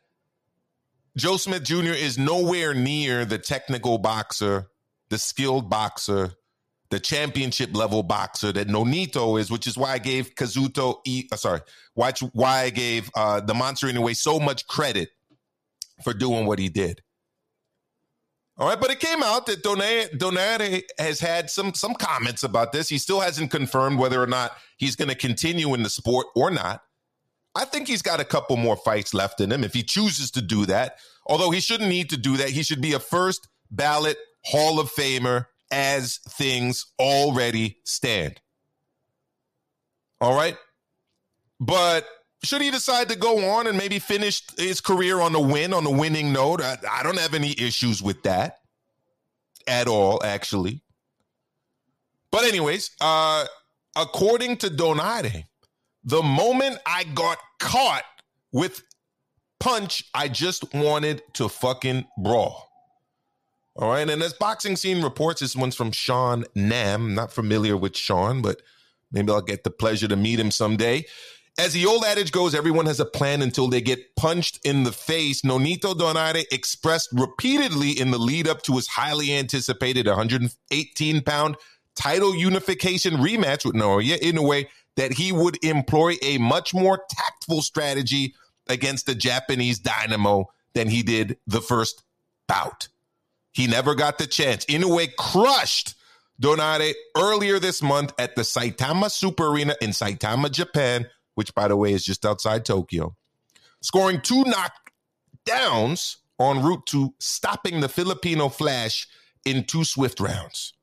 Joe 1.17 1.37
Smith 1.37 1.63
Jr. 1.63 1.93
is 1.93 2.17
nowhere 2.17 2.73
near 2.73 3.25
the 3.25 3.37
technical 3.37 3.97
boxer, 3.97 4.69
the 5.09 5.17
skilled 5.17 5.69
boxer 5.69 6.33
the 6.89 6.99
championship 6.99 7.75
level 7.75 8.03
boxer 8.03 8.51
that 8.51 8.67
Nonito 8.67 9.39
is, 9.39 9.49
which 9.49 9.67
is 9.67 9.77
why 9.77 9.93
I 9.93 9.97
gave 9.97 10.35
Kazuto, 10.35 10.99
e, 11.05 11.27
uh, 11.31 11.35
sorry, 11.35 11.61
why, 11.93 12.13
why 12.33 12.61
I 12.61 12.69
gave 12.69 13.09
uh, 13.15 13.41
the 13.41 13.53
monster 13.53 13.87
anyway 13.87 14.13
so 14.13 14.39
much 14.39 14.67
credit 14.67 15.09
for 16.03 16.13
doing 16.13 16.45
what 16.45 16.59
he 16.59 16.69
did. 16.69 17.01
All 18.57 18.69
right, 18.69 18.79
but 18.79 18.89
it 18.89 19.01
came 19.01 19.21
out 19.21 19.47
that 19.47 19.63
Donaire 19.63 20.81
has 20.97 21.19
had 21.19 21.49
some 21.49 21.73
some 21.73 21.93
comments 21.93 22.43
about 22.43 22.71
this. 22.71 22.87
He 22.87 22.97
still 22.97 23.19
hasn't 23.19 23.51
confirmed 23.51 23.99
whether 23.99 24.21
or 24.21 24.27
not 24.27 24.53
he's 24.77 24.95
going 24.95 25.09
to 25.09 25.15
continue 25.15 25.73
in 25.73 25.83
the 25.83 25.89
sport 25.89 26.27
or 26.35 26.49
not. 26.51 26.81
I 27.53 27.65
think 27.65 27.87
he's 27.87 28.01
got 28.01 28.21
a 28.21 28.25
couple 28.25 28.55
more 28.55 28.77
fights 28.77 29.13
left 29.13 29.41
in 29.41 29.51
him 29.51 29.63
if 29.63 29.73
he 29.73 29.83
chooses 29.83 30.31
to 30.31 30.41
do 30.41 30.65
that. 30.67 30.97
Although 31.27 31.51
he 31.51 31.59
shouldn't 31.59 31.89
need 31.89 32.09
to 32.11 32.17
do 32.17 32.37
that. 32.37 32.49
He 32.49 32.63
should 32.63 32.81
be 32.81 32.93
a 32.93 32.99
first 32.99 33.47
ballot 33.71 34.17
Hall 34.43 34.79
of 34.79 34.91
Famer 34.91 35.47
as 35.71 36.19
things 36.29 36.85
already 36.99 37.79
stand. 37.83 38.39
All 40.21 40.35
right. 40.35 40.57
But 41.59 42.05
should 42.45 42.61
he 42.61 42.71
decide 42.71 43.09
to 43.09 43.15
go 43.15 43.49
on 43.51 43.67
and 43.67 43.77
maybe 43.77 43.99
finish 43.99 44.41
his 44.57 44.81
career 44.81 45.19
on 45.19 45.35
a 45.35 45.39
win, 45.39 45.73
on 45.73 45.85
a 45.85 45.91
winning 45.91 46.33
note, 46.33 46.61
I, 46.61 46.77
I 46.89 47.03
don't 47.03 47.19
have 47.19 47.33
any 47.33 47.51
issues 47.59 48.01
with 48.01 48.23
that 48.23 48.59
at 49.67 49.87
all, 49.87 50.23
actually. 50.23 50.81
But, 52.31 52.45
anyways, 52.45 52.91
uh, 53.01 53.45
according 53.95 54.57
to 54.57 54.67
Donaire, 54.67 55.45
the 56.03 56.21
moment 56.21 56.77
I 56.85 57.03
got 57.05 57.37
caught 57.59 58.03
with 58.51 58.83
punch, 59.59 60.03
I 60.13 60.27
just 60.27 60.73
wanted 60.73 61.21
to 61.33 61.49
fucking 61.49 62.05
brawl. 62.17 62.69
All 63.77 63.89
right. 63.89 64.09
And 64.09 64.21
as 64.21 64.33
Boxing 64.33 64.75
Scene 64.75 65.01
reports, 65.01 65.41
this 65.41 65.55
one's 65.55 65.75
from 65.75 65.91
Sean 65.91 66.45
Nam. 66.55 67.13
Not 67.13 67.31
familiar 67.31 67.75
with 67.75 67.97
Sean, 67.97 68.41
but 68.41 68.61
maybe 69.11 69.31
I'll 69.31 69.41
get 69.41 69.63
the 69.63 69.71
pleasure 69.71 70.07
to 70.07 70.15
meet 70.15 70.39
him 70.39 70.51
someday. 70.51 71.05
As 71.57 71.71
the 71.71 71.85
old 71.85 72.03
adage 72.03 72.33
goes, 72.33 72.53
everyone 72.53 72.85
has 72.85 72.99
a 72.99 73.05
plan 73.05 73.41
until 73.41 73.69
they 73.69 73.79
get 73.79 74.17
punched 74.17 74.59
in 74.65 74.83
the 74.83 74.91
face. 74.91 75.41
Nonito 75.41 75.93
Donaire 75.93 76.43
expressed 76.51 77.09
repeatedly 77.13 77.91
in 77.91 78.11
the 78.11 78.17
lead 78.17 78.47
up 78.47 78.61
to 78.63 78.75
his 78.75 78.87
highly 78.87 79.33
anticipated 79.33 80.05
118 80.05 81.21
pound 81.21 81.55
title 81.95 82.35
unification 82.35 83.13
rematch 83.15 83.63
with 83.63 83.73
Naoya 83.73 84.19
Inoue 84.19 84.67
that 84.97 85.13
he 85.13 85.31
would 85.31 85.63
employ 85.63 86.15
a 86.21 86.37
much 86.39 86.73
more 86.73 86.99
tactful 87.09 87.61
strategy 87.61 88.35
against 88.67 89.05
the 89.05 89.15
Japanese 89.15 89.79
dynamo 89.79 90.49
than 90.73 90.89
he 90.89 91.03
did 91.03 91.37
the 91.47 91.61
first 91.61 92.03
bout. 92.47 92.89
He 93.53 93.67
never 93.67 93.95
got 93.95 94.17
the 94.17 94.27
chance. 94.27 94.65
Inoue 94.65 95.15
crushed 95.15 95.95
Donaire 96.41 96.93
earlier 97.17 97.59
this 97.59 97.81
month 97.81 98.13
at 98.19 98.35
the 98.35 98.41
Saitama 98.41 99.09
Super 99.09 99.47
Arena 99.47 99.75
in 99.79 99.91
Saitama, 99.91 100.51
Japan, 100.51 101.07
which, 101.35 101.53
by 101.53 101.67
the 101.67 101.77
way, 101.77 101.93
is 101.93 102.03
just 102.03 102.25
outside 102.25 102.65
Tokyo, 102.65 103.15
scoring 103.81 104.21
two 104.21 104.43
knockdowns 104.43 106.17
en 106.39 106.61
route 106.63 106.85
to 106.87 107.13
stopping 107.19 107.79
the 107.79 107.89
Filipino 107.89 108.49
Flash 108.49 109.07
in 109.45 109.63
two 109.63 109.83
swift 109.83 110.19
rounds. 110.19 110.73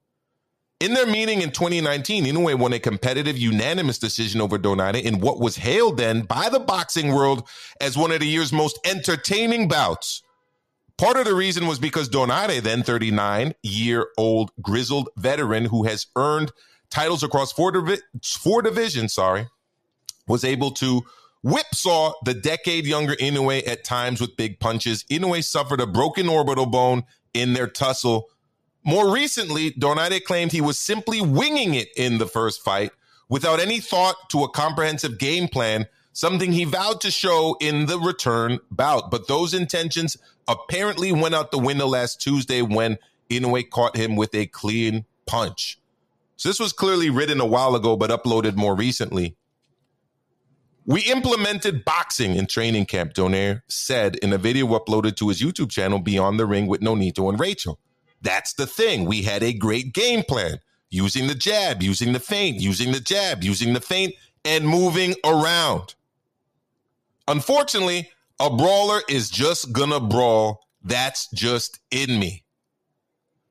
In 0.83 0.95
their 0.95 1.07
meeting 1.07 1.43
in 1.43 1.53
2019, 1.53 2.25
Inoue 2.25 2.59
won 2.59 2.73
a 2.73 2.79
competitive 2.81 3.39
unanimous 3.39 3.99
decision 3.99 4.41
over 4.41 4.59
Donaire 4.59 5.01
in 5.01 5.21
what 5.21 5.39
was 5.39 5.55
hailed 5.55 5.97
then 5.97 6.23
by 6.23 6.49
the 6.49 6.59
boxing 6.59 7.13
world 7.15 7.49
as 7.81 7.97
one 7.97 8.11
of 8.11 8.19
the 8.19 8.27
year's 8.27 8.53
most 8.53 8.81
entertaining 8.85 9.69
bouts. 9.69 10.25
Part 10.99 11.17
of 11.17 11.25
the 11.25 11.35
reason 11.35 11.69
was 11.69 11.79
because 11.79 12.09
Donaire, 12.09 12.61
then 12.61 12.83
39 12.83 13.55
year 13.63 14.09
old 14.19 14.51
grizzled 14.61 15.09
veteran 15.17 15.67
who 15.67 15.85
has 15.85 16.09
earned 16.17 16.51
titles 16.91 17.23
across 17.23 17.53
four, 17.53 17.71
divi- 17.71 18.03
four 18.21 18.61
divisions, 18.61 19.13
sorry, 19.13 19.47
was 20.27 20.45
able 20.45 20.71
to 20.73 21.03
whipsaw 21.43 22.13
the 22.25 22.35
decade 22.35 22.87
younger 22.87 23.15
Inoue 23.17 23.67
at 23.67 23.85
times 23.85 24.21
with 24.21 24.37
big 24.37 24.61
punches. 24.61 25.05
Inoue 25.11 25.45
suffered 25.45 25.81
a 25.81 25.87
broken 25.87 26.29
orbital 26.29 26.67
bone 26.67 27.05
in 27.35 27.53
their 27.53 27.67
tussle 27.67 28.29
more 28.85 29.13
recently, 29.13 29.71
Donaire 29.73 30.23
claimed 30.23 30.51
he 30.51 30.61
was 30.61 30.79
simply 30.79 31.21
winging 31.21 31.75
it 31.75 31.89
in 31.97 32.19
the 32.19 32.27
first 32.27 32.63
fight 32.63 32.91
without 33.29 33.61
any 33.61 33.79
thought 33.79 34.17
to 34.31 34.43
a 34.43 34.51
comprehensive 34.51 35.19
game 35.19 35.47
plan, 35.47 35.87
something 36.13 36.53
he 36.53 36.65
vowed 36.65 37.01
to 37.03 37.11
show 37.11 37.57
in 37.61 37.87
the 37.87 37.99
return 37.99 38.59
bout. 38.71 39.11
But 39.11 39.29
those 39.29 39.55
intentions 39.55 40.17
apparently 40.49 41.13
went 41.13 41.35
out 41.35 41.53
the 41.53 41.59
window 41.59 41.87
last 41.87 42.21
Tuesday 42.21 42.61
when 42.61 42.99
Inoue 43.31 43.71
caught 43.71 43.97
him 43.97 44.17
with 44.17 44.35
a 44.35 44.47
clean 44.47 45.05
punch. 45.27 45.79
So 46.37 46.49
this 46.49 46.59
was 46.59 46.73
clearly 46.73 47.09
written 47.09 47.41
a 47.41 47.47
while 47.47 47.77
ago, 47.77 47.97
but 47.97 48.11
uploaded 48.11 48.57
more 48.57 48.75
recently. 48.75 49.37
We 50.85 51.03
implemented 51.03 51.85
boxing 51.85 52.35
in 52.35 52.47
training 52.47 52.87
camp, 52.87 53.15
Donaire 53.15 53.63
said 53.69 54.17
in 54.17 54.33
a 54.33 54.39
video 54.39 54.67
uploaded 54.67 55.15
to 55.17 55.29
his 55.29 55.41
YouTube 55.41 55.71
channel, 55.71 56.01
Beyond 56.01 56.41
the 56.41 56.47
Ring 56.47 56.67
with 56.67 56.81
Nonito 56.81 57.29
and 57.29 57.39
Rachel. 57.39 57.79
That's 58.21 58.53
the 58.55 58.67
thing. 58.67 59.05
We 59.05 59.23
had 59.23 59.45
a 59.45 59.53
great 59.53 59.93
game 59.93 60.25
plan 60.25 60.59
using 60.91 61.29
the 61.29 61.35
jab, 61.37 61.83
using 61.83 62.13
the 62.13 62.21
feint, 62.21 62.61
using 62.61 62.91
the 62.91 63.01
jab, 63.01 63.45
using 63.45 63.75
the 63.75 63.81
feint, 63.81 64.15
and 64.45 64.67
moving 64.67 65.15
around. 65.25 65.95
Unfortunately, 67.29 68.11
a 68.41 68.51
brawler 68.51 69.03
is 69.09 69.31
just 69.31 69.73
gonna 69.73 70.01
brawl. 70.01 70.67
That's 70.83 71.29
just 71.31 71.79
in 71.93 72.19
me. 72.19 72.43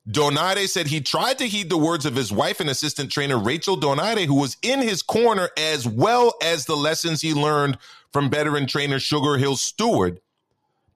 Donaire 0.09 0.67
said 0.67 0.87
he 0.87 0.99
tried 0.99 1.37
to 1.37 1.47
heed 1.47 1.69
the 1.69 1.77
words 1.77 2.05
of 2.05 2.15
his 2.15 2.31
wife 2.31 2.59
and 2.59 2.69
assistant 2.69 3.11
trainer, 3.11 3.37
Rachel 3.37 3.77
Donaire, 3.77 4.25
who 4.25 4.35
was 4.35 4.57
in 4.61 4.81
his 4.81 5.01
corner, 5.01 5.49
as 5.57 5.87
well 5.87 6.33
as 6.41 6.65
the 6.65 6.75
lessons 6.75 7.21
he 7.21 7.33
learned 7.33 7.77
from 8.11 8.29
veteran 8.29 8.65
trainer 8.65 8.97
SugarHill 8.97 9.57
Steward. 9.57 10.19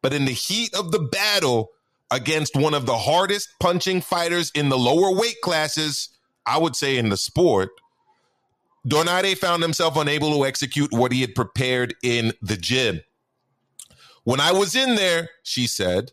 But 0.01 0.13
in 0.13 0.25
the 0.25 0.31
heat 0.31 0.73
of 0.75 0.91
the 0.91 0.99
battle, 0.99 1.71
against 2.11 2.55
one 2.55 2.73
of 2.73 2.85
the 2.85 2.97
hardest 2.97 3.49
punching 3.59 4.01
fighters 4.01 4.51
in 4.55 4.69
the 4.69 4.77
lower 4.77 5.15
weight 5.15 5.41
classes, 5.41 6.09
I 6.45 6.57
would 6.57 6.75
say 6.75 6.97
in 6.97 7.09
the 7.09 7.17
sport, 7.17 7.69
Donaire 8.87 9.37
found 9.37 9.63
himself 9.63 9.97
unable 9.97 10.31
to 10.33 10.45
execute 10.45 10.91
what 10.91 11.11
he 11.11 11.21
had 11.21 11.35
prepared 11.35 11.95
in 12.03 12.33
the 12.41 12.57
gym. 12.57 13.01
When 14.23 14.39
I 14.39 14.51
was 14.51 14.75
in 14.75 14.95
there, 14.95 15.29
she 15.43 15.67
said, 15.67 16.11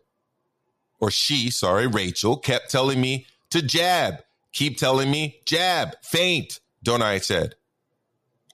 or 1.03 1.11
she, 1.11 1.50
sorry, 1.50 1.88
Rachel, 1.88 2.36
kept 2.36 2.70
telling 2.70 3.00
me 3.00 3.26
to 3.50 3.61
jab, 3.61 4.22
keep 4.53 4.78
telling 4.78 5.11
me 5.11 5.40
jab, 5.44 5.96
feint, 6.00 6.61
Donaire 6.86 7.22
said. 7.22 7.57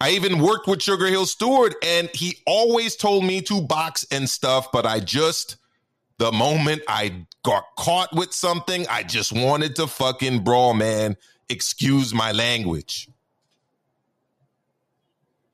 I 0.00 0.10
even 0.10 0.40
worked 0.40 0.66
with 0.66 0.78
SugarHill 0.78 1.26
Steward, 1.26 1.74
and 1.84 2.08
he 2.14 2.38
always 2.46 2.96
told 2.96 3.24
me 3.24 3.42
to 3.42 3.60
box 3.60 4.06
and 4.10 4.30
stuff, 4.30 4.72
but 4.72 4.86
I 4.86 4.98
just 5.00 5.56
the 6.16 6.32
moment 6.32 6.82
I 6.88 7.26
got 7.44 7.64
caught 7.76 8.14
with 8.16 8.32
something, 8.32 8.86
I 8.88 9.02
just 9.02 9.30
wanted 9.30 9.76
to 9.76 9.86
fucking 9.86 10.42
brawl, 10.42 10.72
man. 10.72 11.16
Excuse 11.50 12.14
my 12.14 12.32
language. 12.32 13.08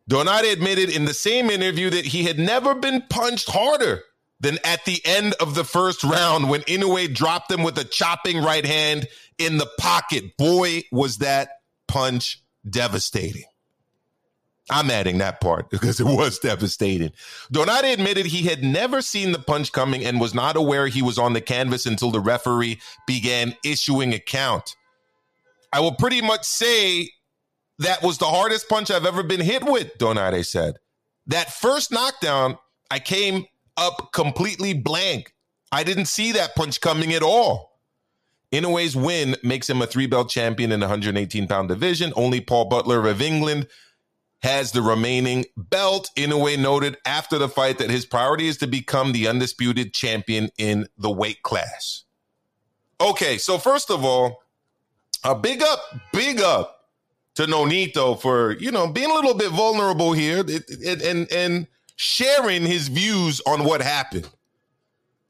Donaire 0.08 0.52
admitted 0.52 0.94
in 0.94 1.06
the 1.06 1.14
same 1.14 1.50
interview 1.50 1.90
that 1.90 2.06
he 2.06 2.24
had 2.24 2.38
never 2.38 2.74
been 2.74 3.02
punched 3.10 3.50
harder 3.50 4.04
than 4.40 4.58
at 4.64 4.84
the 4.84 5.00
end 5.04 5.34
of 5.40 5.54
the 5.54 5.64
first 5.64 6.04
round 6.04 6.50
when 6.50 6.60
Inoue 6.62 7.14
dropped 7.14 7.50
him 7.50 7.62
with 7.62 7.78
a 7.78 7.84
chopping 7.84 8.42
right 8.42 8.66
hand 8.66 9.08
in 9.38 9.58
the 9.58 9.70
pocket. 9.78 10.36
Boy, 10.36 10.82
was 10.92 11.18
that 11.18 11.48
punch 11.88 12.42
devastating. 12.68 13.44
I'm 14.70 14.90
adding 14.90 15.18
that 15.18 15.40
part 15.40 15.70
because 15.70 16.00
it 16.00 16.06
was 16.06 16.38
devastating. 16.38 17.12
Donaire 17.52 17.92
admitted 17.92 18.26
he 18.26 18.42
had 18.42 18.62
never 18.62 19.02
seen 19.02 19.32
the 19.32 19.38
punch 19.38 19.72
coming 19.72 20.04
and 20.04 20.20
was 20.20 20.34
not 20.34 20.56
aware 20.56 20.86
he 20.86 21.02
was 21.02 21.18
on 21.18 21.32
the 21.32 21.40
canvas 21.40 21.86
until 21.86 22.10
the 22.10 22.20
referee 22.20 22.80
began 23.06 23.56
issuing 23.64 24.12
a 24.12 24.18
count. 24.18 24.74
I 25.72 25.80
will 25.80 25.94
pretty 25.94 26.22
much 26.22 26.44
say 26.44 27.10
that 27.80 28.02
was 28.02 28.18
the 28.18 28.26
hardest 28.26 28.68
punch 28.68 28.90
I've 28.90 29.06
ever 29.06 29.22
been 29.22 29.40
hit 29.40 29.64
with, 29.64 29.98
Donaire 29.98 30.46
said. 30.46 30.76
That 31.26 31.52
first 31.52 31.90
knockdown, 31.90 32.58
I 32.90 32.98
came 33.00 33.46
up 33.76 34.12
completely 34.12 34.74
blank. 34.74 35.34
I 35.72 35.84
didn't 35.84 36.06
see 36.06 36.32
that 36.32 36.54
punch 36.54 36.80
coming 36.80 37.12
at 37.12 37.22
all. 37.22 37.80
Inoue's 38.52 38.94
win 38.94 39.36
makes 39.42 39.68
him 39.68 39.82
a 39.82 39.86
three 39.86 40.06
belt 40.06 40.30
champion 40.30 40.70
in 40.70 40.80
the 40.80 40.86
118 40.86 41.48
pound 41.48 41.68
division. 41.68 42.12
Only 42.14 42.40
Paul 42.40 42.66
Butler 42.66 43.08
of 43.08 43.20
England 43.20 43.66
has 44.42 44.72
the 44.72 44.82
remaining 44.82 45.46
belt. 45.56 46.10
Inoue 46.16 46.58
noted 46.58 46.98
after 47.04 47.38
the 47.38 47.48
fight 47.48 47.78
that 47.78 47.90
his 47.90 48.04
priority 48.04 48.46
is 48.46 48.58
to 48.58 48.66
become 48.66 49.12
the 49.12 49.26
undisputed 49.26 49.92
champion 49.92 50.50
in 50.58 50.86
the 50.96 51.10
weight 51.10 51.42
class. 51.42 52.04
Okay, 53.00 53.38
so 53.38 53.58
first 53.58 53.90
of 53.90 54.04
all, 54.04 54.42
a 55.24 55.34
big 55.34 55.62
up, 55.62 55.80
big 56.12 56.40
up 56.40 56.90
to 57.34 57.46
Nonito 57.46 58.20
for 58.20 58.52
you 58.52 58.70
know 58.70 58.86
being 58.86 59.10
a 59.10 59.14
little 59.14 59.34
bit 59.34 59.50
vulnerable 59.50 60.12
here 60.12 60.40
and, 60.40 61.32
and 61.32 61.66
sharing 61.96 62.64
his 62.64 62.88
views 62.88 63.40
on 63.46 63.64
what 63.64 63.82
happened. 63.82 64.28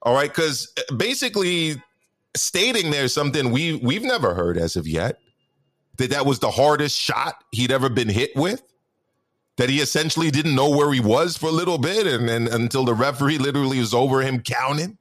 All 0.03 0.15
right, 0.15 0.31
because 0.31 0.73
uh, 0.77 0.95
basically 0.95 1.77
stating 2.37 2.91
there's 2.91 3.15
something 3.15 3.51
we 3.51 3.77
we've 3.77 4.03
never 4.03 4.35
heard 4.35 4.59
as 4.59 4.77
of 4.77 4.87
yet. 4.87 5.19
that 5.97 6.11
that 6.11 6.27
was 6.27 6.41
the 6.41 6.51
hardest 6.51 6.99
shot 6.99 7.37
he'd 7.53 7.73
ever 7.73 7.89
been 7.89 8.09
hit 8.09 8.31
with? 8.35 8.63
That 9.57 9.71
he 9.71 9.81
essentially 9.81 10.31
didn't 10.31 10.57
know 10.57 10.71
where 10.71 10.93
he 10.93 11.01
was 11.01 11.37
for 11.37 11.47
a 11.47 11.53
little 11.53 11.79
bit 11.79 12.07
and, 12.07 12.29
and 12.29 12.49
until 12.49 12.85
the 12.85 12.95
referee 12.95 13.39
literally 13.39 13.79
was 13.79 13.95
over 13.95 14.21
him 14.21 14.41
counting? 14.41 14.99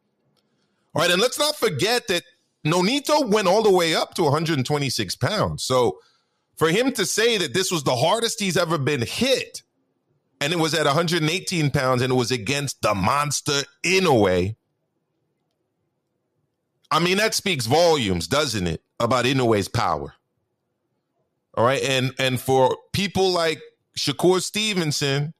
All 0.93 1.01
right, 1.01 1.11
and 1.11 1.19
let's 1.19 1.39
not 1.39 1.55
forget 1.55 2.07
that 2.07 2.23
Nonito 2.65 3.27
went 3.29 3.47
all 3.47 3.63
the 3.63 3.71
way 3.71 3.95
up 3.95 4.13
to 4.13 4.23
126 4.23 5.15
pounds. 5.15 5.63
So 5.63 5.99
for 6.55 6.69
him 6.69 6.91
to 6.93 7.05
say 7.05 7.37
that 7.39 7.53
this 7.53 7.71
was 7.71 7.83
the 7.83 7.95
hardest 7.95 8.39
he's 8.39 8.57
ever 8.57 8.77
been 8.77 9.01
hit, 9.01 9.63
and 10.43 10.51
it 10.51 10.59
was 10.59 10.73
at 10.73 10.85
118 10.85 11.71
pounds, 11.71 12.01
and 12.01 12.11
it 12.11 12.15
was 12.15 12.29
against 12.29 12.81
the 12.81 12.93
monster 12.93 13.61
Inoue. 13.85 14.55
I 16.91 16.99
mean, 16.99 17.15
that 17.17 17.33
speaks 17.33 17.65
volumes, 17.65 18.27
doesn't 18.27 18.67
it, 18.67 18.83
about 18.99 19.23
Inoue's 19.23 19.69
power? 19.69 20.13
All 21.55 21.63
right, 21.63 21.81
and 21.81 22.13
and 22.19 22.41
for 22.41 22.75
people 22.91 23.31
like 23.31 23.61
Shakur 23.97 24.41
Stevenson, 24.41 25.33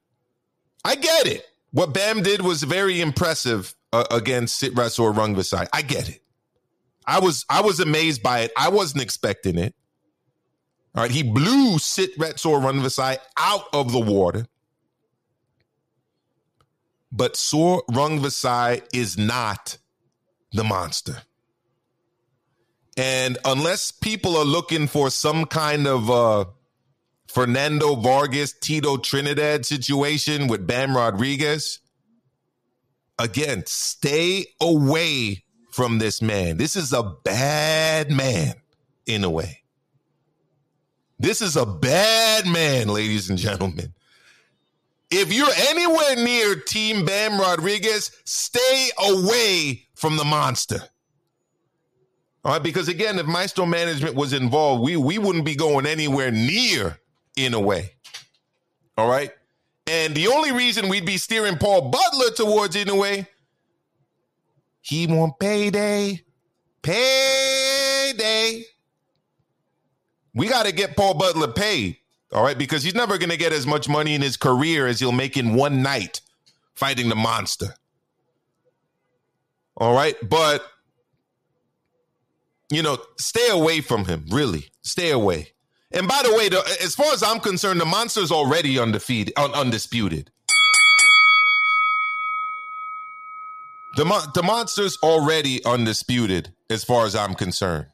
I 0.84 0.94
get 0.94 1.26
it. 1.26 1.44
What 1.70 1.92
Bam 1.92 2.22
did 2.22 2.40
was 2.40 2.62
very 2.62 3.02
impressive 3.02 3.74
uh, 3.92 4.04
against 4.10 4.62
Sitrat 4.62 4.98
or 4.98 5.12
Rungvisai. 5.12 5.68
I 5.70 5.82
get 5.82 6.08
it. 6.08 6.22
I 7.06 7.20
was 7.20 7.44
I 7.50 7.60
was 7.60 7.78
amazed 7.78 8.22
by 8.22 8.40
it. 8.40 8.52
I 8.56 8.70
wasn't 8.70 9.02
expecting 9.02 9.58
it. 9.58 9.74
All 10.94 11.02
right, 11.02 11.10
he 11.10 11.22
blew 11.22 11.78
Sit 11.78 12.16
Retsor 12.18 12.62
Rungvisai 12.62 13.18
out 13.36 13.64
of 13.74 13.92
the 13.92 14.00
water. 14.00 14.46
But 17.16 17.36
Sor 17.36 17.84
Rungvisai 17.90 18.82
is 18.92 19.16
not 19.16 19.78
the 20.50 20.64
monster. 20.64 21.22
And 22.96 23.38
unless 23.44 23.92
people 23.92 24.36
are 24.36 24.44
looking 24.44 24.88
for 24.88 25.10
some 25.10 25.44
kind 25.44 25.86
of 25.86 26.10
uh, 26.10 26.46
Fernando 27.28 27.94
Vargas, 27.94 28.52
Tito 28.52 28.96
Trinidad 28.96 29.64
situation 29.64 30.48
with 30.48 30.66
Bam 30.66 30.96
Rodriguez, 30.96 31.78
again, 33.16 33.62
stay 33.66 34.46
away 34.60 35.44
from 35.70 36.00
this 36.00 36.20
man. 36.20 36.56
This 36.56 36.74
is 36.74 36.92
a 36.92 37.14
bad 37.24 38.10
man 38.10 38.54
in 39.06 39.22
a 39.22 39.30
way. 39.30 39.62
This 41.20 41.40
is 41.40 41.54
a 41.54 41.64
bad 41.64 42.46
man, 42.46 42.88
ladies 42.88 43.30
and 43.30 43.38
gentlemen. 43.38 43.94
If 45.16 45.32
you're 45.32 45.46
anywhere 45.68 46.16
near 46.16 46.56
Team 46.56 47.04
Bam 47.04 47.38
Rodriguez, 47.38 48.10
stay 48.24 48.90
away 48.98 49.86
from 49.94 50.16
the 50.16 50.24
monster. 50.24 50.80
All 52.44 52.52
right, 52.52 52.62
because 52.62 52.88
again, 52.88 53.20
if 53.20 53.26
Maestro 53.26 53.64
Management 53.64 54.16
was 54.16 54.32
involved, 54.32 54.82
we 54.82 54.96
we 54.96 55.18
wouldn't 55.18 55.44
be 55.44 55.54
going 55.54 55.86
anywhere 55.86 56.32
near 56.32 56.98
in 57.36 57.54
a 57.54 57.60
way. 57.60 57.92
All 58.98 59.08
right. 59.08 59.30
And 59.86 60.16
the 60.16 60.26
only 60.26 60.50
reason 60.50 60.88
we'd 60.88 61.06
be 61.06 61.16
steering 61.16 61.58
Paul 61.58 61.90
Butler 61.90 62.30
towards 62.34 62.74
Inoue, 62.74 63.24
he 64.80 65.06
want 65.06 65.38
payday. 65.38 66.22
Payday. 66.82 68.64
We 70.34 70.48
got 70.48 70.66
to 70.66 70.72
get 70.72 70.96
Paul 70.96 71.14
Butler 71.14 71.52
paid. 71.52 71.98
All 72.34 72.42
right, 72.42 72.58
because 72.58 72.82
he's 72.82 72.96
never 72.96 73.16
going 73.16 73.30
to 73.30 73.36
get 73.36 73.52
as 73.52 73.64
much 73.64 73.88
money 73.88 74.14
in 74.14 74.20
his 74.20 74.36
career 74.36 74.88
as 74.88 74.98
he'll 74.98 75.12
make 75.12 75.36
in 75.36 75.54
one 75.54 75.82
night 75.82 76.20
fighting 76.74 77.08
the 77.08 77.14
monster. 77.14 77.76
All 79.76 79.94
right, 79.94 80.16
but 80.28 80.66
you 82.70 82.82
know, 82.82 82.98
stay 83.18 83.48
away 83.50 83.80
from 83.80 84.06
him. 84.06 84.26
Really, 84.30 84.70
stay 84.82 85.10
away. 85.10 85.52
And 85.92 86.08
by 86.08 86.22
the 86.24 86.34
way, 86.34 86.48
the, 86.48 86.58
as 86.82 86.96
far 86.96 87.12
as 87.12 87.22
I'm 87.22 87.38
concerned, 87.38 87.80
the 87.80 87.84
monster's 87.84 88.32
already 88.32 88.80
undefeated, 88.80 89.32
un, 89.36 89.52
undisputed. 89.52 90.32
The, 93.96 94.30
the 94.34 94.42
monster's 94.42 94.98
already 95.04 95.64
undisputed, 95.64 96.52
as 96.68 96.82
far 96.82 97.06
as 97.06 97.14
I'm 97.14 97.34
concerned. 97.34 97.86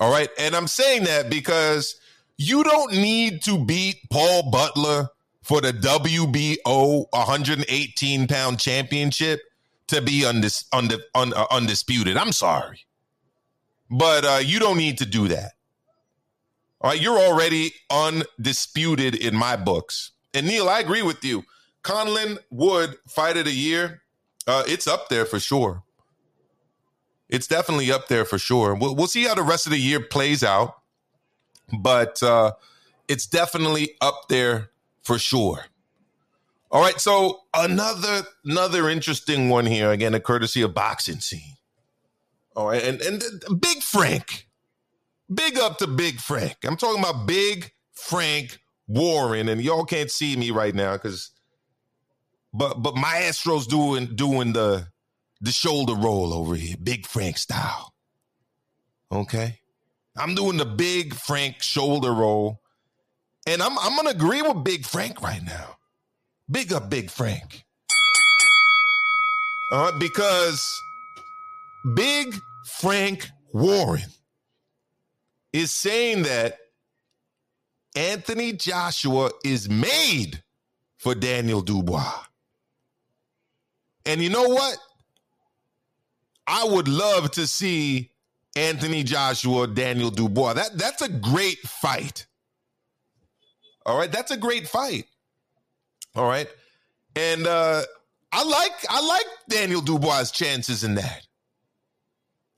All 0.00 0.10
right, 0.10 0.28
and 0.38 0.54
I'm 0.54 0.66
saying 0.66 1.04
that 1.04 1.30
because 1.30 1.97
you 2.38 2.62
don't 2.62 2.92
need 2.92 3.42
to 3.42 3.62
beat 3.64 3.98
Paul 4.10 4.50
Butler 4.50 5.08
for 5.42 5.60
the 5.60 5.72
WBO 5.72 7.06
118 7.10 8.26
pound 8.28 8.60
championship 8.60 9.40
to 9.88 10.00
be 10.00 10.22
undis, 10.22 10.68
undis, 10.70 11.00
un, 11.14 11.32
uh, 11.34 11.46
undisputed. 11.50 12.16
I'm 12.16 12.32
sorry. 12.32 12.86
But 13.90 14.24
uh, 14.24 14.40
you 14.42 14.58
don't 14.58 14.76
need 14.76 14.98
to 14.98 15.06
do 15.06 15.28
that. 15.28 15.52
All 16.80 16.90
right, 16.90 17.00
you're 17.00 17.18
already 17.18 17.72
undisputed 17.90 19.16
in 19.16 19.34
my 19.34 19.56
books. 19.56 20.12
And 20.32 20.46
Neil, 20.46 20.68
I 20.68 20.78
agree 20.78 21.02
with 21.02 21.24
you. 21.24 21.42
Conlan 21.82 22.38
Wood 22.50 22.96
fight 23.08 23.36
of 23.36 23.46
the 23.46 23.52
year, 23.52 24.02
uh, 24.46 24.62
it's 24.66 24.86
up 24.86 25.08
there 25.08 25.24
for 25.24 25.40
sure. 25.40 25.82
It's 27.28 27.46
definitely 27.46 27.90
up 27.90 28.08
there 28.08 28.24
for 28.24 28.38
sure. 28.38 28.74
We'll, 28.74 28.94
we'll 28.94 29.06
see 29.06 29.24
how 29.24 29.34
the 29.34 29.42
rest 29.42 29.66
of 29.66 29.72
the 29.72 29.78
year 29.78 30.00
plays 30.00 30.44
out, 30.44 30.74
but 31.72 32.22
uh, 32.22 32.52
it's 33.08 33.26
definitely 33.26 33.96
up 34.00 34.28
there 34.28 34.70
for 35.02 35.18
sure. 35.18 35.66
All 36.70 36.82
right, 36.82 37.00
so 37.00 37.40
another 37.54 38.22
another 38.44 38.90
interesting 38.90 39.48
one 39.48 39.64
here 39.64 39.90
again, 39.90 40.12
a 40.14 40.20
courtesy 40.20 40.60
of 40.60 40.74
boxing 40.74 41.20
scene. 41.20 41.56
All 42.54 42.66
right, 42.66 42.82
and 42.82 43.00
and 43.00 43.22
Big 43.60 43.82
Frank, 43.82 44.48
big 45.32 45.58
up 45.58 45.78
to 45.78 45.86
Big 45.86 46.20
Frank. 46.20 46.56
I'm 46.64 46.76
talking 46.76 47.00
about 47.00 47.26
Big 47.26 47.72
Frank 47.92 48.58
Warren, 48.86 49.48
and 49.48 49.62
y'all 49.62 49.86
can't 49.86 50.10
see 50.10 50.36
me 50.36 50.50
right 50.50 50.74
now 50.74 50.92
because, 50.92 51.30
but 52.52 52.82
but 52.82 52.96
Maestro's 52.96 53.66
doing 53.66 54.14
doing 54.14 54.52
the 54.52 54.88
the 55.40 55.52
shoulder 55.52 55.94
roll 55.94 56.34
over 56.34 56.54
here, 56.54 56.76
Big 56.82 57.06
Frank 57.06 57.38
style. 57.38 57.94
Okay, 59.10 59.60
I'm 60.18 60.34
doing 60.34 60.56
the 60.56 60.66
Big 60.66 61.14
Frank 61.14 61.62
shoulder 61.62 62.12
roll, 62.12 62.60
and 63.46 63.62
I'm 63.62 63.78
I'm 63.78 63.96
gonna 63.96 64.10
agree 64.10 64.42
with 64.42 64.64
Big 64.64 64.84
Frank 64.84 65.22
right 65.22 65.42
now. 65.42 65.76
Big 66.50 66.72
up 66.72 66.90
Big 66.90 67.10
Frank. 67.10 67.64
Right, 69.70 69.92
because 69.98 70.64
Big 71.94 72.34
Frank 72.66 73.28
Warren 73.52 74.10
is 75.52 75.70
saying 75.70 76.22
that 76.22 76.58
Anthony 77.94 78.52
Joshua 78.52 79.30
is 79.44 79.68
made 79.68 80.42
for 80.96 81.14
Daniel 81.14 81.60
Dubois. 81.60 82.24
And 84.06 84.22
you 84.22 84.30
know 84.30 84.48
what? 84.48 84.78
I 86.46 86.64
would 86.64 86.88
love 86.88 87.30
to 87.32 87.46
see 87.46 88.10
Anthony 88.56 89.02
Joshua, 89.02 89.66
Daniel 89.66 90.10
Dubois. 90.10 90.54
That 90.54 90.76
that's 90.76 91.02
a 91.02 91.08
great 91.08 91.58
fight. 91.58 92.26
All 93.86 93.96
right, 93.96 94.10
that's 94.10 94.30
a 94.30 94.36
great 94.36 94.68
fight. 94.68 95.06
All 96.14 96.26
right. 96.26 96.48
And 97.16 97.46
uh 97.46 97.82
I 98.32 98.44
like 98.44 98.72
I 98.90 99.06
like 99.06 99.26
Daniel 99.48 99.80
Dubois' 99.80 100.30
chances 100.30 100.84
in 100.84 100.96
that. 100.96 101.26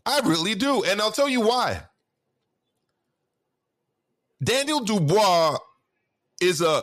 I 0.06 0.20
really 0.20 0.54
do. 0.54 0.82
And 0.82 1.00
I'll 1.00 1.12
tell 1.12 1.28
you 1.28 1.40
why. 1.42 1.82
Daniel 4.42 4.80
Dubois 4.80 5.58
is 6.40 6.62
a 6.62 6.82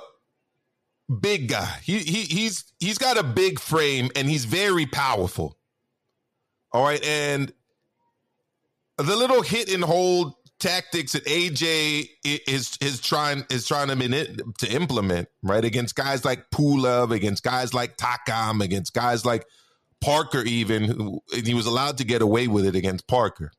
big 1.19 1.49
guy. 1.49 1.79
He, 1.83 1.99
he 1.99 2.21
he's 2.23 2.63
he's 2.79 2.97
got 2.97 3.17
a 3.17 3.23
big 3.23 3.59
frame 3.59 4.09
and 4.15 4.29
he's 4.29 4.45
very 4.45 4.85
powerful. 4.85 5.57
All 6.71 6.83
right, 6.83 7.03
and 7.03 7.51
the 8.97 9.15
little 9.15 9.41
hit 9.41 9.71
and 9.73 9.83
hold 9.83 10.33
tactics 10.59 11.11
that 11.11 11.23
AJ 11.25 12.09
is 12.23 12.77
is 12.81 12.99
trying 12.99 13.45
is 13.49 13.67
trying 13.67 13.87
to 13.89 14.43
to 14.57 14.71
implement 14.71 15.27
right 15.43 15.63
against 15.63 15.95
guys 15.95 16.25
like 16.25 16.49
Pulev, 16.49 17.11
against 17.11 17.43
guys 17.43 17.73
like 17.73 17.97
Takam, 17.97 18.63
against 18.63 18.93
guys 18.93 19.25
like 19.25 19.45
Parker. 20.01 20.41
Even 20.41 21.19
he 21.31 21.53
was 21.53 21.65
allowed 21.65 21.97
to 21.99 22.03
get 22.03 22.21
away 22.21 22.47
with 22.47 22.65
it 22.65 22.75
against 22.75 23.07
Parker, 23.07 23.51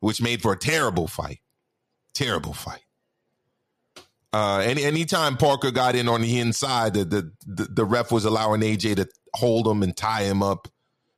which 0.00 0.20
made 0.20 0.42
for 0.42 0.52
a 0.52 0.58
terrible 0.58 1.06
fight. 1.06 1.40
Terrible 2.14 2.52
fight. 2.52 2.84
Uh, 4.32 4.58
any 4.64 4.82
anytime 4.82 5.36
Parker 5.36 5.70
got 5.70 5.94
in 5.94 6.08
on 6.08 6.22
the 6.22 6.38
inside, 6.38 6.94
the, 6.94 7.04
the 7.04 7.32
the 7.46 7.64
the 7.64 7.84
ref 7.84 8.10
was 8.10 8.24
allowing 8.24 8.62
AJ 8.62 8.96
to 8.96 9.08
hold 9.34 9.68
him 9.68 9.82
and 9.82 9.96
tie 9.96 10.22
him 10.22 10.42
up, 10.42 10.68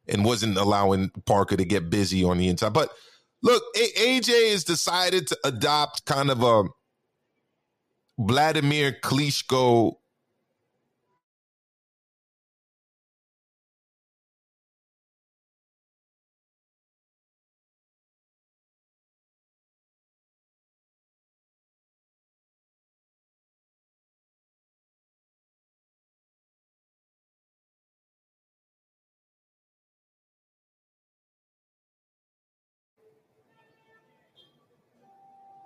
and 0.08 0.24
wasn't 0.24 0.58
allowing 0.58 1.10
Parker 1.24 1.56
to 1.56 1.64
get 1.64 1.90
busy 1.90 2.24
on 2.24 2.38
the 2.38 2.48
inside. 2.48 2.72
But 2.72 2.90
look, 3.44 3.62
AJ 3.76 4.50
has 4.50 4.64
decided 4.64 5.28
to 5.28 5.38
adopt 5.44 6.04
kind 6.06 6.30
of 6.30 6.42
a 6.42 6.64
Vladimir 8.18 8.96
Klitschko 9.02 9.92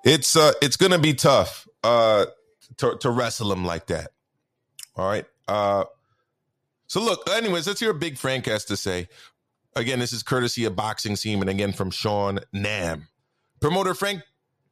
It's 0.08 0.36
uh 0.36 0.52
it's 0.62 0.78
gonna 0.78 0.98
be 0.98 1.12
tough 1.12 1.68
uh 1.84 2.24
to, 2.78 2.96
to 3.00 3.10
wrestle 3.10 3.52
him 3.52 3.66
like 3.66 3.88
that. 3.88 4.12
All 4.96 5.06
right. 5.06 5.26
Uh 5.46 5.84
so 6.86 7.02
look, 7.02 7.28
anyways, 7.28 7.66
let's 7.66 7.80
hear 7.80 7.92
Big 7.92 8.16
Frank 8.16 8.46
has 8.46 8.64
to 8.66 8.76
say. 8.76 9.08
Again, 9.76 9.98
this 9.98 10.14
is 10.14 10.22
courtesy 10.22 10.64
of 10.64 10.74
Boxing 10.74 11.14
Scene, 11.14 11.40
and 11.40 11.50
again 11.50 11.74
from 11.74 11.90
Sean 11.90 12.40
Nam. 12.54 13.08
Promoter 13.60 13.92
Frank 13.92 14.22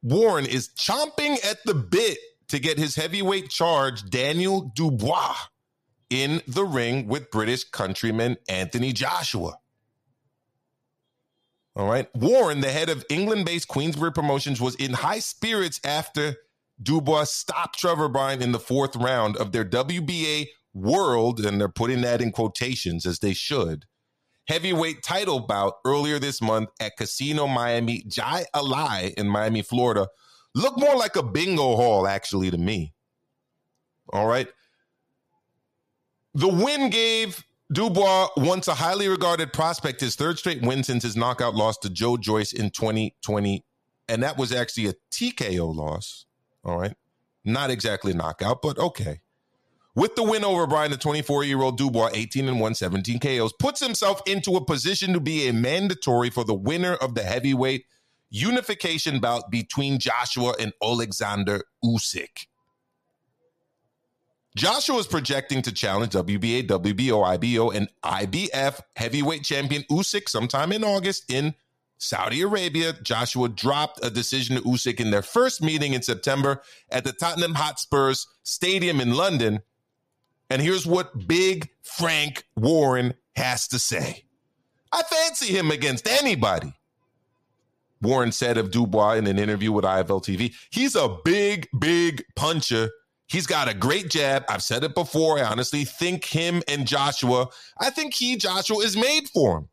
Warren 0.01 0.47
is 0.47 0.69
chomping 0.69 1.43
at 1.45 1.63
the 1.65 1.75
bit 1.75 2.17
to 2.47 2.57
get 2.57 2.79
his 2.79 2.95
heavyweight 2.95 3.49
charge, 3.49 4.09
Daniel 4.09 4.71
Dubois, 4.75 5.35
in 6.09 6.41
the 6.47 6.65
ring 6.65 7.07
with 7.07 7.29
British 7.29 7.63
countryman 7.65 8.37
Anthony 8.49 8.91
Joshua. 8.91 9.59
All 11.77 11.87
right. 11.87 12.07
Warren, 12.15 12.61
the 12.61 12.71
head 12.71 12.89
of 12.89 13.05
England 13.07 13.45
based 13.45 13.67
Queensberry 13.67 14.11
Promotions, 14.11 14.59
was 14.59 14.73
in 14.75 14.93
high 14.93 15.19
spirits 15.19 15.79
after 15.83 16.35
Dubois 16.81 17.25
stopped 17.25 17.77
Trevor 17.77 18.09
Bryan 18.09 18.41
in 18.41 18.51
the 18.51 18.59
fourth 18.59 18.95
round 18.95 19.37
of 19.37 19.51
their 19.51 19.63
WBA 19.63 20.47
World, 20.73 21.45
and 21.45 21.61
they're 21.61 21.69
putting 21.69 22.01
that 22.01 22.19
in 22.19 22.31
quotations 22.31 23.05
as 23.05 23.19
they 23.19 23.33
should, 23.33 23.85
heavyweight 24.47 25.03
title 25.03 25.39
bout 25.39 25.75
earlier 25.85 26.17
this 26.17 26.41
month 26.41 26.69
at 26.79 26.97
Casino 26.97 27.45
Miami 27.45 28.03
Jai 28.07 28.45
Alai 28.55 29.13
in 29.13 29.27
Miami, 29.27 29.61
Florida. 29.61 30.07
Looked 30.55 30.79
more 30.79 30.95
like 30.95 31.15
a 31.15 31.21
bingo 31.21 31.75
hall, 31.75 32.07
actually, 32.07 32.49
to 32.49 32.57
me. 32.57 32.95
All 34.11 34.25
right. 34.25 34.47
The 36.33 36.47
win 36.47 36.89
gave 36.89 37.43
Dubois, 37.71 38.29
once 38.37 38.69
a 38.69 38.75
highly 38.75 39.09
regarded 39.09 39.51
prospect, 39.51 39.99
his 39.99 40.15
third 40.15 40.39
straight 40.39 40.61
win 40.61 40.83
since 40.83 41.03
his 41.03 41.17
knockout 41.17 41.53
loss 41.53 41.77
to 41.79 41.89
Joe 41.89 42.15
Joyce 42.15 42.53
in 42.53 42.69
2020. 42.69 43.65
And 44.07 44.23
that 44.23 44.37
was 44.37 44.53
actually 44.53 44.87
a 44.87 44.93
TKO 45.11 45.75
loss. 45.75 46.25
All 46.63 46.79
right. 46.79 46.95
Not 47.43 47.69
exactly 47.69 48.13
knockout, 48.13 48.61
but 48.61 48.77
okay. 48.77 49.21
With 49.95 50.15
the 50.15 50.23
win 50.23 50.45
over 50.45 50.67
Bryan, 50.67 50.91
the 50.91 50.97
24 50.97 51.43
year 51.43 51.61
old 51.61 51.77
Dubois, 51.77 52.11
18 52.13 52.47
and 52.47 52.59
1, 52.61 52.75
17 52.75 53.19
KOs, 53.19 53.51
puts 53.59 53.79
himself 53.79 54.21
into 54.27 54.55
a 54.55 54.63
position 54.63 55.11
to 55.13 55.19
be 55.19 55.47
a 55.47 55.53
mandatory 55.53 56.29
for 56.29 56.43
the 56.43 56.53
winner 56.53 56.93
of 56.93 57.15
the 57.15 57.23
heavyweight 57.23 57.85
unification 58.29 59.19
bout 59.19 59.49
between 59.49 59.99
Joshua 59.99 60.53
and 60.59 60.71
Alexander 60.83 61.63
Usyk. 61.83 62.45
Joshua 64.57 64.97
is 64.97 65.05
projecting 65.05 65.61
to 65.61 65.71
challenge 65.71 66.13
WBA, 66.13 66.67
WBO, 66.67 67.23
IBO, 67.23 67.69
and 67.69 67.87
IBF 68.03 68.79
heavyweight 68.95 69.43
champion 69.43 69.83
Usyk 69.83 70.27
sometime 70.27 70.71
in 70.71 70.83
August 70.83 71.31
in 71.31 71.53
Saudi 71.99 72.41
Arabia. 72.41 72.93
Joshua 73.03 73.49
dropped 73.49 74.03
a 74.03 74.09
decision 74.09 74.55
to 74.55 74.63
Usyk 74.63 74.99
in 74.99 75.11
their 75.11 75.21
first 75.21 75.61
meeting 75.61 75.93
in 75.93 76.01
September 76.01 76.63
at 76.89 77.03
the 77.03 77.13
Tottenham 77.13 77.53
Hotspurs 77.53 78.25
Stadium 78.41 78.99
in 78.99 79.13
London. 79.13 79.61
And 80.49 80.59
here's 80.59 80.87
what 80.87 81.27
Big 81.27 81.69
Frank 81.83 82.43
Warren 82.55 83.13
has 83.35 83.67
to 83.67 83.77
say. 83.77 84.23
I 84.91 85.03
fancy 85.03 85.55
him 85.55 85.69
against 85.69 86.07
anybody. 86.07 86.73
Warren 88.01 88.31
said 88.31 88.57
of 88.57 88.71
Dubois 88.71 89.13
in 89.17 89.27
an 89.27 89.37
interview 89.37 89.71
with 89.71 89.85
IFL 89.85 90.23
TV, 90.23 90.55
he's 90.71 90.95
a 90.95 91.15
big, 91.23 91.67
big 91.77 92.23
puncher. 92.35 92.89
He's 93.27 93.45
got 93.45 93.67
a 93.67 93.73
great 93.73 94.09
jab. 94.09 94.45
I've 94.47 94.63
said 94.63 94.83
it 94.83 94.95
before. 94.95 95.37
I 95.37 95.43
honestly 95.43 95.83
think 95.83 96.25
him 96.25 96.63
and 96.67 96.87
Joshua, 96.87 97.49
I 97.79 97.89
think 97.89 98.13
he, 98.13 98.37
Joshua, 98.37 98.77
is 98.79 98.95
made 98.95 99.27
for 99.29 99.57
him. 99.57 99.69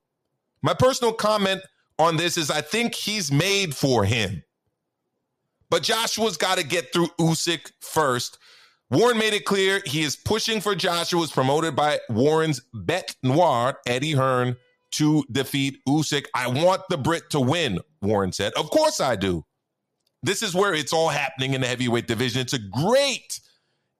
My 0.62 0.74
personal 0.74 1.12
comment 1.12 1.62
on 1.98 2.16
this 2.16 2.36
is 2.36 2.50
I 2.50 2.60
think 2.60 2.94
he's 2.94 3.30
made 3.30 3.74
for 3.74 4.04
him. 4.04 4.42
But 5.70 5.82
Joshua's 5.82 6.36
got 6.36 6.58
to 6.58 6.64
get 6.64 6.92
through 6.92 7.08
Usyk 7.18 7.70
first. 7.80 8.38
Warren 8.90 9.18
made 9.18 9.34
it 9.34 9.44
clear 9.44 9.80
he 9.86 10.02
is 10.02 10.16
pushing 10.16 10.60
for 10.60 10.74
Joshua, 10.74 11.20
was 11.20 11.32
promoted 11.32 11.74
by 11.74 12.00
Warren's 12.10 12.60
bête 12.74 13.14
noire, 13.22 13.78
Eddie 13.86 14.12
Hearn, 14.12 14.56
to 14.92 15.24
defeat 15.32 15.78
Usyk. 15.88 16.26
I 16.34 16.48
want 16.48 16.82
the 16.90 16.98
Brit 16.98 17.30
to 17.30 17.40
win, 17.40 17.80
Warren 18.02 18.32
said. 18.32 18.52
Of 18.54 18.70
course 18.70 19.00
I 19.00 19.16
do. 19.16 19.44
This 20.24 20.42
is 20.42 20.54
where 20.54 20.72
it's 20.72 20.92
all 20.92 21.08
happening 21.08 21.52
in 21.52 21.60
the 21.60 21.66
heavyweight 21.66 22.06
division. 22.06 22.40
It's 22.40 22.54
a 22.54 22.58
great 22.58 23.40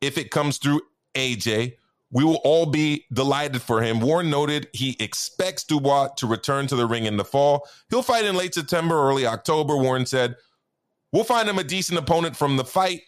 if 0.01 0.16
it 0.16 0.31
comes 0.31 0.57
through 0.57 0.81
AJ. 1.14 1.75
We 2.11 2.25
will 2.25 2.41
all 2.45 2.64
be 2.66 3.05
delighted 3.12 3.61
for 3.61 3.83
him. 3.83 4.01
Warren 4.01 4.31
noted 4.31 4.68
he 4.72 4.97
expects 5.01 5.64
Dubois 5.64 6.09
to 6.16 6.27
return 6.27 6.66
to 6.68 6.77
the 6.77 6.87
ring 6.87 7.05
in 7.05 7.18
the 7.18 7.25
fall. 7.25 7.68
He'll 7.91 8.03
fight 8.03 8.25
in 8.25 8.37
late 8.37 8.55
September, 8.55 8.95
early 8.95 9.27
October. 9.27 9.77
Warren 9.77 10.07
said, 10.07 10.37
We'll 11.12 11.25
find 11.25 11.49
him 11.49 11.59
a 11.59 11.64
decent 11.64 11.99
opponent 11.99 12.37
from 12.37 12.57
the 12.57 12.64
fight. 12.64 13.03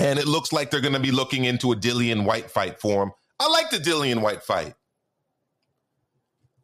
And 0.00 0.18
it 0.18 0.26
looks 0.26 0.52
like 0.52 0.70
they're 0.70 0.80
going 0.80 0.94
to 0.94 1.00
be 1.00 1.12
looking 1.12 1.44
into 1.44 1.72
a 1.72 1.76
Dillian 1.76 2.24
Whyte 2.24 2.50
fight 2.50 2.80
for 2.80 3.02
him. 3.04 3.12
I 3.38 3.48
like 3.48 3.70
the 3.70 3.78
Dillian 3.78 4.22
Whyte 4.22 4.42
fight. 4.42 4.74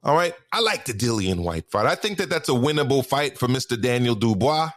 All 0.03 0.15
right. 0.15 0.35
I 0.53 0.61
like 0.61 0.85
the 0.85 0.93
Dillian 0.93 1.43
Whyte 1.45 1.71
fight. 1.71 1.87
I 1.87 1.95
think 1.95 2.19
that 2.19 2.29
that's 2.29 2.49
a 2.49 2.53
winnable 2.53 3.07
fight 3.07 3.39
for 3.39 3.49
Mr. 3.49 3.81
Daniel 3.81 4.15
Dubois. 4.15 4.71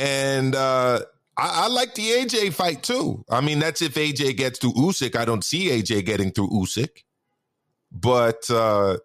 And 0.00 0.54
uh, 0.54 1.00
I, 1.36 1.64
I, 1.64 1.68
like 1.68 1.94
the 1.94 2.08
AJ 2.08 2.54
fight 2.54 2.82
too. 2.82 3.24
I 3.28 3.42
mean, 3.42 3.58
that's 3.58 3.82
if 3.82 3.94
AJ 3.94 4.38
gets 4.38 4.58
through 4.58 4.72
Usyk. 4.72 5.14
I 5.14 5.26
don't 5.26 5.44
see 5.44 5.68
AJ 5.68 6.06
getting 6.06 6.30
through 6.30 6.48
Usyk. 6.48 7.04
But 7.92 8.50
uh, 8.50 8.98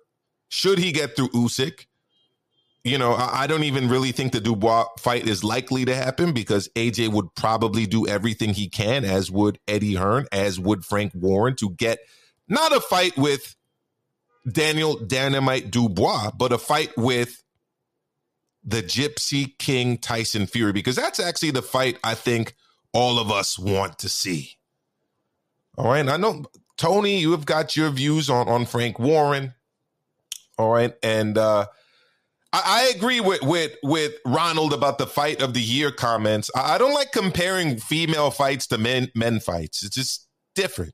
should 0.48 0.80
he 0.80 0.93
get 0.93 1.16
through 1.16 1.30
Usyk, 1.30 1.86
you 2.86 2.98
know, 2.98 3.14
I, 3.14 3.41
I 3.43 3.48
don't 3.48 3.64
even 3.64 3.89
really 3.89 4.14
think 4.14 4.32
the 4.32 4.39
Dubois 4.39 4.86
fight 5.00 5.28
is 5.28 5.43
likely 5.43 5.84
to 5.86 5.96
happen 5.96 6.32
because 6.32 6.70
AJ 6.76 7.10
would 7.10 7.34
probably 7.36 7.86
do 7.86 8.08
everything 8.08 8.54
he 8.54 8.70
can, 8.70 9.04
as 9.04 9.30
would 9.30 9.60
Eddie 9.68 9.96
Hearn, 9.96 10.28
as 10.32 10.60
would 10.60 10.86
Frank 10.86 11.12
Warren, 11.14 11.56
to 11.58 11.72
get 11.72 12.00
not 12.48 12.76
a 12.76 12.80
fight 12.80 13.18
with 13.18 13.56
Daniel 14.50 14.98
Dynamite 14.98 15.72
Dubois, 15.72 16.32
but 16.38 16.54
a 16.54 16.58
fight 16.58 16.96
with 16.96 17.43
the 18.66 18.82
Gypsy 18.82 19.57
King 19.57 19.97
Tyson 19.97 20.47
Fury, 20.47 20.74
because 20.74 20.95
that's 20.95 21.20
actually 21.20 21.51
the 21.51 21.61
fight 21.61 21.97
I 22.03 22.16
think 22.16 22.55
all 22.93 23.20
of 23.20 23.32
us 23.32 23.59
want 23.59 23.99
to 23.99 24.09
see. 24.09 24.57
All 25.78 25.86
right. 25.86 26.07
I 26.07 26.18
know, 26.18 26.45
Tony, 26.78 27.20
you 27.20 27.32
have 27.32 27.45
got 27.45 27.76
your 27.76 27.89
views 27.89 28.30
on, 28.30 28.47
on 28.47 28.66
Frank 28.66 28.97
Warren. 28.97 29.53
All 30.57 30.72
right. 30.72 30.95
And 31.03 31.38
uh, 31.38 31.66
I, 32.53 32.61
I, 32.66 32.93
agree 32.95 33.20
with, 33.20 33.41
with, 33.41 33.76
with 33.84 34.13
Ronald 34.26 34.74
about 34.74 34.97
the 34.97 35.07
fight 35.07 35.41
of 35.41 35.53
the 35.53 35.61
year 35.61 35.91
comments. 35.91 36.49
I, 36.55 36.76
I 36.76 36.78
don't 36.78 36.93
like 36.93 37.11
comparing 37.11 37.78
female 37.78 38.32
fights 38.32 38.68
to 38.68 38.78
men, 38.78 39.11
men 39.13 39.41
fights. 39.41 39.84
It's 39.84 39.95
just 39.95 40.28
different 40.55 40.93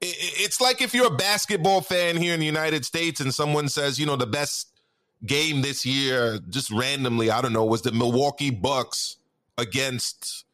it's 0.00 0.60
like 0.60 0.82
if 0.82 0.94
you're 0.94 1.12
a 1.12 1.16
basketball 1.16 1.80
fan 1.80 2.16
here 2.16 2.34
in 2.34 2.40
the 2.40 2.46
United 2.46 2.84
States 2.84 3.20
and 3.20 3.32
someone 3.32 3.68
says, 3.68 3.98
you 3.98 4.06
know, 4.06 4.16
the 4.16 4.26
best 4.26 4.75
game 5.24 5.62
this 5.62 5.86
year, 5.86 6.38
just 6.50 6.70
randomly, 6.70 7.30
I 7.30 7.40
don't 7.40 7.52
know, 7.52 7.64
was 7.64 7.82
the 7.82 7.92
Milwaukee 7.92 8.50
Bucks 8.50 9.16
against 9.58 10.44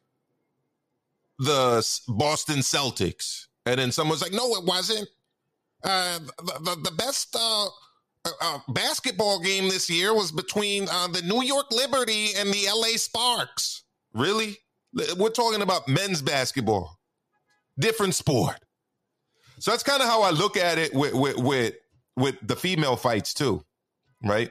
the 1.38 1.86
Boston 2.08 2.58
Celtics. 2.58 3.46
And 3.66 3.78
then 3.78 3.92
someone's 3.92 4.22
like, 4.22 4.32
no, 4.32 4.54
it 4.54 4.64
wasn't. 4.64 5.08
Uh, 5.84 6.18
the, 6.38 6.52
the, 6.60 6.90
the 6.90 6.96
best 6.96 7.34
uh, 7.34 7.66
uh, 7.66 8.30
uh 8.40 8.58
basketball 8.68 9.40
game 9.40 9.64
this 9.64 9.90
year 9.90 10.14
was 10.14 10.30
between 10.30 10.88
uh, 10.88 11.08
the 11.08 11.22
New 11.22 11.42
York 11.42 11.66
Liberty 11.72 12.28
and 12.36 12.52
the 12.52 12.68
LA 12.72 12.96
Sparks. 12.96 13.82
Really? 14.14 14.58
We're 15.16 15.30
talking 15.30 15.62
about 15.62 15.88
men's 15.88 16.22
basketball, 16.22 16.98
different 17.78 18.14
sport. 18.14 18.58
So 19.58 19.70
that's 19.70 19.82
kind 19.82 20.02
of 20.02 20.08
how 20.08 20.22
I 20.22 20.30
look 20.30 20.56
at 20.56 20.78
it 20.78 20.94
with, 20.94 21.14
with 21.14 21.36
with 21.38 21.74
with 22.16 22.36
the 22.42 22.56
female 22.56 22.96
fights 22.96 23.32
too, 23.32 23.64
right? 24.24 24.50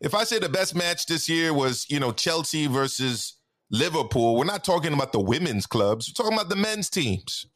If 0.00 0.14
I 0.14 0.24
say 0.24 0.38
the 0.38 0.48
best 0.48 0.74
match 0.74 1.06
this 1.06 1.28
year 1.28 1.52
was, 1.52 1.86
you 1.90 1.98
know, 1.98 2.12
Chelsea 2.12 2.66
versus 2.66 3.34
Liverpool, 3.70 4.36
we're 4.36 4.44
not 4.44 4.64
talking 4.64 4.92
about 4.92 5.12
the 5.12 5.20
women's 5.20 5.66
clubs. 5.66 6.08
We're 6.08 6.22
talking 6.22 6.38
about 6.38 6.50
the 6.50 6.56
men's 6.56 6.88
teams. 6.88 7.46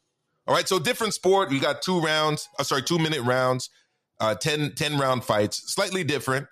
All 0.45 0.53
right, 0.53 0.67
so 0.67 0.77
different 0.77 1.13
sport. 1.13 1.51
You 1.51 1.61
got 1.61 1.81
two 1.81 2.01
rounds, 2.01 2.49
uh, 2.59 2.63
sorry, 2.63 2.81
two 2.81 2.99
minute 2.99 3.21
rounds, 3.21 3.69
uh, 4.19 4.35
10, 4.35 4.75
10 4.75 4.97
round 4.97 5.23
fights, 5.23 5.73
slightly 5.73 6.03
different. 6.03 6.47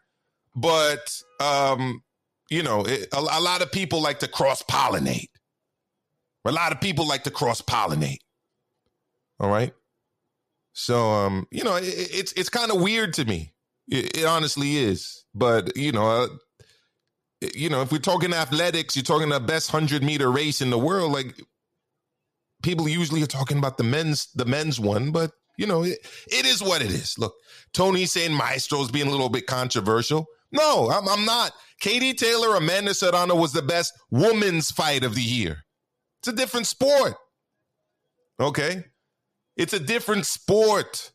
But, 0.55 1.21
um, 1.41 2.03
you 2.49 2.63
know, 2.63 2.85
it, 2.85 3.09
a, 3.13 3.19
a 3.19 3.41
lot 3.41 3.61
of 3.61 3.71
people 3.71 4.01
like 4.01 4.19
to 4.19 4.27
cross 4.27 4.63
pollinate. 4.63 5.29
A 6.45 6.51
lot 6.51 6.71
of 6.71 6.79
people 6.79 7.07
like 7.07 7.23
to 7.23 7.31
cross 7.31 7.61
pollinate. 7.61 8.19
All 9.39 9.49
right. 9.49 9.73
So 10.73 11.11
um, 11.11 11.47
you 11.51 11.63
know, 11.63 11.75
it, 11.75 11.85
it's 11.85 12.31
it's 12.33 12.49
kind 12.49 12.71
of 12.71 12.81
weird 12.81 13.13
to 13.15 13.25
me. 13.25 13.50
It, 13.87 14.17
it, 14.17 14.25
honestly 14.25 14.77
is. 14.77 15.23
But 15.33 15.75
you 15.75 15.91
know, 15.91 16.07
uh, 16.07 16.27
you 17.55 17.69
know, 17.69 17.81
if 17.81 17.91
we're 17.91 17.99
talking 17.99 18.33
athletics, 18.33 18.95
you're 18.95 19.03
talking 19.03 19.29
the 19.29 19.39
best 19.39 19.71
hundred 19.71 20.03
meter 20.03 20.31
race 20.31 20.61
in 20.61 20.69
the 20.69 20.77
world. 20.77 21.11
Like 21.11 21.35
people 22.63 22.87
usually 22.87 23.23
are 23.23 23.27
talking 23.27 23.57
about 23.57 23.77
the 23.77 23.83
men's 23.83 24.31
the 24.33 24.45
men's 24.45 24.79
one, 24.79 25.11
but 25.11 25.31
you 25.57 25.67
know, 25.67 25.83
it, 25.83 25.99
it 26.27 26.45
is 26.45 26.61
what 26.61 26.81
it 26.81 26.91
is. 26.91 27.17
Look, 27.17 27.35
Tony's 27.73 28.11
saying 28.11 28.33
Maestro's 28.33 28.91
being 28.91 29.07
a 29.07 29.11
little 29.11 29.29
bit 29.29 29.47
controversial. 29.47 30.27
No, 30.51 30.89
I'm, 30.89 31.07
I'm 31.07 31.25
not. 31.25 31.51
Katie 31.79 32.13
Taylor, 32.13 32.55
Amanda 32.55 32.93
Serrano 32.93 33.35
was 33.35 33.53
the 33.53 33.61
best 33.61 33.93
women's 34.09 34.71
fight 34.71 35.03
of 35.03 35.15
the 35.15 35.21
year. 35.21 35.63
It's 36.19 36.27
a 36.27 36.33
different 36.33 36.67
sport. 36.67 37.15
Okay? 38.39 38.83
It's 39.57 39.73
a 39.73 39.79
different 39.79 40.25
sport. 40.25 41.11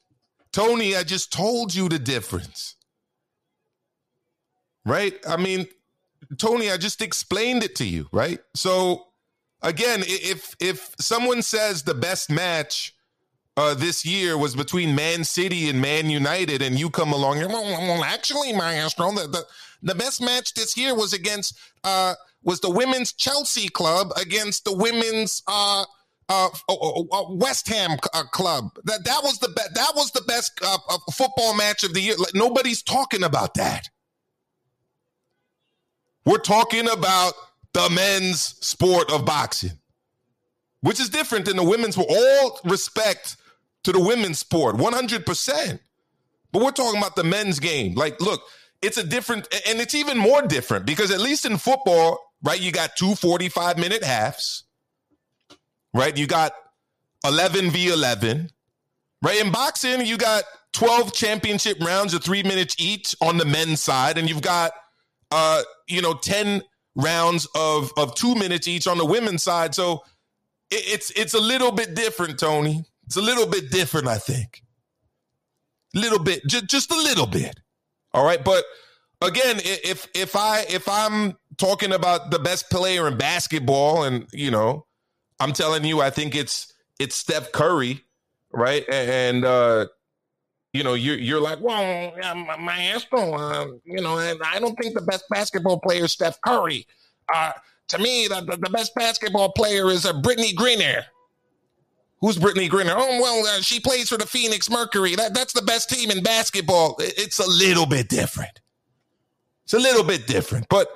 Tony, 0.56 0.96
I 0.96 1.02
just 1.02 1.30
told 1.30 1.74
you 1.74 1.86
the 1.86 1.98
difference. 1.98 2.76
Right? 4.86 5.14
I 5.28 5.36
mean, 5.36 5.66
Tony, 6.38 6.70
I 6.70 6.78
just 6.78 7.02
explained 7.02 7.62
it 7.62 7.74
to 7.74 7.84
you, 7.84 8.08
right? 8.10 8.38
So 8.54 9.08
again, 9.60 10.02
if 10.06 10.56
if 10.58 10.94
someone 10.98 11.42
says 11.42 11.82
the 11.82 11.92
best 11.92 12.30
match 12.30 12.94
uh, 13.58 13.74
this 13.74 14.06
year 14.06 14.38
was 14.38 14.56
between 14.56 14.94
Man 14.94 15.24
City 15.24 15.68
and 15.68 15.82
Man 15.82 16.08
United, 16.08 16.62
and 16.62 16.78
you 16.78 16.88
come 16.88 17.12
along, 17.12 17.38
well, 17.38 18.02
actually, 18.02 18.54
Maestro, 18.54 19.12
the, 19.12 19.28
the 19.28 19.44
the 19.82 19.94
best 19.94 20.22
match 20.22 20.54
this 20.54 20.74
year 20.74 20.94
was 20.94 21.12
against 21.12 21.58
uh, 21.84 22.14
was 22.42 22.60
the 22.60 22.70
women's 22.70 23.12
Chelsea 23.12 23.68
club 23.68 24.08
against 24.16 24.64
the 24.64 24.74
women's 24.74 25.42
uh, 25.46 25.84
uh, 26.28 26.48
West 27.30 27.68
Ham 27.68 27.98
uh, 28.14 28.24
club. 28.24 28.70
That 28.84 29.04
that 29.04 29.20
was 29.22 29.38
the 29.38 29.48
best. 29.48 29.74
That 29.74 29.92
was 29.94 30.10
the 30.12 30.22
best 30.22 30.58
uh, 30.62 30.78
uh, 30.88 30.98
football 31.12 31.54
match 31.56 31.84
of 31.84 31.94
the 31.94 32.00
year. 32.00 32.16
Like, 32.18 32.34
nobody's 32.34 32.82
talking 32.82 33.22
about 33.22 33.54
that. 33.54 33.88
We're 36.24 36.38
talking 36.38 36.88
about 36.88 37.34
the 37.72 37.88
men's 37.90 38.40
sport 38.40 39.12
of 39.12 39.24
boxing, 39.24 39.78
which 40.80 40.98
is 40.98 41.08
different 41.08 41.44
than 41.44 41.56
the 41.56 41.64
women's. 41.64 41.96
All 41.96 42.60
respect 42.64 43.36
to 43.84 43.92
the 43.92 44.00
women's 44.00 44.38
sport, 44.38 44.76
one 44.76 44.92
hundred 44.92 45.24
percent. 45.24 45.80
But 46.52 46.62
we're 46.62 46.70
talking 46.70 46.98
about 46.98 47.16
the 47.16 47.24
men's 47.24 47.60
game. 47.60 47.94
Like, 47.94 48.20
look, 48.20 48.40
it's 48.82 48.96
a 48.96 49.04
different, 49.04 49.48
and 49.68 49.80
it's 49.80 49.94
even 49.94 50.16
more 50.16 50.42
different 50.42 50.86
because 50.86 51.10
at 51.10 51.20
least 51.20 51.44
in 51.44 51.58
football, 51.58 52.18
right, 52.42 52.60
you 52.60 52.72
got 52.72 52.96
two 52.96 53.14
45 53.14 53.78
minute 53.78 54.04
halves, 54.04 54.64
right? 55.96 56.16
You 56.16 56.26
got 56.26 56.52
11 57.24 57.70
v 57.70 57.88
11, 57.88 58.50
right? 59.22 59.44
In 59.44 59.50
boxing, 59.50 60.04
you 60.04 60.16
got 60.16 60.44
12 60.72 61.12
championship 61.12 61.78
rounds 61.82 62.14
of 62.14 62.22
three 62.22 62.42
minutes 62.42 62.76
each 62.78 63.14
on 63.20 63.38
the 63.38 63.44
men's 63.44 63.82
side, 63.82 64.18
and 64.18 64.28
you've 64.28 64.42
got, 64.42 64.72
uh, 65.30 65.62
you 65.88 66.02
know, 66.02 66.14
10 66.14 66.62
rounds 66.94 67.46
of, 67.54 67.92
of 67.96 68.14
two 68.14 68.34
minutes 68.34 68.68
each 68.68 68.86
on 68.86 68.98
the 68.98 69.06
women's 69.06 69.42
side. 69.42 69.74
So 69.74 70.04
it, 70.70 70.82
it's, 70.86 71.10
it's 71.12 71.34
a 71.34 71.40
little 71.40 71.72
bit 71.72 71.94
different, 71.94 72.38
Tony. 72.38 72.84
It's 73.06 73.16
a 73.16 73.22
little 73.22 73.46
bit 73.46 73.70
different, 73.70 74.08
I 74.08 74.18
think. 74.18 74.62
Little 75.94 76.18
bit, 76.18 76.42
just, 76.46 76.66
just 76.66 76.92
a 76.92 76.96
little 76.96 77.26
bit. 77.26 77.58
All 78.12 78.24
right, 78.24 78.42
but 78.42 78.64
again, 79.20 79.60
if 79.62 80.08
if 80.14 80.36
I 80.36 80.64
if 80.68 80.88
I'm 80.88 81.36
talking 81.58 81.92
about 81.92 82.30
the 82.30 82.38
best 82.38 82.70
player 82.70 83.08
in 83.08 83.16
basketball, 83.16 84.04
and 84.04 84.26
you 84.32 84.50
know, 84.50 84.86
I'm 85.40 85.52
telling 85.52 85.84
you, 85.84 86.00
I 86.00 86.10
think 86.10 86.34
it's 86.34 86.72
it's 86.98 87.16
Steph 87.16 87.52
Curry, 87.52 88.02
right? 88.52 88.84
And 88.88 89.44
uh, 89.44 89.86
you 90.72 90.82
know, 90.82 90.94
you're 90.94 91.18
you're 91.18 91.40
like, 91.40 91.60
well, 91.60 92.12
my 92.34 92.56
maestro, 92.56 93.34
uh, 93.34 93.66
you 93.84 94.02
know, 94.02 94.18
and 94.18 94.40
I 94.44 94.58
don't 94.58 94.76
think 94.76 94.94
the 94.94 95.02
best 95.02 95.24
basketball 95.30 95.80
player 95.80 96.04
is 96.04 96.12
Steph 96.12 96.40
Curry. 96.40 96.86
Uh, 97.34 97.52
to 97.88 97.98
me, 97.98 98.28
the, 98.28 98.40
the, 98.60 98.70
best 98.70 98.94
basketball 98.94 99.52
player 99.52 99.90
is 99.90 100.04
a 100.04 100.12
Brittney 100.12 100.54
Griner. 100.54 101.04
Who's 102.20 102.36
Brittney 102.36 102.68
Griner? 102.68 102.94
Oh, 102.96 103.20
well, 103.20 103.46
uh, 103.46 103.60
she 103.60 103.78
plays 103.78 104.08
for 104.08 104.16
the 104.16 104.26
Phoenix 104.26 104.70
Mercury. 104.70 105.14
That, 105.14 105.34
that's 105.34 105.52
the 105.52 105.62
best 105.62 105.90
team 105.90 106.10
in 106.10 106.22
basketball. 106.22 106.96
It's 106.98 107.38
a 107.38 107.48
little 107.48 107.86
bit 107.86 108.08
different. 108.08 108.60
It's 109.64 109.74
a 109.74 109.78
little 109.78 110.04
bit 110.04 110.26
different. 110.26 110.68
But 110.68 110.88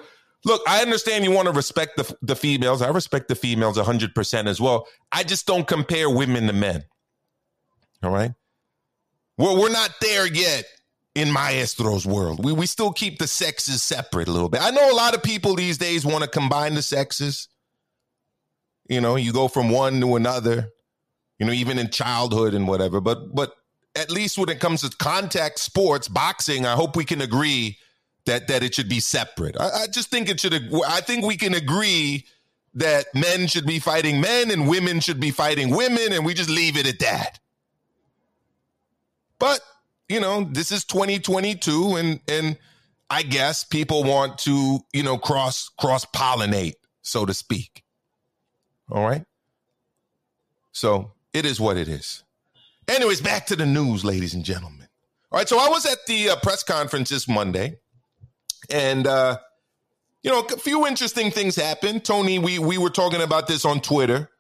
look, 0.44 0.62
I 0.66 0.82
understand 0.82 1.24
you 1.24 1.30
want 1.30 1.46
to 1.46 1.52
respect 1.52 1.96
the, 1.96 2.16
the 2.22 2.36
females. 2.36 2.82
I 2.82 2.88
respect 2.88 3.28
the 3.28 3.34
females 3.34 3.76
100% 3.76 4.46
as 4.46 4.60
well. 4.60 4.86
I 5.12 5.22
just 5.22 5.46
don't 5.46 5.66
compare 5.66 6.08
women 6.08 6.46
to 6.46 6.52
men. 6.52 6.84
All 8.02 8.10
right? 8.10 8.32
We're, 9.38 9.58
we're 9.58 9.70
not 9.70 9.94
there 10.00 10.26
yet 10.26 10.64
in 11.14 11.28
Maestro's 11.28 12.06
world. 12.06 12.44
We, 12.44 12.52
we 12.52 12.66
still 12.66 12.92
keep 12.92 13.18
the 13.18 13.26
sexes 13.26 13.82
separate 13.82 14.28
a 14.28 14.32
little 14.32 14.48
bit. 14.48 14.62
I 14.62 14.70
know 14.70 14.92
a 14.92 14.94
lot 14.94 15.14
of 15.14 15.22
people 15.22 15.54
these 15.54 15.78
days 15.78 16.04
want 16.04 16.24
to 16.24 16.30
combine 16.30 16.74
the 16.74 16.82
sexes. 16.82 17.48
You 18.88 19.00
know, 19.00 19.16
you 19.16 19.32
go 19.32 19.48
from 19.48 19.70
one 19.70 20.00
to 20.00 20.16
another 20.16 20.70
you 21.40 21.46
know, 21.46 21.52
even 21.52 21.78
in 21.78 21.88
childhood 21.88 22.54
and 22.54 22.68
whatever. 22.68 23.00
But 23.00 23.34
but 23.34 23.54
at 23.96 24.10
least 24.10 24.38
when 24.38 24.50
it 24.50 24.60
comes 24.60 24.82
to 24.82 24.96
contact 24.96 25.58
sports, 25.58 26.06
boxing, 26.06 26.66
I 26.66 26.74
hope 26.74 26.94
we 26.94 27.04
can 27.04 27.22
agree 27.22 27.78
that 28.26 28.48
that 28.48 28.62
it 28.62 28.74
should 28.74 28.88
be 28.88 29.00
separate. 29.00 29.56
I, 29.58 29.82
I 29.82 29.86
just 29.86 30.10
think 30.10 30.28
it 30.28 30.40
should. 30.40 30.54
I 30.86 31.00
think 31.00 31.24
we 31.24 31.36
can 31.36 31.54
agree 31.54 32.26
that 32.74 33.06
men 33.14 33.46
should 33.46 33.66
be 33.66 33.78
fighting 33.78 34.20
men 34.20 34.50
and 34.50 34.68
women 34.68 35.00
should 35.00 35.20
be 35.20 35.30
fighting 35.30 35.74
women, 35.74 36.12
and 36.12 36.24
we 36.24 36.34
just 36.34 36.50
leave 36.50 36.76
it 36.76 36.86
at 36.86 36.98
that. 37.00 37.40
But 39.38 39.60
you 40.08 40.20
know, 40.20 40.44
this 40.50 40.70
is 40.72 40.84
2022, 40.84 41.96
and 41.96 42.20
and 42.28 42.58
I 43.08 43.22
guess 43.22 43.64
people 43.64 44.04
want 44.04 44.38
to 44.40 44.80
you 44.92 45.02
know 45.02 45.18
cross 45.18 45.68
cross 45.78 46.04
pollinate, 46.04 46.74
so 47.02 47.26
to 47.26 47.34
speak. 47.34 47.84
All 48.90 49.06
right. 49.06 49.24
So 50.72 51.12
it 51.32 51.44
is 51.44 51.60
what 51.60 51.76
it 51.76 51.88
is. 51.88 52.22
Anyways, 52.88 53.20
back 53.20 53.46
to 53.46 53.56
the 53.56 53.66
news, 53.66 54.04
ladies 54.04 54.34
and 54.34 54.44
gentlemen. 54.44 54.88
All 55.32 55.38
right, 55.38 55.48
so 55.48 55.58
I 55.58 55.68
was 55.68 55.86
at 55.86 56.06
the 56.06 56.30
uh, 56.30 56.36
press 56.36 56.64
conference 56.64 57.10
this 57.10 57.28
Monday, 57.28 57.78
and 58.68 59.06
uh, 59.06 59.38
you 60.22 60.30
know, 60.30 60.40
a 60.40 60.56
few 60.58 60.86
interesting 60.86 61.30
things 61.30 61.56
happened. 61.56 62.04
Tony, 62.04 62.38
we 62.38 62.58
we 62.58 62.78
were 62.78 62.90
talking 62.90 63.22
about 63.22 63.46
this 63.46 63.64
on 63.64 63.80
Twitter, 63.80 64.30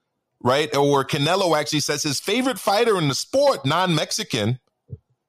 right? 0.42 0.74
Or 0.76 1.04
Canelo 1.04 1.58
actually 1.58 1.80
says 1.80 2.02
his 2.02 2.20
favorite 2.20 2.58
fighter 2.58 2.98
in 2.98 3.08
the 3.08 3.14
sport, 3.14 3.64
non-Mexican. 3.64 4.60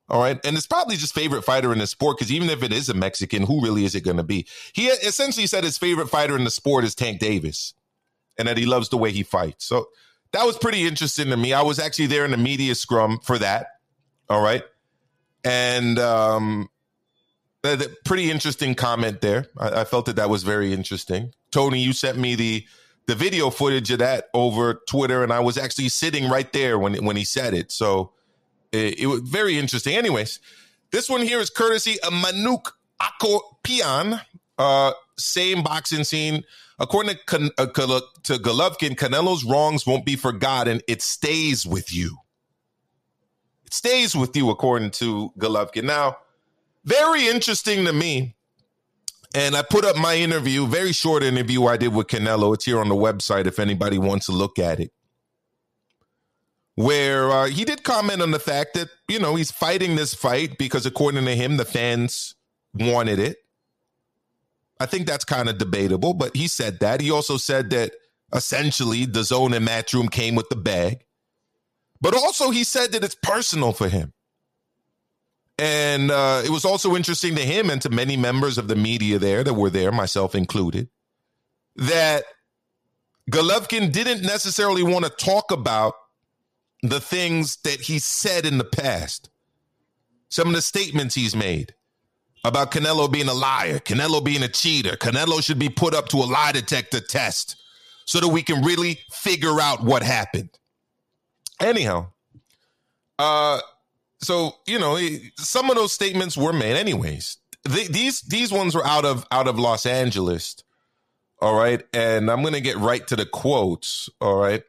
All 0.10 0.20
right, 0.20 0.46
and 0.46 0.58
it's 0.58 0.68
probably 0.68 0.98
just 0.98 1.14
favorite 1.14 1.46
fighter 1.46 1.72
in 1.72 1.80
the 1.80 1.88
sport 1.88 2.18
because 2.18 2.34
even 2.34 2.50
if 2.50 2.64
it 2.64 2.74
is 2.74 2.90
a 2.90 2.94
Mexican, 2.94 3.44
who 3.44 3.62
really 3.62 3.86
is 3.86 3.96
it 3.96 4.02
going 4.02 4.18
to 4.18 4.24
be? 4.24 4.46
He 4.74 4.88
essentially 4.88 5.48
said 5.48 5.64
his 5.64 5.78
favorite 5.78 6.10
fighter 6.10 6.36
in 6.36 6.44
the 6.44 6.52
sport 6.52 6.84
is 6.84 6.94
Tank 6.94 7.20
Davis, 7.20 7.74
and 8.38 8.46
that 8.50 8.58
he 8.58 8.66
loves 8.66 8.90
the 8.90 8.98
way 8.98 9.14
he 9.14 9.24
fights. 9.24 9.64
So 9.66 9.88
that 10.34 10.46
was 10.46 10.58
pretty 10.58 10.86
interesting 10.86 11.30
to 11.30 11.38
me. 11.38 11.54
I 11.54 11.62
was 11.62 11.80
actually 11.80 12.08
there 12.08 12.26
in 12.26 12.32
the 12.32 12.38
media 12.38 12.76
scrum 12.76 13.20
for 13.20 13.38
that. 13.40 13.68
All 14.30 14.42
right. 14.42 14.64
And 15.44 15.98
um, 15.98 16.70
pretty 18.06 18.32
interesting 18.32 18.76
comment 18.76 19.22
there. 19.22 19.48
I, 19.58 19.82
I, 19.82 19.84
felt 19.84 20.06
that 20.08 20.16
that 20.16 20.30
was 20.30 20.44
very 20.44 20.74
interesting. 20.74 21.34
Tony, 21.52 21.80
you 21.80 21.94
sent 21.94 22.18
me 22.18 22.36
the 22.36 22.66
the 23.08 23.16
video 23.16 23.50
footage 23.50 23.92
of 23.92 24.00
that 24.00 24.26
over 24.34 24.82
Twitter, 24.88 25.24
and 25.24 25.34
I 25.34 25.40
was 25.40 25.58
actually 25.58 25.90
sitting 25.90 26.30
right 26.30 26.52
there 26.54 26.80
when 26.80 27.04
when 27.06 27.16
he 27.16 27.24
said 27.24 27.54
it. 27.54 27.72
So 27.72 28.14
it, 28.72 29.00
it 29.00 29.08
was 29.08 29.22
very 29.22 29.58
interesting. 29.58 29.96
Anyways, 29.96 30.40
this 30.92 31.10
one 31.10 31.22
here 31.22 31.40
is 31.40 31.50
courtesy 31.50 32.00
of 32.02 32.14
Manouk 32.14 32.72
Akopyan, 33.02 34.22
uh, 34.58 34.94
same 35.18 35.64
boxing 35.64 36.04
scene 36.04 36.44
According 36.82 37.18
to, 37.28 37.52
uh, 37.60 37.66
to 37.68 38.34
Golovkin, 38.40 38.96
Canelo's 38.96 39.44
wrongs 39.44 39.86
won't 39.86 40.04
be 40.04 40.16
forgotten. 40.16 40.82
It 40.88 41.04
stays 41.04 41.64
with 41.64 41.94
you. 41.94 42.18
It 43.66 43.74
stays 43.76 44.16
with 44.16 44.36
you, 44.36 44.50
according 44.50 44.90
to 44.92 45.32
Golovkin. 45.38 45.84
Now, 45.84 46.18
very 46.84 47.28
interesting 47.28 47.86
to 47.86 47.94
me. 47.94 48.36
And 49.34 49.56
I 49.56 49.62
put 49.62 49.86
up 49.86 49.96
my 49.96 50.16
interview, 50.16 50.68
very 50.68 50.92
short 50.92 51.24
interview 51.24 51.66
I 51.66 51.78
did 51.78 51.94
with 51.94 52.08
Canelo. 52.08 52.54
It's 52.54 52.66
here 52.66 52.80
on 52.80 52.90
the 52.90 52.96
website 52.96 53.48
if 53.48 53.60
anybody 53.60 53.98
wants 53.98 54.26
to 54.26 54.34
look 54.34 54.60
at 54.60 54.80
it. 54.80 54.92
Where 56.76 57.30
uh, 57.32 57.46
he 57.46 57.64
did 57.64 57.84
comment 57.84 58.22
on 58.22 58.32
the 58.32 58.40
fact 58.40 58.74
that, 58.74 58.90
you 59.08 59.20
know, 59.20 59.36
he's 59.36 59.52
fighting 59.52 59.96
this 59.96 60.14
fight 60.14 60.58
because, 60.58 60.86
according 60.86 61.24
to 61.24 61.36
him, 61.36 61.58
the 61.58 61.66
fans 61.66 62.36
wanted 62.74 63.20
it. 63.20 63.38
I 64.80 64.86
think 64.86 65.06
that's 65.06 65.26
kind 65.26 65.48
of 65.48 65.58
debatable, 65.58 66.14
but 66.14 66.36
he 66.36 66.48
said 66.48 66.80
that. 66.80 67.02
He 67.02 67.12
also 67.12 67.38
said 67.38 67.70
that 67.70 67.94
essentially 68.34 69.06
DAZN 69.06 69.56
and 69.56 69.68
Matchroom 69.68 70.12
came 70.12 70.36
with 70.36 70.50
the 70.50 70.56
bag. 70.56 71.06
But 72.02 72.16
also, 72.16 72.50
he 72.50 72.64
said 72.64 72.92
that 72.94 73.04
it's 73.04 73.16
personal 73.16 73.74
for 73.74 73.88
him. 73.88 74.12
And 75.62 76.10
uh, 76.10 76.42
it 76.44 76.50
was 76.50 76.66
also 76.66 76.96
interesting 76.96 77.36
to 77.36 77.44
him 77.44 77.70
and 77.70 77.80
to 77.84 77.90
many 77.92 78.18
members 78.18 78.58
of 78.58 78.68
the 78.68 78.76
media 78.76 79.20
there 79.20 79.44
that 79.44 79.54
were 79.54 79.70
there, 79.70 79.92
myself 79.92 80.34
included, 80.34 80.90
that 81.76 82.24
Golovkin 83.30 83.92
didn't 83.92 84.24
necessarily 84.24 84.82
want 84.82 85.06
to 85.06 85.12
talk 85.12 85.52
about 85.52 85.94
the 86.82 87.00
things 87.00 87.58
that 87.58 87.80
he 87.80 88.00
said 88.00 88.48
in 88.48 88.58
the 88.58 88.64
past, 88.64 89.30
some 90.30 90.48
of 90.48 90.56
the 90.56 90.64
statements 90.64 91.14
he's 91.14 91.36
made 91.36 91.76
about 92.44 92.72
Canelo 92.72 93.12
being 93.12 93.28
a 93.28 93.34
liar, 93.36 93.78
Canelo 93.78 94.26
being 94.26 94.42
a 94.42 94.48
cheater. 94.48 94.98
Canelo 94.98 95.44
should 95.44 95.60
be 95.60 95.70
put 95.70 95.94
up 95.94 96.10
to 96.10 96.18
a 96.18 96.26
lie 96.26 96.54
detector 96.54 97.00
test 97.00 97.56
so 98.06 98.20
that 98.20 98.30
we 98.30 98.42
can 98.42 98.64
really 98.64 98.98
figure 99.12 99.62
out 99.62 99.84
what 99.84 100.02
happened. 100.02 100.50
Anyhow, 101.62 102.08
uh, 103.20 103.60
so 104.22 104.56
you 104.68 104.80
know, 104.80 104.98
some 105.38 105.70
of 105.70 105.76
those 105.76 105.94
statements 105.94 106.38
were 106.38 106.54
made 106.54 106.76
anyways. 106.76 107.38
th- 107.68 107.90
these 107.90 108.22
these 108.22 108.52
ones 108.52 108.76
were 108.76 108.86
out 108.86 109.06
of 109.06 109.26
out 109.32 109.48
of 109.48 109.60
Los 109.60 109.86
Angeles. 109.86 110.56
All 111.42 111.56
right, 111.56 111.84
and 111.94 112.30
I'm 112.30 112.44
gonna 112.44 112.60
get 112.62 112.78
right 112.78 113.06
to 113.08 113.16
the 113.16 113.26
quotes. 113.26 114.10
All 114.20 114.36
right. 114.36 114.64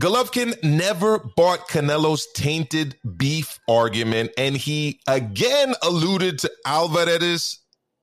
Golovkin 0.00 0.62
never 0.64 1.18
bought 1.36 1.68
Canelo's 1.68 2.26
tainted 2.34 2.96
beef 3.16 3.58
argument, 3.68 4.30
and 4.38 4.56
he 4.56 5.00
again 5.06 5.74
alluded 5.82 6.38
to 6.40 6.50
Alvarez's 6.66 7.60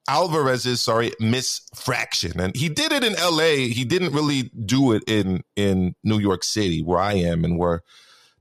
Alvarez's 0.07 0.81
sorry 0.81 1.11
misfraction, 1.19 2.35
and 2.39 2.55
he 2.55 2.69
did 2.69 2.91
it 2.91 3.03
in 3.03 3.15
L.A. 3.15 3.69
He 3.69 3.85
didn't 3.85 4.13
really 4.13 4.43
do 4.65 4.91
it 4.91 5.03
in 5.07 5.43
in 5.55 5.95
New 6.03 6.19
York 6.19 6.43
City, 6.43 6.81
where 6.83 6.99
I 6.99 7.13
am, 7.13 7.43
and 7.43 7.57
where 7.57 7.81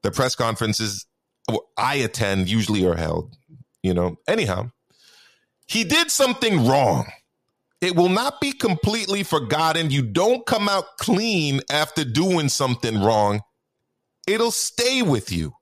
the 0.02 0.10
press 0.10 0.34
conferences 0.34 1.06
I 1.76 1.96
attend 1.96 2.48
usually 2.48 2.84
are 2.86 2.96
held. 2.96 3.36
You 3.82 3.94
know, 3.94 4.16
anyhow, 4.26 4.70
he 5.66 5.84
did 5.84 6.10
something 6.10 6.66
wrong. 6.66 7.06
It 7.80 7.94
will 7.94 8.08
not 8.08 8.40
be 8.40 8.52
completely 8.52 9.22
forgotten. 9.22 9.90
You 9.90 10.02
don't 10.02 10.44
come 10.46 10.68
out 10.68 10.98
clean 10.98 11.60
after 11.70 12.04
doing 12.04 12.48
something 12.48 13.00
wrong. 13.00 13.42
It'll 14.26 14.50
stay 14.50 15.02
with 15.02 15.30
you. 15.30 15.54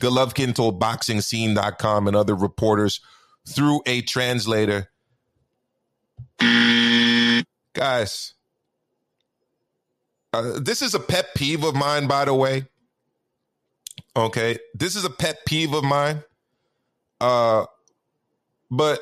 Golovkin 0.00 0.54
told 0.54 0.80
BoxingScene.com 0.80 2.06
and 2.06 2.16
other 2.16 2.34
reporters 2.34 3.00
through 3.48 3.80
a 3.86 4.02
translator. 4.02 4.90
Guys, 7.72 8.34
uh, 10.32 10.60
this 10.60 10.82
is 10.82 10.94
a 10.94 11.00
pet 11.00 11.28
peeve 11.34 11.64
of 11.64 11.74
mine, 11.74 12.06
by 12.06 12.24
the 12.24 12.34
way. 12.34 12.66
Okay, 14.16 14.56
this 14.74 14.96
is 14.96 15.04
a 15.04 15.10
pet 15.10 15.40
peeve 15.46 15.74
of 15.74 15.84
mine. 15.84 16.22
Uh, 17.20 17.66
but 18.70 19.00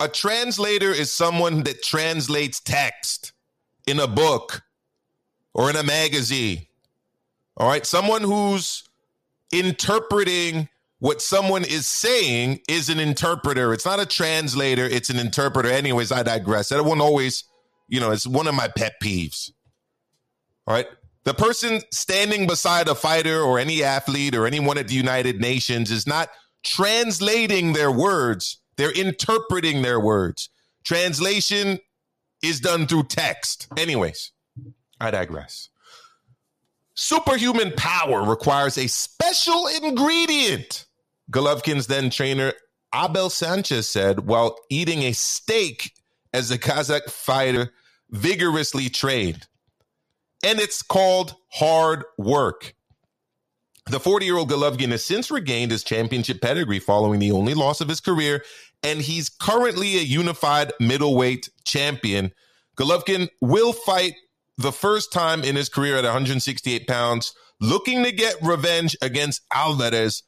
a 0.00 0.08
translator 0.08 0.90
is 0.90 1.12
someone 1.12 1.62
that 1.62 1.82
translates 1.82 2.58
text 2.58 3.32
in 3.86 4.00
a 4.00 4.08
book 4.08 4.62
or 5.54 5.70
in 5.70 5.76
a 5.76 5.84
magazine. 5.84 6.66
All 7.56 7.68
right, 7.68 7.86
someone 7.86 8.22
who's 8.22 8.82
interpreting 9.52 10.68
what 10.98 11.22
someone 11.22 11.62
is 11.62 11.86
saying 11.86 12.60
is 12.68 12.88
an 12.88 12.98
interpreter. 12.98 13.72
It's 13.72 13.84
not 13.84 14.00
a 14.00 14.06
translator, 14.06 14.84
it's 14.84 15.10
an 15.10 15.20
interpreter. 15.20 15.68
Anyways, 15.68 16.10
I 16.10 16.24
digress. 16.24 16.70
That 16.70 16.84
won't 16.84 17.00
always, 17.00 17.44
you 17.86 18.00
know, 18.00 18.10
it's 18.10 18.26
one 18.26 18.48
of 18.48 18.54
my 18.56 18.66
pet 18.66 18.94
peeves. 19.00 19.52
All 20.66 20.74
right. 20.74 20.86
The 21.24 21.34
person 21.34 21.80
standing 21.90 22.46
beside 22.46 22.86
a 22.88 22.94
fighter 22.94 23.40
or 23.40 23.58
any 23.58 23.82
athlete 23.82 24.34
or 24.34 24.46
anyone 24.46 24.76
at 24.76 24.88
the 24.88 24.94
United 24.94 25.40
Nations 25.40 25.90
is 25.90 26.06
not 26.06 26.28
translating 26.62 27.72
their 27.72 27.90
words, 27.90 28.58
they're 28.76 28.92
interpreting 28.92 29.82
their 29.82 30.00
words. 30.00 30.50
Translation 30.84 31.78
is 32.42 32.60
done 32.60 32.86
through 32.86 33.04
text. 33.04 33.68
Anyways, 33.76 34.32
I 35.00 35.10
digress. 35.10 35.70
Superhuman 36.94 37.72
power 37.76 38.22
requires 38.22 38.76
a 38.76 38.86
special 38.86 39.66
ingredient. 39.82 40.86
Golovkin's 41.30 41.86
then 41.86 42.10
trainer 42.10 42.52
Abel 42.94 43.30
Sanchez 43.30 43.88
said 43.88 44.26
while 44.26 44.56
eating 44.70 45.02
a 45.02 45.12
steak 45.12 45.92
as 46.32 46.50
the 46.50 46.58
Kazakh 46.58 47.10
fighter 47.10 47.72
vigorously 48.10 48.88
trained. 48.88 49.46
And 50.44 50.60
it's 50.60 50.82
called 50.82 51.36
hard 51.52 52.04
work. 52.18 52.74
The 53.90 54.00
40 54.00 54.26
year 54.26 54.36
old 54.36 54.50
Golovkin 54.50 54.90
has 54.90 55.04
since 55.04 55.30
regained 55.30 55.70
his 55.70 55.84
championship 55.84 56.40
pedigree 56.40 56.78
following 56.78 57.18
the 57.18 57.32
only 57.32 57.54
loss 57.54 57.80
of 57.80 57.88
his 57.88 58.00
career, 58.00 58.44
and 58.82 59.00
he's 59.00 59.28
currently 59.28 59.96
a 59.96 60.02
unified 60.02 60.72
middleweight 60.78 61.48
champion. 61.64 62.32
Golovkin 62.76 63.28
will 63.40 63.72
fight 63.72 64.14
the 64.58 64.72
first 64.72 65.12
time 65.12 65.42
in 65.42 65.56
his 65.56 65.68
career 65.68 65.96
at 65.96 66.04
168 66.04 66.86
pounds, 66.86 67.34
looking 67.60 68.04
to 68.04 68.12
get 68.12 68.36
revenge 68.42 68.96
against 69.02 69.42
Alvarez. 69.52 70.22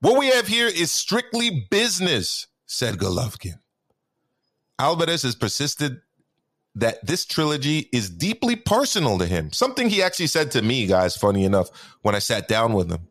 What 0.00 0.18
we 0.18 0.28
have 0.28 0.48
here 0.48 0.66
is 0.66 0.90
strictly 0.90 1.66
business, 1.70 2.46
said 2.66 2.96
Golovkin. 2.96 3.58
Alvarez 4.78 5.22
has 5.22 5.34
persisted 5.34 6.00
that 6.74 7.04
this 7.06 7.24
trilogy 7.24 7.88
is 7.92 8.10
deeply 8.10 8.56
personal 8.56 9.18
to 9.18 9.26
him. 9.26 9.52
Something 9.52 9.88
he 9.88 10.02
actually 10.02 10.26
said 10.26 10.50
to 10.52 10.62
me, 10.62 10.86
guys, 10.86 11.16
funny 11.16 11.44
enough, 11.44 11.70
when 12.02 12.14
I 12.14 12.18
sat 12.18 12.48
down 12.48 12.72
with 12.72 12.90
him. 12.90 13.08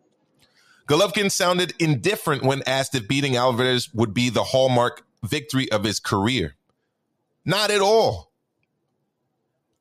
Golovkin 0.87 1.31
sounded 1.31 1.73
indifferent 1.79 2.43
when 2.43 2.61
asked 2.67 2.93
if 2.93 3.07
beating 3.07 3.37
Alvarez 3.37 3.93
would 3.93 4.13
be 4.13 4.29
the 4.29 4.43
hallmark 4.43 5.05
victory 5.23 5.71
of 5.71 5.85
his 5.85 5.99
career. 5.99 6.55
Not 7.45 7.71
at 7.71 7.81
all. 7.81 8.31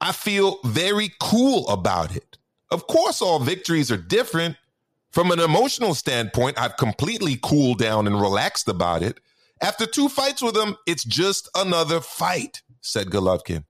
I 0.00 0.12
feel 0.12 0.58
very 0.64 1.12
cool 1.20 1.68
about 1.68 2.14
it. 2.14 2.38
Of 2.70 2.86
course, 2.86 3.20
all 3.20 3.38
victories 3.40 3.90
are 3.90 3.96
different. 3.96 4.56
From 5.10 5.30
an 5.30 5.40
emotional 5.40 5.94
standpoint, 5.94 6.58
I've 6.58 6.76
completely 6.76 7.38
cooled 7.42 7.78
down 7.78 8.06
and 8.06 8.20
relaxed 8.20 8.68
about 8.68 9.02
it. 9.02 9.20
After 9.60 9.86
two 9.86 10.08
fights 10.08 10.40
with 10.40 10.56
him, 10.56 10.76
it's 10.86 11.04
just 11.04 11.48
another 11.54 12.00
fight, 12.00 12.62
said 12.80 13.08
Golovkin. 13.08 13.64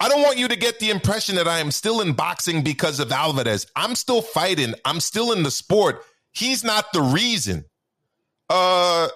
I 0.00 0.08
don't 0.08 0.22
want 0.22 0.38
you 0.38 0.48
to 0.48 0.56
get 0.56 0.78
the 0.78 0.88
impression 0.88 1.36
that 1.36 1.46
I 1.46 1.58
am 1.58 1.70
still 1.70 2.00
in 2.00 2.14
boxing 2.14 2.62
because 2.64 3.00
of 3.00 3.12
Alvarez. 3.12 3.66
I'm 3.76 3.94
still 3.94 4.22
fighting. 4.22 4.74
I'm 4.86 4.98
still 4.98 5.32
in 5.32 5.42
the 5.42 5.50
sport. 5.50 6.02
He's 6.32 6.64
not 6.64 6.90
the 6.94 7.02
reason. 7.02 7.66
Uh, 8.48 9.08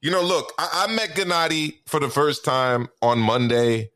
you 0.00 0.10
know, 0.10 0.22
look, 0.22 0.52
I, 0.58 0.86
I 0.88 0.92
met 0.92 1.10
Gennady 1.10 1.78
for 1.86 2.00
the 2.00 2.08
first 2.08 2.44
time 2.44 2.88
on 3.00 3.20
Monday. 3.20 3.90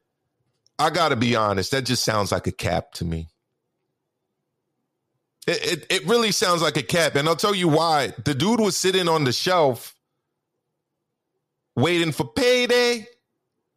I 0.79 0.91
got 0.91 1.09
to 1.09 1.17
be 1.17 1.35
honest, 1.35 1.73
that 1.73 1.83
just 1.83 2.05
sounds 2.05 2.31
like 2.31 2.47
a 2.47 2.53
cap 2.53 2.93
to 2.95 3.05
me. 3.05 3.29
It, 5.49 5.73
it, 5.73 5.87
it 5.91 6.07
really 6.07 6.33
sounds 6.33 6.63
like 6.63 6.77
a 6.77 6.83
cap, 6.83 7.17
and 7.17 7.29
I'll 7.29 7.37
tell 7.37 7.55
you 7.55 7.69
why. 7.69 8.13
The 8.25 8.35
dude 8.35 8.61
was 8.61 8.77
sitting 8.77 9.09
on 9.09 9.25
the 9.25 9.33
shelf 9.33 9.95
waiting 11.75 12.13
for 12.13 12.25
payday 12.25 13.07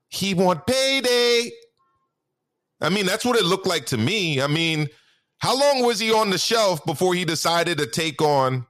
he 0.10 0.34
want 0.34 0.66
payday. 0.68 1.52
I 2.82 2.90
mean, 2.90 3.06
that's 3.06 3.26
what 3.26 3.38
it 3.38 3.46
looked 3.46 3.68
like 3.68 3.86
to 3.88 3.98
me. 3.98 4.42
I 4.42 4.48
mean, 4.48 4.88
how 5.40 5.58
long 5.58 5.84
was 5.84 6.00
he 6.00 6.12
on 6.12 6.30
the 6.30 6.38
shelf 6.38 6.84
before 6.86 7.14
he 7.14 7.26
decided 7.26 7.78
to 7.78 7.88
take 7.88 8.22
on 8.22 8.66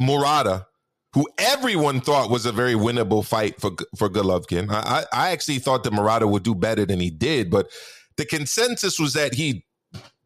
Murata, 0.00 0.66
who 1.14 1.26
everyone 1.38 2.00
thought 2.00 2.30
was 2.30 2.46
a 2.46 2.52
very 2.52 2.74
winnable 2.74 3.24
fight 3.24 3.60
for 3.60 3.70
for 3.96 4.08
Golovkin? 4.08 4.68
I, 4.70 5.04
I 5.12 5.30
actually 5.30 5.58
thought 5.58 5.84
that 5.84 5.92
Murata 5.92 6.26
would 6.26 6.42
do 6.42 6.54
better 6.54 6.84
than 6.84 7.00
he 7.00 7.10
did, 7.10 7.50
but 7.50 7.70
the 8.16 8.24
consensus 8.24 8.98
was 8.98 9.14
that 9.14 9.34
he 9.34 9.64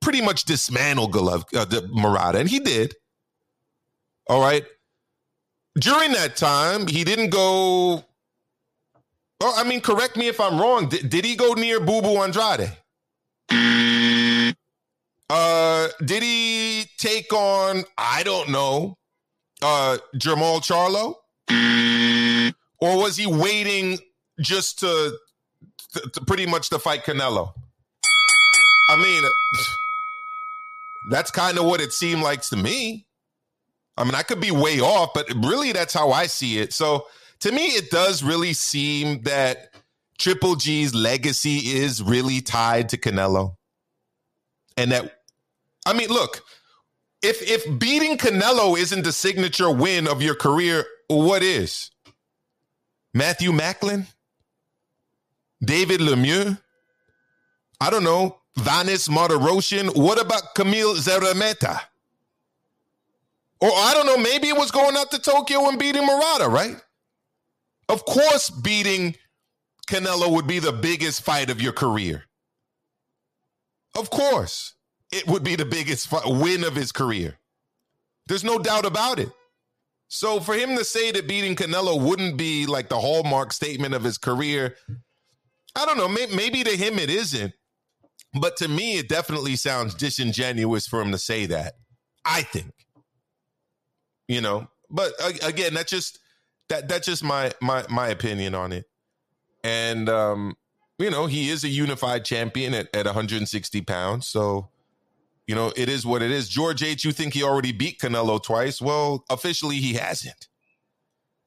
pretty 0.01 0.20
much 0.20 0.44
dismantled 0.44 1.12
Golovkin, 1.12 1.59
uh, 1.59 1.64
the 1.64 1.89
Murata, 1.93 2.39
and 2.39 2.48
he 2.48 2.59
did. 2.59 2.94
All 4.28 4.40
right. 4.40 4.64
During 5.78 6.12
that 6.12 6.36
time, 6.36 6.86
he 6.86 7.02
didn't 7.05 7.31
go 7.31 8.05
Oh, 9.44 9.52
I 9.56 9.64
mean, 9.64 9.81
correct 9.81 10.16
me 10.16 10.28
if 10.28 10.39
I'm 10.39 10.60
wrong. 10.60 10.89
D- 10.89 11.02
did 11.02 11.24
he 11.24 11.35
go 11.35 11.55
near 11.55 11.81
Boo 11.81 12.01
Boo 12.01 12.23
Andrade? 12.23 12.77
Uh, 15.28 15.89
did 16.05 16.23
he 16.23 16.85
take 16.97 17.32
on, 17.32 17.82
I 17.98 18.23
don't 18.23 18.51
know, 18.51 18.98
uh, 19.60 19.98
Jermall 20.14 20.60
Charlo? 20.62 21.16
Or 22.81 22.97
was 22.98 23.16
he 23.16 23.27
waiting 23.27 23.98
just 24.40 24.78
to, 24.81 25.19
to, 25.94 26.10
to 26.10 26.20
pretty 26.24 26.47
much 26.47 26.70
to 26.70 26.78
fight 26.78 27.05
Canelo? 27.05 27.52
I 28.90 28.97
mean, 28.97 29.24
that's 31.10 31.32
kind 31.32 31.59
of 31.59 31.64
what 31.64 31.81
it 31.81 31.93
seemed 31.93 32.23
like 32.23 32.43
to 32.43 32.56
me. 32.56 33.06
I 33.97 34.05
mean, 34.05 34.14
I 34.14 34.23
could 34.23 34.40
be 34.40 34.52
way 34.52 34.81
off, 34.81 35.14
but 35.14 35.28
really 35.35 35.73
that's 35.73 35.94
how 35.94 36.12
I 36.12 36.27
see 36.27 36.59
it. 36.59 36.73
So, 36.73 37.06
to 37.43 37.51
me, 37.51 37.66
it 37.66 37.90
does 37.90 38.23
really 38.23 38.52
seem 38.52 39.23
that 39.23 39.74
Triple 40.16 40.55
G's 40.55 40.94
legacy 40.94 41.56
is 41.56 42.01
really 42.01 42.40
tied 42.40 42.89
to 42.90 42.97
Canelo. 42.97 43.56
And 44.77 44.93
that, 44.93 45.23
I 45.85 45.93
mean, 45.93 46.09
look, 46.09 46.43
if 47.20 47.43
if 47.43 47.78
beating 47.81 48.16
Canelo 48.16 48.78
isn't 48.78 49.02
the 49.02 49.12
signature 49.12 49.70
win 49.70 50.06
of 50.06 50.23
your 50.23 50.36
career, 50.36 50.85
what 51.09 51.43
is? 51.43 51.90
Matthew 53.12 53.52
Macklin? 53.52 54.06
David 55.64 56.01
Lemieux? 56.01 56.56
I 57.81 57.90
don't 57.90 58.05
know. 58.05 58.39
Vanes 58.56 59.09
Martirosyan? 59.09 59.97
What 59.97 60.20
about 60.20 60.55
Kamil 60.55 60.94
Szeremeta? 60.94 61.81
Or 63.60 63.70
I 63.70 63.94
don't 63.94 64.06
know, 64.06 64.19
maybe 64.19 64.48
it 64.48 64.56
was 64.56 64.70
going 64.70 64.97
out 64.97 65.10
to 65.10 65.19
Tokyo 65.19 65.69
and 65.69 65.78
beating 65.78 66.06
Murata, 66.06 66.48
right? 66.48 66.77
Of 67.93 68.06
course, 68.06 68.48
beating 68.48 69.16
Canelo 69.86 70.35
would 70.35 70.47
be 70.47 70.60
the 70.60 70.73
biggest 70.73 71.23
fight 71.23 71.51
of 71.51 71.60
your 71.60 71.73
career. 71.73 72.24
Of 73.94 74.09
course, 74.09 74.74
it 75.12 75.27
would 75.27 75.44
be 75.44 75.56
the 75.56 75.66
biggest 75.66 76.09
fight, 76.09 76.23
win 76.24 76.64
of 76.64 76.74
his 76.74 76.90
career. 76.90 77.36
There's 78.28 78.44
no 78.44 78.59
doubt 78.59 78.86
about 78.86 79.19
it. 79.19 79.28
So 80.09 80.40
for 80.40 80.55
him 80.55 80.74
to 80.77 80.85
say 80.85 81.10
that 81.12 81.28
beating 81.28 81.55
Canelo 81.55 82.02
wouldn't 82.02 82.39
be 82.39 82.64
like 82.64 82.89
the 82.89 82.98
hallmark 82.98 83.52
statement 83.52 83.93
of 83.93 84.02
his 84.02 84.16
career, 84.16 84.74
I 85.77 85.85
don't 85.85 85.98
know. 85.98 86.09
Maybe 86.09 86.64
to 86.64 86.74
him 86.74 86.98
it 86.98 87.10
isn't, 87.10 87.52
but 88.40 88.56
to 88.59 88.69
me 88.69 88.97
it 88.97 89.09
definitely 89.10 89.56
sounds 89.56 89.94
disingenuous 89.94 90.86
for 90.86 91.02
him 91.02 91.12
to 91.12 91.19
say 91.19 91.44
that. 91.44 91.74
I 92.24 92.43
think, 92.43 92.73
you 94.28 94.40
know. 94.40 94.69
But 94.89 95.12
again, 95.44 95.74
that's 95.74 95.90
just 95.90 96.19
that 96.72 96.88
that's 96.88 97.06
just 97.06 97.22
my 97.22 97.52
my 97.60 97.84
my 97.88 98.08
opinion 98.08 98.54
on 98.54 98.72
it. 98.72 98.86
And 99.62 100.08
um, 100.08 100.56
you 100.98 101.10
know, 101.10 101.26
he 101.26 101.50
is 101.50 101.64
a 101.64 101.68
unified 101.68 102.24
champion 102.24 102.74
at, 102.74 102.88
at 102.94 103.04
160 103.04 103.80
pounds. 103.82 104.26
So, 104.26 104.70
you 105.46 105.54
know, 105.54 105.72
it 105.76 105.88
is 105.88 106.06
what 106.06 106.22
it 106.22 106.30
is. 106.30 106.48
George 106.48 106.82
H, 106.82 107.04
you 107.04 107.12
think 107.12 107.34
he 107.34 107.42
already 107.42 107.72
beat 107.72 108.00
Canelo 108.00 108.42
twice? 108.42 108.80
Well, 108.80 109.24
officially 109.28 109.76
he 109.76 109.94
hasn't. 109.94 110.48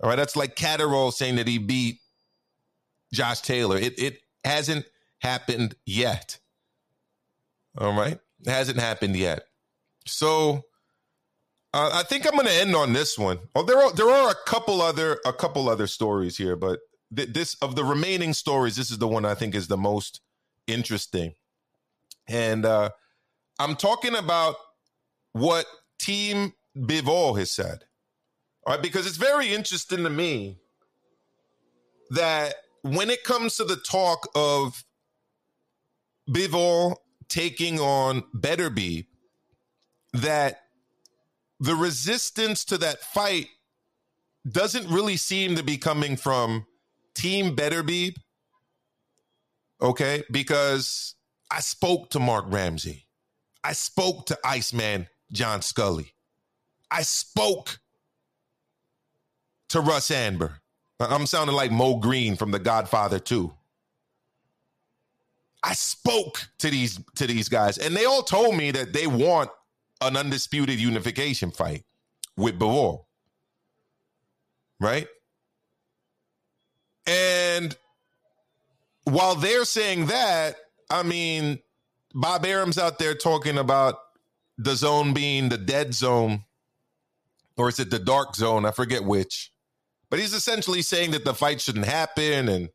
All 0.02 0.10
right. 0.10 0.16
That's 0.16 0.36
like 0.36 0.56
Catterall 0.56 1.12
saying 1.12 1.38
that 1.38 1.48
he 1.48 1.58
beat 1.58 2.00
Josh 3.12 3.42
Taylor. 3.42 3.78
It 3.78 3.98
it 4.00 4.20
hasn't 4.44 4.86
happened 5.20 5.76
yet. 5.86 6.38
All 7.78 7.98
right. 7.98 8.20
It 8.46 8.50
hasn't 8.50 8.80
happened 8.80 9.16
yet. 9.16 9.46
So 10.06 10.66
uh, 11.76 11.90
I 11.94 12.04
think 12.04 12.26
I'm 12.26 12.36
going 12.36 12.48
to 12.48 12.54
end 12.54 12.74
on 12.74 12.94
this 12.94 13.20
one. 13.20 13.38
Oh, 13.54 13.62
there 13.62 13.78
are 13.78 13.92
there 13.92 14.10
are 14.10 14.32
a 14.32 14.50
couple 14.50 14.82
other 14.82 15.20
a 15.26 15.34
couple 15.34 15.68
other 15.68 15.88
stories 15.88 16.38
here, 16.38 16.56
but 16.56 16.80
th- 17.14 17.34
this 17.34 17.56
of 17.56 17.76
the 17.76 17.84
remaining 17.84 18.32
stories, 18.34 18.78
this 18.78 18.92
is 18.92 18.98
the 18.98 19.10
one 19.10 19.26
I 19.26 19.36
think 19.36 19.54
is 19.54 19.68
the 19.68 19.76
most 19.76 20.22
interesting. 20.68 21.34
And 22.30 22.66
uh, 22.66 22.92
I'm 23.60 23.76
talking 23.76 24.16
about 24.16 24.56
what 25.34 25.66
Team 26.00 26.54
Bivol 26.78 27.38
has 27.38 27.52
said. 27.52 27.84
All 28.66 28.76
right, 28.76 28.82
because 28.82 29.06
it's 29.06 29.18
very 29.18 29.54
interesting 29.54 30.06
to 30.06 30.10
me 30.10 30.60
that 32.12 32.56
when 32.84 33.10
it 33.10 33.26
comes 33.26 33.58
to 33.58 33.66
the 33.66 33.76
talk 33.76 34.30
of 34.34 34.86
Bivol 36.30 36.96
taking 37.28 37.82
on 37.82 38.24
Beterbiev, 38.34 39.08
that 40.14 40.62
the 41.60 41.76
resistance 41.76 42.66
to 42.66 42.78
that 42.80 43.02
fight 43.02 43.48
doesn't 44.50 44.88
really 44.88 45.18
seem 45.18 45.56
to 45.56 45.64
be 45.64 45.78
coming 45.78 46.18
from 46.18 46.66
Team 47.16 47.56
Beterbiev. 47.56 48.16
Okay, 49.82 50.24
because 50.32 51.16
I 51.52 51.60
spoke 51.60 52.10
to 52.12 52.20
Marc 52.20 52.46
Ramsay. 52.48 53.06
I 53.64 53.74
spoke 53.74 54.28
to 54.28 54.38
Iceman 54.44 55.08
John 55.32 55.62
Scully. 55.62 56.14
I 56.92 57.02
spoke 57.02 57.80
to 59.70 59.82
Russ 59.82 60.12
Anber. 60.12 60.62
I'm 61.00 61.26
sounding 61.26 61.56
like 61.56 61.72
Moe 61.72 61.98
Greene 61.98 62.36
from 62.36 62.52
The 62.52 62.60
Godfather 62.60 63.20
2. 63.20 63.52
I 65.64 65.74
spoke 65.74 66.48
to 66.60 66.70
these 66.70 67.00
to 67.16 67.26
these 67.26 67.50
guys, 67.50 67.80
and 67.80 67.96
they 67.96 68.06
all 68.06 68.22
told 68.22 68.56
me 68.56 68.70
that 68.72 68.94
they 68.94 69.08
want 69.08 69.50
an 70.02 70.18
undisputed 70.18 70.80
unification 70.80 71.52
fight 71.52 71.84
with 72.38 72.60
Bivol. 72.60 73.06
Right? 74.80 75.08
And 77.08 77.76
while 79.06 79.36
they're 79.36 79.66
saying 79.66 80.08
that, 80.08 80.56
I 80.90 81.04
mean, 81.04 81.60
Bob 82.14 82.46
Arum's 82.46 82.78
out 82.78 83.00
there 83.00 83.16
talking 83.16 83.58
about 83.58 84.00
DAZN 84.60 85.14
being 85.14 85.50
the 85.50 85.58
dead 85.58 85.94
zone, 85.94 86.44
or 87.58 87.70
is 87.70 87.80
it 87.80 87.90
the 87.90 88.00
dark 88.00 88.36
zone? 88.36 88.66
I 88.66 88.72
forget 88.72 89.04
which. 89.04 89.52
But 90.10 90.20
he's 90.20 90.34
essentially 90.34 90.82
saying 90.82 91.12
that 91.12 91.26
the 91.26 91.34
fight 91.34 91.62
shouldn't 91.62 91.86
happen. 91.86 92.48
And 92.48 92.70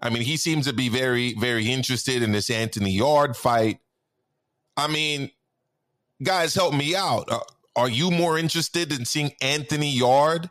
I 0.00 0.10
mean, 0.10 0.22
he 0.22 0.36
seems 0.36 0.66
to 0.66 0.72
be 0.72 0.88
very, 0.88 1.34
very 1.34 1.70
interested 1.70 2.22
in 2.22 2.32
this 2.32 2.50
Anthony 2.50 2.90
Yarde 2.90 3.36
fight. 3.36 3.80
I 4.76 4.88
mean, 4.88 5.30
guys, 6.22 6.54
help 6.54 6.74
me 6.74 6.94
out. 6.94 7.30
Uh, 7.30 7.40
are 7.74 7.88
you 7.88 8.10
more 8.10 8.38
interested 8.38 8.92
in 8.92 9.04
seeing 9.04 9.32
Anthony 9.40 9.90
Yarde 9.90 10.48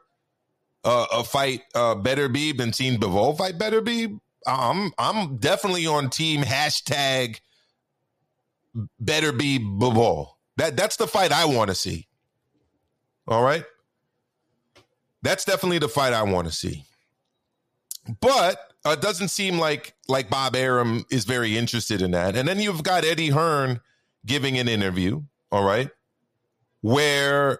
uh, 0.84 1.08
a 1.12 1.24
fight 1.24 1.62
uh, 1.74 1.96
Beterbiev 1.96 2.58
than 2.58 2.74
seeing 2.74 3.00
Bivol 3.00 3.38
fight 3.38 3.58
Beterbiev? 3.58 4.20
I'm 4.48 4.92
I'm 4.98 5.38
definitely 5.38 5.88
on 5.88 6.10
team 6.10 6.44
hashtag 6.44 7.40
Better 9.00 9.32
Be 9.32 9.60
Bivol. 9.60 10.28
That 10.58 10.78
that's 10.78 10.98
the 10.98 11.08
fight 11.08 11.32
I 11.32 11.46
want 11.46 11.70
to 11.70 11.76
see. 11.76 12.08
All 13.28 13.44
right. 13.44 13.66
That's 15.24 15.46
definitely 15.46 15.80
the 15.80 15.90
fight 15.90 16.14
I 16.14 16.22
want 16.22 16.48
to 16.48 16.54
see. 16.54 16.84
But 18.22 18.60
uh, 18.86 18.92
it 18.92 19.02
doesn't 19.02 19.30
seem 19.30 19.58
like 19.58 19.96
like 20.08 20.30
Bob 20.30 20.56
Arum 20.56 21.06
is 21.10 21.26
very 21.26 21.58
interested 21.58 22.02
in 22.02 22.12
that. 22.12 22.36
And 22.36 22.48
then 22.48 22.60
you've 22.60 22.84
got 22.84 23.04
Eddie 23.04 23.30
Hearn 23.30 23.80
giving 24.26 24.60
an 24.60 24.68
interview, 24.68 25.24
all 25.56 25.64
right, 25.64 25.90
where 26.82 27.60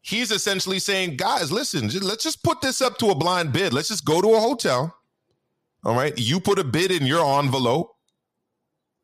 he's 0.00 0.30
essentially 0.30 0.78
saying, 0.78 1.18
guys, 1.18 1.52
listen, 1.52 1.88
let's 2.00 2.24
just 2.24 2.42
put 2.42 2.62
this 2.62 2.80
up 2.80 2.96
to 2.96 3.10
a 3.10 3.14
blind 3.14 3.52
bid. 3.52 3.74
Let's 3.74 3.88
just 3.88 4.06
go 4.06 4.22
to 4.22 4.32
a 4.32 4.40
hotel. 4.40 4.96
All 5.84 5.94
right. 5.94 6.18
You 6.18 6.40
put 6.40 6.58
a 6.58 6.64
bid 6.64 6.90
in 6.90 7.04
your 7.04 7.38
envelope. 7.38 7.94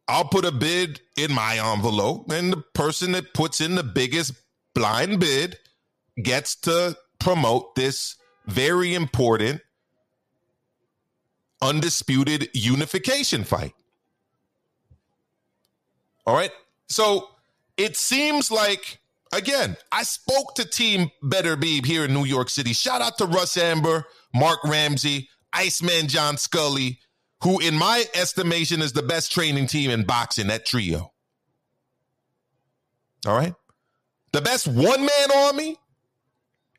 I'll 0.09 0.24
put 0.24 0.47
a 0.47 0.52
bid 0.52 1.02
in 1.18 1.35
my 1.35 1.59
envelope. 1.74 2.32
And 2.32 2.51
the 2.51 2.64
person 2.73 3.12
that 3.12 3.35
puts 3.35 3.60
in 3.60 3.74
the 3.74 3.82
biggest 3.82 4.32
blind 4.74 5.20
bid 5.20 5.59
gets 6.23 6.56
to 6.60 6.97
promote 7.18 7.74
this 7.74 8.16
very 8.47 8.94
important, 8.94 9.60
undisputed 11.60 12.48
unification 12.55 13.44
fight. 13.44 13.74
All 16.27 16.35
right. 16.35 16.52
So 16.89 17.29
it 17.77 17.97
seems 17.97 18.51
like 18.51 19.01
again, 19.33 19.77
I 19.93 20.03
spoke 20.03 20.55
to 20.57 20.65
Team 20.65 21.11
Beterbiev 21.23 21.85
here 21.85 22.05
in 22.05 22.15
New 22.15 22.25
York 22.25 22.51
City. 22.51 22.73
Shout 22.73 23.03
out 23.03 23.19
to 23.19 23.27
Russ 23.27 23.57
Anber, 23.57 24.05
Marc 24.35 24.63
Ramsay, 24.65 25.29
Iceman 25.53 26.09
John 26.09 26.37
Scully, 26.37 27.01
who, 27.43 27.61
in 27.61 27.75
my 27.75 28.05
estimation, 28.15 28.83
is 28.83 28.93
the 28.93 29.03
best 29.03 29.33
training 29.33 29.67
team 29.67 29.91
in 29.91 30.05
boxing, 30.05 30.49
that 30.49 30.67
trio. 30.67 31.13
All 33.27 33.37
right. 33.37 33.55
The 34.33 34.43
best 34.43 34.67
one 34.69 35.01
man 35.01 35.33
army 35.35 35.77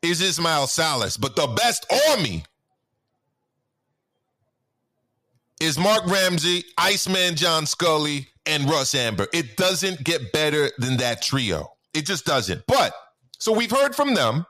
is 0.01 0.21
Ismael 0.21 0.67
Salas, 0.67 1.17
but 1.17 1.35
the 1.35 1.47
best 1.47 1.85
army 2.09 2.43
is 5.59 5.77
Marc 5.77 6.05
Ramsay, 6.05 6.63
Iceman 6.77 7.35
John 7.35 7.65
Scully, 7.65 8.27
and 8.45 8.69
Russ 8.69 8.95
Anber. 8.95 9.27
It 9.33 9.57
doesn't 9.57 10.03
get 10.03 10.31
better 10.31 10.71
than 10.77 10.97
that 10.97 11.21
trio. 11.21 11.73
It 11.93 12.05
just 12.05 12.25
doesn't. 12.25 12.63
But 12.67 12.93
so 13.39 13.51
we've 13.51 13.71
heard 13.71 13.95
from 13.95 14.13
them. 14.13 14.45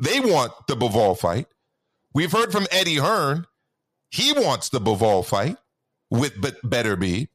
They 0.00 0.20
want 0.20 0.52
the 0.68 0.74
Bivol 0.74 1.18
fight. 1.18 1.46
We've 2.14 2.32
heard 2.32 2.52
from 2.52 2.66
Eddie 2.70 2.96
Hearn. 2.96 3.46
He 4.10 4.32
wants 4.32 4.68
the 4.68 4.80
Bivol 4.80 5.24
fight 5.24 5.56
with 6.10 6.40
but 6.40 6.60
Beterbiev. 6.62 7.28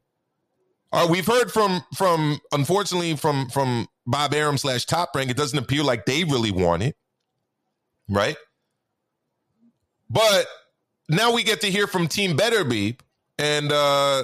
Uh, 0.91 1.07
we've 1.09 1.25
heard 1.25 1.51
from 1.51 1.83
from 1.95 2.39
unfortunately 2.51 3.15
from 3.15 3.49
from 3.49 3.87
Bob 4.05 4.33
Arum 4.33 4.57
slash 4.57 4.85
Top 4.85 5.15
Rank. 5.15 5.31
It 5.31 5.37
doesn't 5.37 5.57
appear 5.57 5.83
like 5.83 6.05
they 6.05 6.23
really 6.23 6.51
want 6.51 6.83
it, 6.83 6.95
right? 8.07 8.37
But 10.09 10.45
now 11.09 11.33
we 11.33 11.43
get 11.43 11.61
to 11.61 11.71
hear 11.71 11.87
from 11.87 12.07
Team 12.07 12.37
Beterbiev, 12.37 12.99
and 13.37 13.71
uh, 13.71 14.23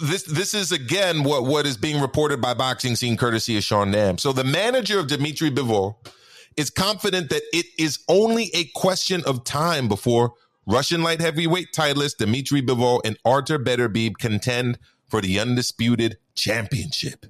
this 0.00 0.24
this 0.24 0.54
is 0.54 0.72
again 0.72 1.22
what 1.22 1.44
what 1.44 1.66
is 1.66 1.76
being 1.76 2.00
reported 2.00 2.40
by 2.40 2.54
Boxing 2.54 2.96
Scene, 2.96 3.16
courtesy 3.16 3.56
of 3.56 3.64
Sean 3.64 3.90
Nam. 3.90 4.18
So 4.18 4.32
the 4.32 4.44
manager 4.44 4.98
of 4.98 5.06
Dimitri 5.06 5.50
Bivol 5.50 5.96
is 6.56 6.70
confident 6.70 7.30
that 7.30 7.42
it 7.52 7.66
is 7.78 8.00
only 8.08 8.50
a 8.54 8.64
question 8.74 9.22
of 9.26 9.44
time 9.44 9.88
before 9.88 10.34
Russian 10.66 11.02
light 11.02 11.20
heavyweight 11.20 11.68
titleist 11.72 12.16
Dimitri 12.16 12.62
Bivol 12.62 13.00
and 13.04 13.18
Artur 13.24 13.58
Beterbiev 13.58 14.18
contend 14.18 14.78
for 15.08 15.20
the 15.20 15.38
undisputed 15.38 16.16
championship. 16.34 17.26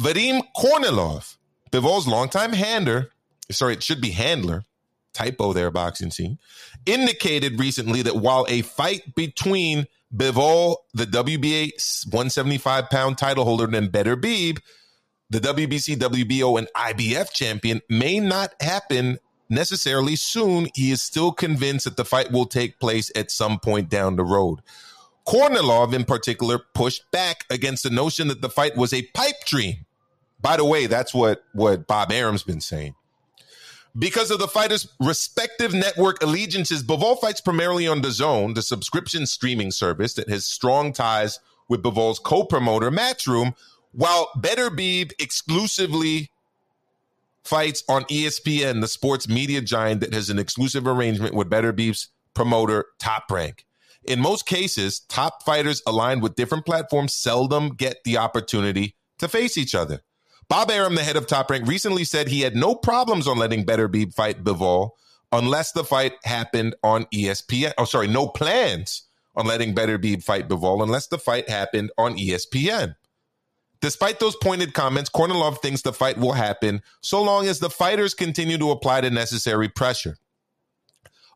Vadim 0.00 0.42
Kornilov, 0.54 1.36
Bivol's 1.72 2.06
longtime 2.06 2.52
handler, 2.52 3.10
sorry, 3.50 3.72
it 3.72 3.82
should 3.82 4.00
be 4.00 4.10
handler, 4.10 4.64
typo 5.16 5.52
there, 5.52 5.70
boxing 5.70 6.10
scene, 6.10 6.38
indicated 6.84 7.58
recently 7.58 8.02
that 8.02 8.16
while 8.16 8.46
a 8.48 8.62
fight 8.62 9.14
between 9.14 9.86
Bivol, 10.14 10.76
the 10.94 11.06
WBA 11.06 11.72
175 12.06 12.90
pound 12.90 13.18
title 13.18 13.44
holder, 13.44 13.64
and 13.64 13.90
Beterbiev, 13.90 14.58
the 15.30 15.40
WBC, 15.40 15.96
WBO, 15.96 16.58
and 16.58 16.68
IBF 16.76 17.32
champion, 17.32 17.80
may 17.88 18.20
not 18.20 18.54
happen 18.60 19.18
necessarily 19.48 20.16
soon. 20.16 20.68
He 20.74 20.90
is 20.90 21.02
still 21.02 21.32
convinced 21.32 21.84
that 21.84 21.96
the 21.96 22.04
fight 22.04 22.30
will 22.30 22.46
take 22.46 22.78
place 22.78 23.10
at 23.16 23.30
some 23.30 23.58
point 23.58 23.88
down 23.88 24.16
the 24.16 24.24
road. 24.24 24.60
Kornilov, 25.26 25.92
in 25.92 26.04
particular, 26.04 26.60
pushed 26.74 27.10
back 27.10 27.44
against 27.50 27.82
the 27.82 27.90
notion 27.90 28.28
that 28.28 28.42
the 28.42 28.48
fight 28.48 28.76
was 28.76 28.92
a 28.92 29.02
pipe 29.14 29.44
dream 29.44 29.86
By 30.40 30.56
the 30.56 30.64
way, 30.64 30.86
that's 30.86 31.12
what 31.12 31.42
what 31.52 31.86
Bob 31.88 32.12
Arum's 32.12 32.44
been 32.44 32.60
saying. 32.60 32.94
Because 33.98 34.30
of 34.30 34.38
the 34.38 34.48
fighters' 34.48 34.88
respective 35.00 35.72
network 35.72 36.22
allegiances, 36.22 36.82
Bivol 36.82 37.18
fights 37.18 37.40
primarily 37.40 37.86
on 37.86 38.02
DAZN, 38.02 38.54
the 38.54 38.60
subscription 38.60 39.26
streaming 39.26 39.70
service 39.70 40.14
that 40.14 40.28
has 40.28 40.44
strong 40.44 40.92
ties 40.92 41.40
with 41.68 41.82
Bivol's 41.82 42.18
co-promoter 42.18 42.90
Matchroom, 42.90 43.54
while 43.92 44.30
Beterbiev 44.36 45.12
exclusively 45.18 46.30
fights 47.42 47.84
on 47.88 48.04
ESPN, 48.04 48.82
the 48.82 48.88
sports 48.88 49.28
media 49.28 49.62
giant 49.62 50.00
that 50.00 50.12
has 50.12 50.28
an 50.28 50.38
exclusive 50.38 50.86
arrangement 50.86 51.34
with 51.34 51.48
Beterbiev's 51.48 52.08
promoter 52.34 52.86
Top 52.98 53.30
Rank. 53.30 53.64
In 54.04 54.20
most 54.20 54.44
cases, 54.46 55.00
top 55.00 55.42
fighters 55.42 55.82
aligned 55.86 56.22
with 56.22 56.36
different 56.36 56.66
platforms 56.66 57.14
seldom 57.14 57.70
get 57.70 58.04
the 58.04 58.18
opportunity 58.18 58.94
to 59.18 59.26
face 59.26 59.56
each 59.56 59.74
other. 59.74 60.02
Bob 60.48 60.70
Arum, 60.70 60.94
the 60.94 61.02
head 61.02 61.16
of 61.16 61.26
Top 61.26 61.50
Rank, 61.50 61.66
recently 61.66 62.04
said 62.04 62.28
he 62.28 62.42
had 62.42 62.54
no 62.54 62.74
problems 62.74 63.26
on 63.26 63.38
letting 63.38 63.64
Beterbiev 63.64 64.14
fight 64.14 64.44
Bivol 64.44 64.90
unless 65.32 65.72
the 65.72 65.84
fight 65.84 66.12
happened 66.24 66.76
on 66.84 67.04
ESPN. 67.06 67.72
Oh, 67.78 67.84
sorry, 67.84 68.06
no 68.06 68.28
plans 68.28 69.02
on 69.34 69.46
letting 69.46 69.74
Beterbiev 69.74 70.22
fight 70.22 70.48
Bivol 70.48 70.82
unless 70.82 71.08
the 71.08 71.18
fight 71.18 71.48
happened 71.48 71.90
on 71.98 72.16
ESPN. 72.16 72.94
Despite 73.80 74.20
those 74.20 74.36
pointed 74.36 74.72
comments, 74.72 75.10
Kornilov 75.10 75.60
thinks 75.60 75.82
the 75.82 75.92
fight 75.92 76.16
will 76.16 76.32
happen 76.32 76.80
so 77.02 77.22
long 77.22 77.46
as 77.46 77.58
the 77.58 77.68
fighters 77.68 78.14
continue 78.14 78.56
to 78.56 78.70
apply 78.70 79.02
the 79.02 79.10
necessary 79.10 79.68
pressure. 79.68 80.16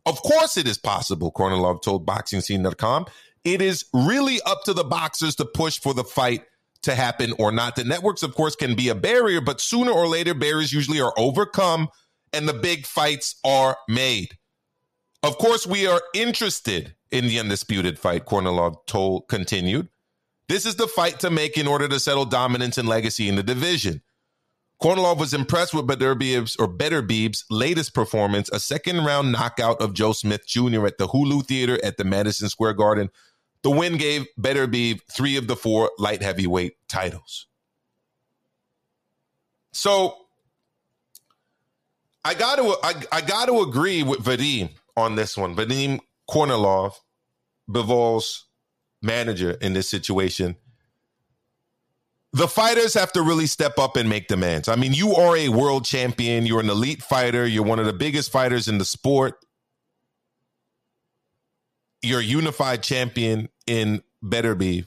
Of 0.07 0.23
course, 0.23 0.57
it 0.57 0.67
is 0.67 0.79
possible, 0.79 1.31
Kornilov 1.33 1.83
told 1.83 2.07
BoxingScene.com. 2.07 3.07
It 3.45 3.61
is 3.61 3.85
really 3.93 4.41
up 4.43 4.65
to 4.65 4.73
the 4.73 4.85
boxers 4.85 5.35
to 5.37 5.45
push 5.45 5.79
for 5.79 5.93
the 5.93 6.05
fight 6.05 6.45
to 6.83 6.95
happen 6.95 7.33
or 7.39 7.53
not. 7.53 7.77
The 7.77 7.85
networks, 7.85 8.23
of 8.23 8.35
course, 8.35 8.57
can 8.57 8.75
be 8.75 8.89
a 8.89 8.95
barrier, 8.95 9.41
but 9.41 9.61
sooner 9.61 9.93
or 9.93 10.07
later, 10.09 10.35
barriers 10.35 10.73
usually 10.73 11.01
are 11.01 11.13
overcome 11.17 11.89
and 12.33 12.49
the 12.49 12.55
big 12.55 12.87
fights 12.87 13.37
are 13.45 13.77
made. 13.89 14.37
Of 15.23 15.37
course, 15.39 15.67
we 15.67 15.87
are 15.87 16.01
interested 16.15 16.95
in 17.11 17.27
the 17.27 17.39
undisputed 17.39 17.99
fight, 17.99 18.25
Kornilov 18.25 18.87
told 18.87 19.29
continued. 19.29 19.89
This 20.49 20.65
is 20.65 20.77
the 20.77 20.89
fight 20.89 21.21
to 21.21 21.31
make 21.31 21.59
in 21.59 21.67
order 21.67 21.89
to 21.89 22.01
settle 22.01 22.25
dominance 22.25 22.79
and 22.79 22.89
legacy 22.89 23.29
in 23.29 23.37
the 23.37 23.43
division. 23.43 24.03
Kornilov 24.83 25.19
was 25.19 25.35
impressed 25.35 25.75
with 25.75 25.87
Beterbiev's 25.87 26.57
or 26.57 26.67
Beterbiev's 26.67 27.45
latest 27.51 27.95
performance, 27.95 28.49
a 28.51 28.59
second 28.59 29.05
round 29.05 29.31
knockout 29.31 29.81
of 29.81 29.93
Joe 29.93 30.13
Smith 30.13 30.47
Jr. 30.47 30.87
at 30.87 30.97
the 30.97 31.09
Hulu 31.09 31.45
Theater 31.45 31.79
at 31.85 31.99
the 31.99 32.05
Madison 32.05 32.49
Square 32.49 32.75
Garden. 32.75 33.11
The 33.63 33.71
win 33.71 33.97
gave 33.97 34.27
Beterbiev 34.41 35.01
three 35.11 35.37
of 35.37 35.47
the 35.47 35.57
four 35.57 35.91
light 35.99 36.23
heavyweight 36.23 36.77
titles. 36.89 37.47
So 39.73 40.17
I 42.25 42.35
got 42.35 42.57
to 42.57 42.77
I, 42.83 42.95
I 43.13 43.21
got 43.21 43.47
to 43.47 43.61
agree 43.61 44.03
with 44.03 44.25
Vadim 44.25 44.71
on 44.97 45.15
this 45.15 45.37
one. 45.37 45.55
Vadim 45.55 46.01
Kornilov, 46.29 46.95
Bivol's 47.71 48.47
manager 49.03 49.53
in 49.53 49.73
this 49.73 49.89
situation 49.89 50.57
the 52.33 52.49
fighters 52.49 52.95
have 52.95 53.13
to 53.13 53.23
really 53.23 53.47
step 53.47 53.79
up 53.79 53.97
and 53.97 54.09
make 54.09 54.29
demands. 54.29 54.69
I 54.69 54.77
mean, 54.77 54.93
you 54.93 55.15
are 55.15 55.37
a 55.37 55.49
world 55.49 55.85
champion, 55.85 56.47
you're 56.47 56.61
an 56.61 56.71
elite 56.71 57.03
fighter, 57.03 57.47
you're 57.47 57.65
one 57.65 57.81
of 57.81 57.87
the 57.87 57.93
biggest 57.93 58.31
fighters 58.31 58.69
in 58.69 58.79
the 58.79 58.85
sport. 58.85 59.45
You're 62.03 62.21
unified 62.21 62.83
champion 62.83 63.49
in 63.67 64.03
Beterbiev. 64.25 64.87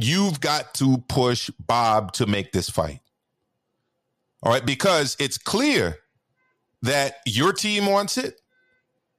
You've 0.00 0.40
got 0.40 0.74
to 0.74 0.98
push 1.08 1.50
Bob 1.58 2.12
to 2.14 2.26
make 2.26 2.52
this 2.52 2.70
fight. 2.70 3.00
All 4.42 4.52
right, 4.52 4.64
because 4.64 5.16
it's 5.20 5.38
clear 5.38 5.98
that 6.82 7.16
your 7.26 7.52
team 7.52 7.86
wants 7.86 8.18
it. 8.18 8.40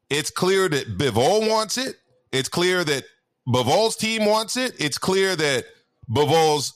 It's 0.09 0.29
clear 0.29 0.67
that 0.67 0.97
Bivol 0.97 1.49
wants 1.49 1.77
it. 1.77 1.95
It's 2.31 2.49
clear 2.49 2.83
that 2.83 3.05
Bivol's 3.47 3.95
team 3.95 4.25
wants 4.25 4.57
it. 4.57 4.75
It's 4.79 4.97
clear 4.97 5.35
that 5.35 5.65
Bivol's 6.09 6.73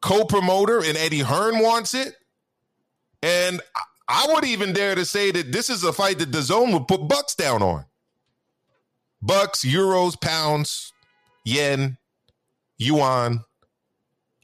co-promoter 0.00 0.78
and 0.78 0.96
Eddie 0.96 1.20
Hearn 1.20 1.60
wants 1.60 1.94
it. 1.94 2.14
And 3.22 3.60
I 4.06 4.26
would 4.28 4.44
even 4.44 4.72
dare 4.72 4.94
to 4.94 5.04
say 5.04 5.30
that 5.30 5.50
this 5.50 5.70
is 5.70 5.82
a 5.82 5.92
fight 5.92 6.18
that 6.18 6.30
DAZN 6.30 6.72
would 6.72 6.86
put 6.86 7.08
bucks 7.08 7.34
down 7.34 7.62
on. 7.62 7.86
Bucks, 9.26 9.64
euros, 9.64 10.20
pounds, 10.20 10.92
yen, 11.44 11.96
yuan, 12.76 13.40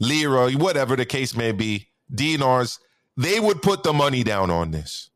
lira, 0.01 0.51
whatever 0.52 0.97
the 0.97 1.05
case 1.05 1.36
may 1.36 1.52
be, 1.52 1.89
dinars, 2.15 2.78
they 3.16 3.39
would 3.40 3.61
put 3.61 3.82
the 3.82 3.93
money 3.93 4.24
down 4.24 4.51
on 4.51 4.70
this. 4.70 5.11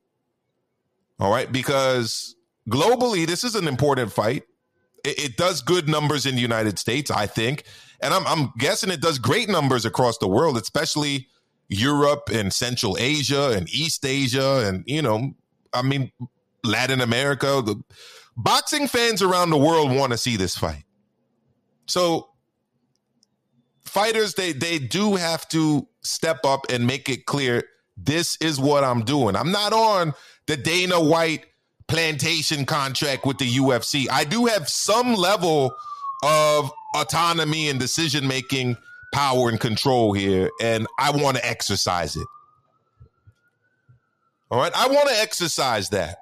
All 1.18 1.30
right, 1.30 1.50
because 1.50 2.36
globally, 2.68 3.26
this 3.26 3.42
is 3.42 3.54
an 3.54 3.66
important 3.66 4.12
fight. 4.12 4.42
It, 5.04 5.18
it 5.18 5.36
does 5.36 5.62
good 5.62 5.88
numbers 5.88 6.26
in 6.26 6.34
the 6.34 6.42
United 6.42 6.78
States, 6.78 7.10
I 7.10 7.26
think. 7.26 7.64
And 8.02 8.12
I'm, 8.12 8.26
I'm 8.26 8.52
guessing 8.58 8.90
it 8.90 9.00
does 9.00 9.18
great 9.18 9.48
numbers 9.48 9.86
across 9.86 10.18
the 10.18 10.28
world, 10.28 10.58
especially 10.58 11.28
Europe 11.68 12.28
and 12.30 12.52
Central 12.52 12.98
Asia 13.00 13.52
and 13.56 13.68
East 13.70 14.04
Asia. 14.04 14.64
And, 14.66 14.84
you 14.86 15.00
know, 15.00 15.32
I 15.72 15.80
mean, 15.80 16.12
Latin 16.64 17.00
America. 17.00 17.62
The 17.64 17.82
boxing 18.36 18.88
fans 18.88 19.22
around 19.22 19.50
the 19.50 19.58
world 19.58 19.92
want 19.92 20.12
to 20.12 20.18
see 20.18 20.36
this 20.36 20.56
fight. 20.56 20.84
So 21.86 22.28
fighters, 23.84 24.34
they 24.34 24.52
they 24.52 24.78
do 24.78 25.16
have 25.16 25.48
to 25.48 25.86
step 26.02 26.40
up 26.44 26.66
and 26.70 26.86
make 26.86 27.08
it 27.08 27.26
clear 27.26 27.64
this 27.96 28.36
is 28.40 28.58
what 28.58 28.84
I'm 28.84 29.04
doing. 29.04 29.36
I'm 29.36 29.52
not 29.52 29.72
on 29.72 30.14
the 30.46 30.56
Dana 30.56 31.00
White 31.00 31.46
plantation 31.86 32.64
contract 32.64 33.24
with 33.24 33.38
the 33.38 33.48
UFC. 33.56 34.06
I 34.10 34.24
do 34.24 34.46
have 34.46 34.68
some 34.68 35.14
level 35.14 35.72
of 36.22 36.72
autonomy 36.94 37.68
and 37.68 37.78
decision 37.78 38.26
making 38.26 38.76
power 39.12 39.48
and 39.48 39.60
control 39.60 40.12
here, 40.12 40.50
and 40.60 40.86
I 40.98 41.10
want 41.10 41.36
to 41.36 41.46
exercise 41.48 42.16
it. 42.16 42.26
All 44.50 44.58
right, 44.58 44.72
I 44.74 44.88
want 44.88 45.08
to 45.08 45.14
exercise 45.20 45.90
that. 45.90 46.18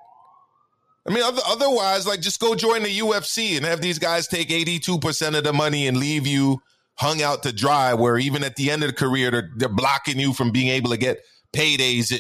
I 1.06 1.12
mean, 1.12 1.22
otherwise, 1.24 2.06
like 2.06 2.20
just 2.20 2.40
go 2.40 2.54
join 2.54 2.84
the 2.84 2.98
UFC 2.98 3.56
and 3.56 3.66
have 3.66 3.80
these 3.80 3.98
guys 3.98 4.28
take 4.28 4.50
82% 4.50 5.36
of 5.36 5.42
the 5.42 5.52
money 5.52 5.88
and 5.88 5.96
leave 5.96 6.26
you 6.26 6.62
hung 6.94 7.22
out 7.22 7.42
to 7.42 7.52
dry, 7.52 7.94
where 7.94 8.18
even 8.18 8.44
at 8.44 8.54
the 8.56 8.70
end 8.70 8.84
of 8.84 8.90
the 8.90 8.96
career, 8.96 9.30
they're, 9.30 9.50
they're 9.56 9.68
blocking 9.68 10.20
you 10.20 10.32
from 10.32 10.52
being 10.52 10.68
able 10.68 10.90
to 10.90 10.96
get 10.96 11.20
paydays 11.52 12.12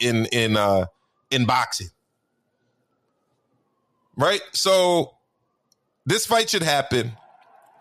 in 0.00 0.24
in 0.24 0.26
in, 0.26 0.56
uh, 0.56 0.86
in 1.30 1.44
boxing. 1.44 1.88
Right? 4.16 4.40
So 4.52 5.14
this 6.06 6.26
fight 6.26 6.50
should 6.50 6.62
happen 6.62 7.12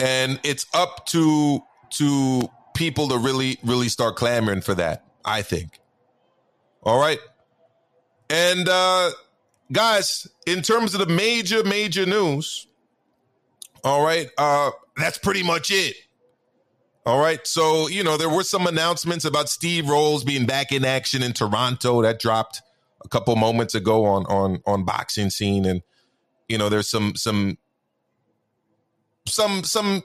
and 0.01 0.39
it's 0.43 0.65
up 0.73 1.05
to 1.07 1.61
to 1.91 2.49
people 2.73 3.07
to 3.09 3.17
really 3.17 3.57
really 3.63 3.89
start 3.89 4.15
clamoring 4.15 4.61
for 4.61 4.73
that 4.73 5.05
i 5.25 5.41
think 5.41 5.79
all 6.83 6.99
right 6.99 7.19
and 8.29 8.67
uh 8.67 9.09
guys 9.71 10.27
in 10.45 10.61
terms 10.61 10.93
of 10.93 10.99
the 10.99 11.13
major 11.13 11.63
major 11.63 12.05
news 12.05 12.67
all 13.83 14.03
right 14.03 14.29
uh 14.37 14.71
that's 14.97 15.17
pretty 15.17 15.43
much 15.43 15.71
it 15.71 15.95
all 17.05 17.19
right 17.19 17.45
so 17.47 17.87
you 17.87 18.03
know 18.03 18.17
there 18.17 18.29
were 18.29 18.43
some 18.43 18.67
announcements 18.67 19.25
about 19.25 19.49
steve 19.49 19.89
rolls 19.89 20.23
being 20.23 20.45
back 20.45 20.71
in 20.71 20.85
action 20.85 21.23
in 21.23 21.33
toronto 21.33 22.01
that 22.01 22.19
dropped 22.19 22.61
a 23.03 23.07
couple 23.07 23.35
moments 23.35 23.73
ago 23.73 24.05
on 24.05 24.25
on 24.25 24.61
on 24.65 24.83
boxing 24.83 25.29
scene 25.29 25.65
and 25.65 25.81
you 26.47 26.57
know 26.57 26.69
there's 26.69 26.89
some 26.89 27.15
some 27.15 27.57
some 29.25 29.63
some 29.63 30.03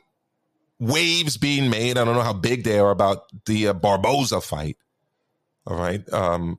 waves 0.78 1.36
being 1.36 1.70
made. 1.70 1.98
I 1.98 2.05
don't 2.05 2.14
know 2.14 2.22
how 2.22 2.32
big 2.32 2.64
they 2.64 2.78
are 2.78 2.90
about 2.90 3.24
the 3.47 3.68
uh, 3.68 3.72
Barboza 3.72 4.40
fight. 4.40 4.76
All 5.66 5.76
right. 5.76 6.02
Um, 6.12 6.59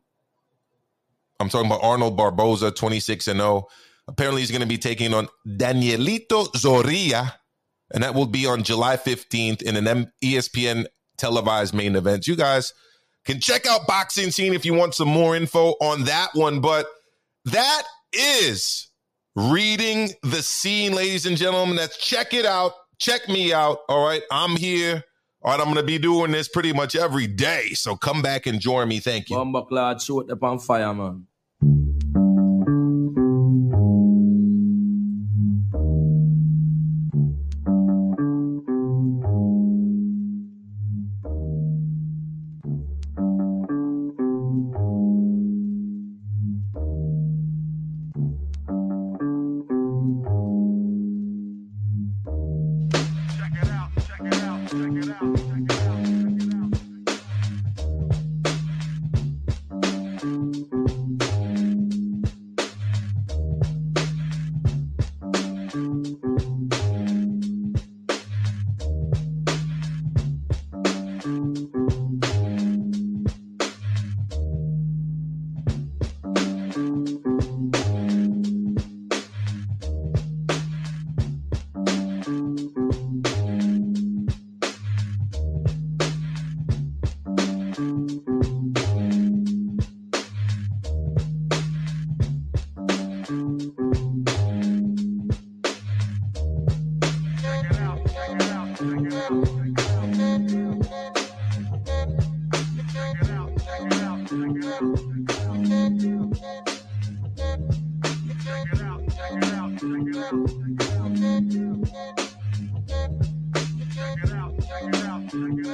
I'm 1.40 1.50
talking 1.50 1.68
about 1.68 1.84
Arnold 1.84 2.18
Barboza, 2.18 2.72
26 2.72 3.28
and 3.28 3.40
0. 3.40 3.68
Apparently, 4.08 4.42
he's 4.42 4.52
going 4.52 4.62
to 4.62 4.68
be 4.68 4.78
taking 4.78 5.14
on 5.14 5.28
Danielito 5.46 6.48
Zorrilla, 6.54 7.34
and 7.94 8.04
that 8.04 8.16
will 8.16 8.26
be 8.26 8.46
on 8.46 8.64
July 8.64 8.98
15th 8.98 9.62
in 9.62 9.76
an 9.76 10.12
ESPN 10.24 10.86
televised 11.18 11.74
main 11.74 11.96
event. 11.96 12.28
You 12.28 12.36
guys 12.36 12.74
can 13.26 13.40
check 13.40 13.68
out 13.68 13.88
Boxing 13.88 14.32
Scene 14.32 14.54
if 14.54 14.66
you 14.66 14.74
want 14.74 14.96
some 14.96 15.10
more 15.10 15.36
info 15.36 15.72
on 15.82 16.06
that 16.06 16.30
one. 16.34 16.62
But 16.62 16.88
that 17.46 17.84
is 18.14 18.88
reading 19.36 20.12
the 20.24 20.42
scene, 20.42 20.94
ladies 20.94 21.26
and 21.26 21.38
gentlemen. 21.38 21.76
That's 21.76 21.98
check 21.98 22.34
it 22.34 22.46
out. 22.46 22.74
Check 23.00 23.28
me 23.28 23.54
out. 23.54 23.80
All 23.90 24.06
right. 24.06 24.24
I'm 24.32 24.56
here. 24.56 25.04
All 25.48 25.54
right. 25.54 25.62
I'm 25.62 25.74
going 25.74 25.78
to 25.78 25.84
be 25.84 25.98
doing 25.98 26.32
this 26.32 26.50
pretty 26.50 26.74
much 26.74 26.94
every 26.94 27.26
day. 27.26 27.70
So 27.70 27.96
come 27.96 28.22
back 28.22 28.48
and 28.48 28.60
join 28.60 28.90
me. 28.90 29.00
Thank 29.00 29.30
you. 29.30 29.38
Bomba 29.38 29.98
shoot 29.98 30.30
up 30.30 30.44
on 30.44 30.60
fire, 30.60 30.94
man. 30.94 31.26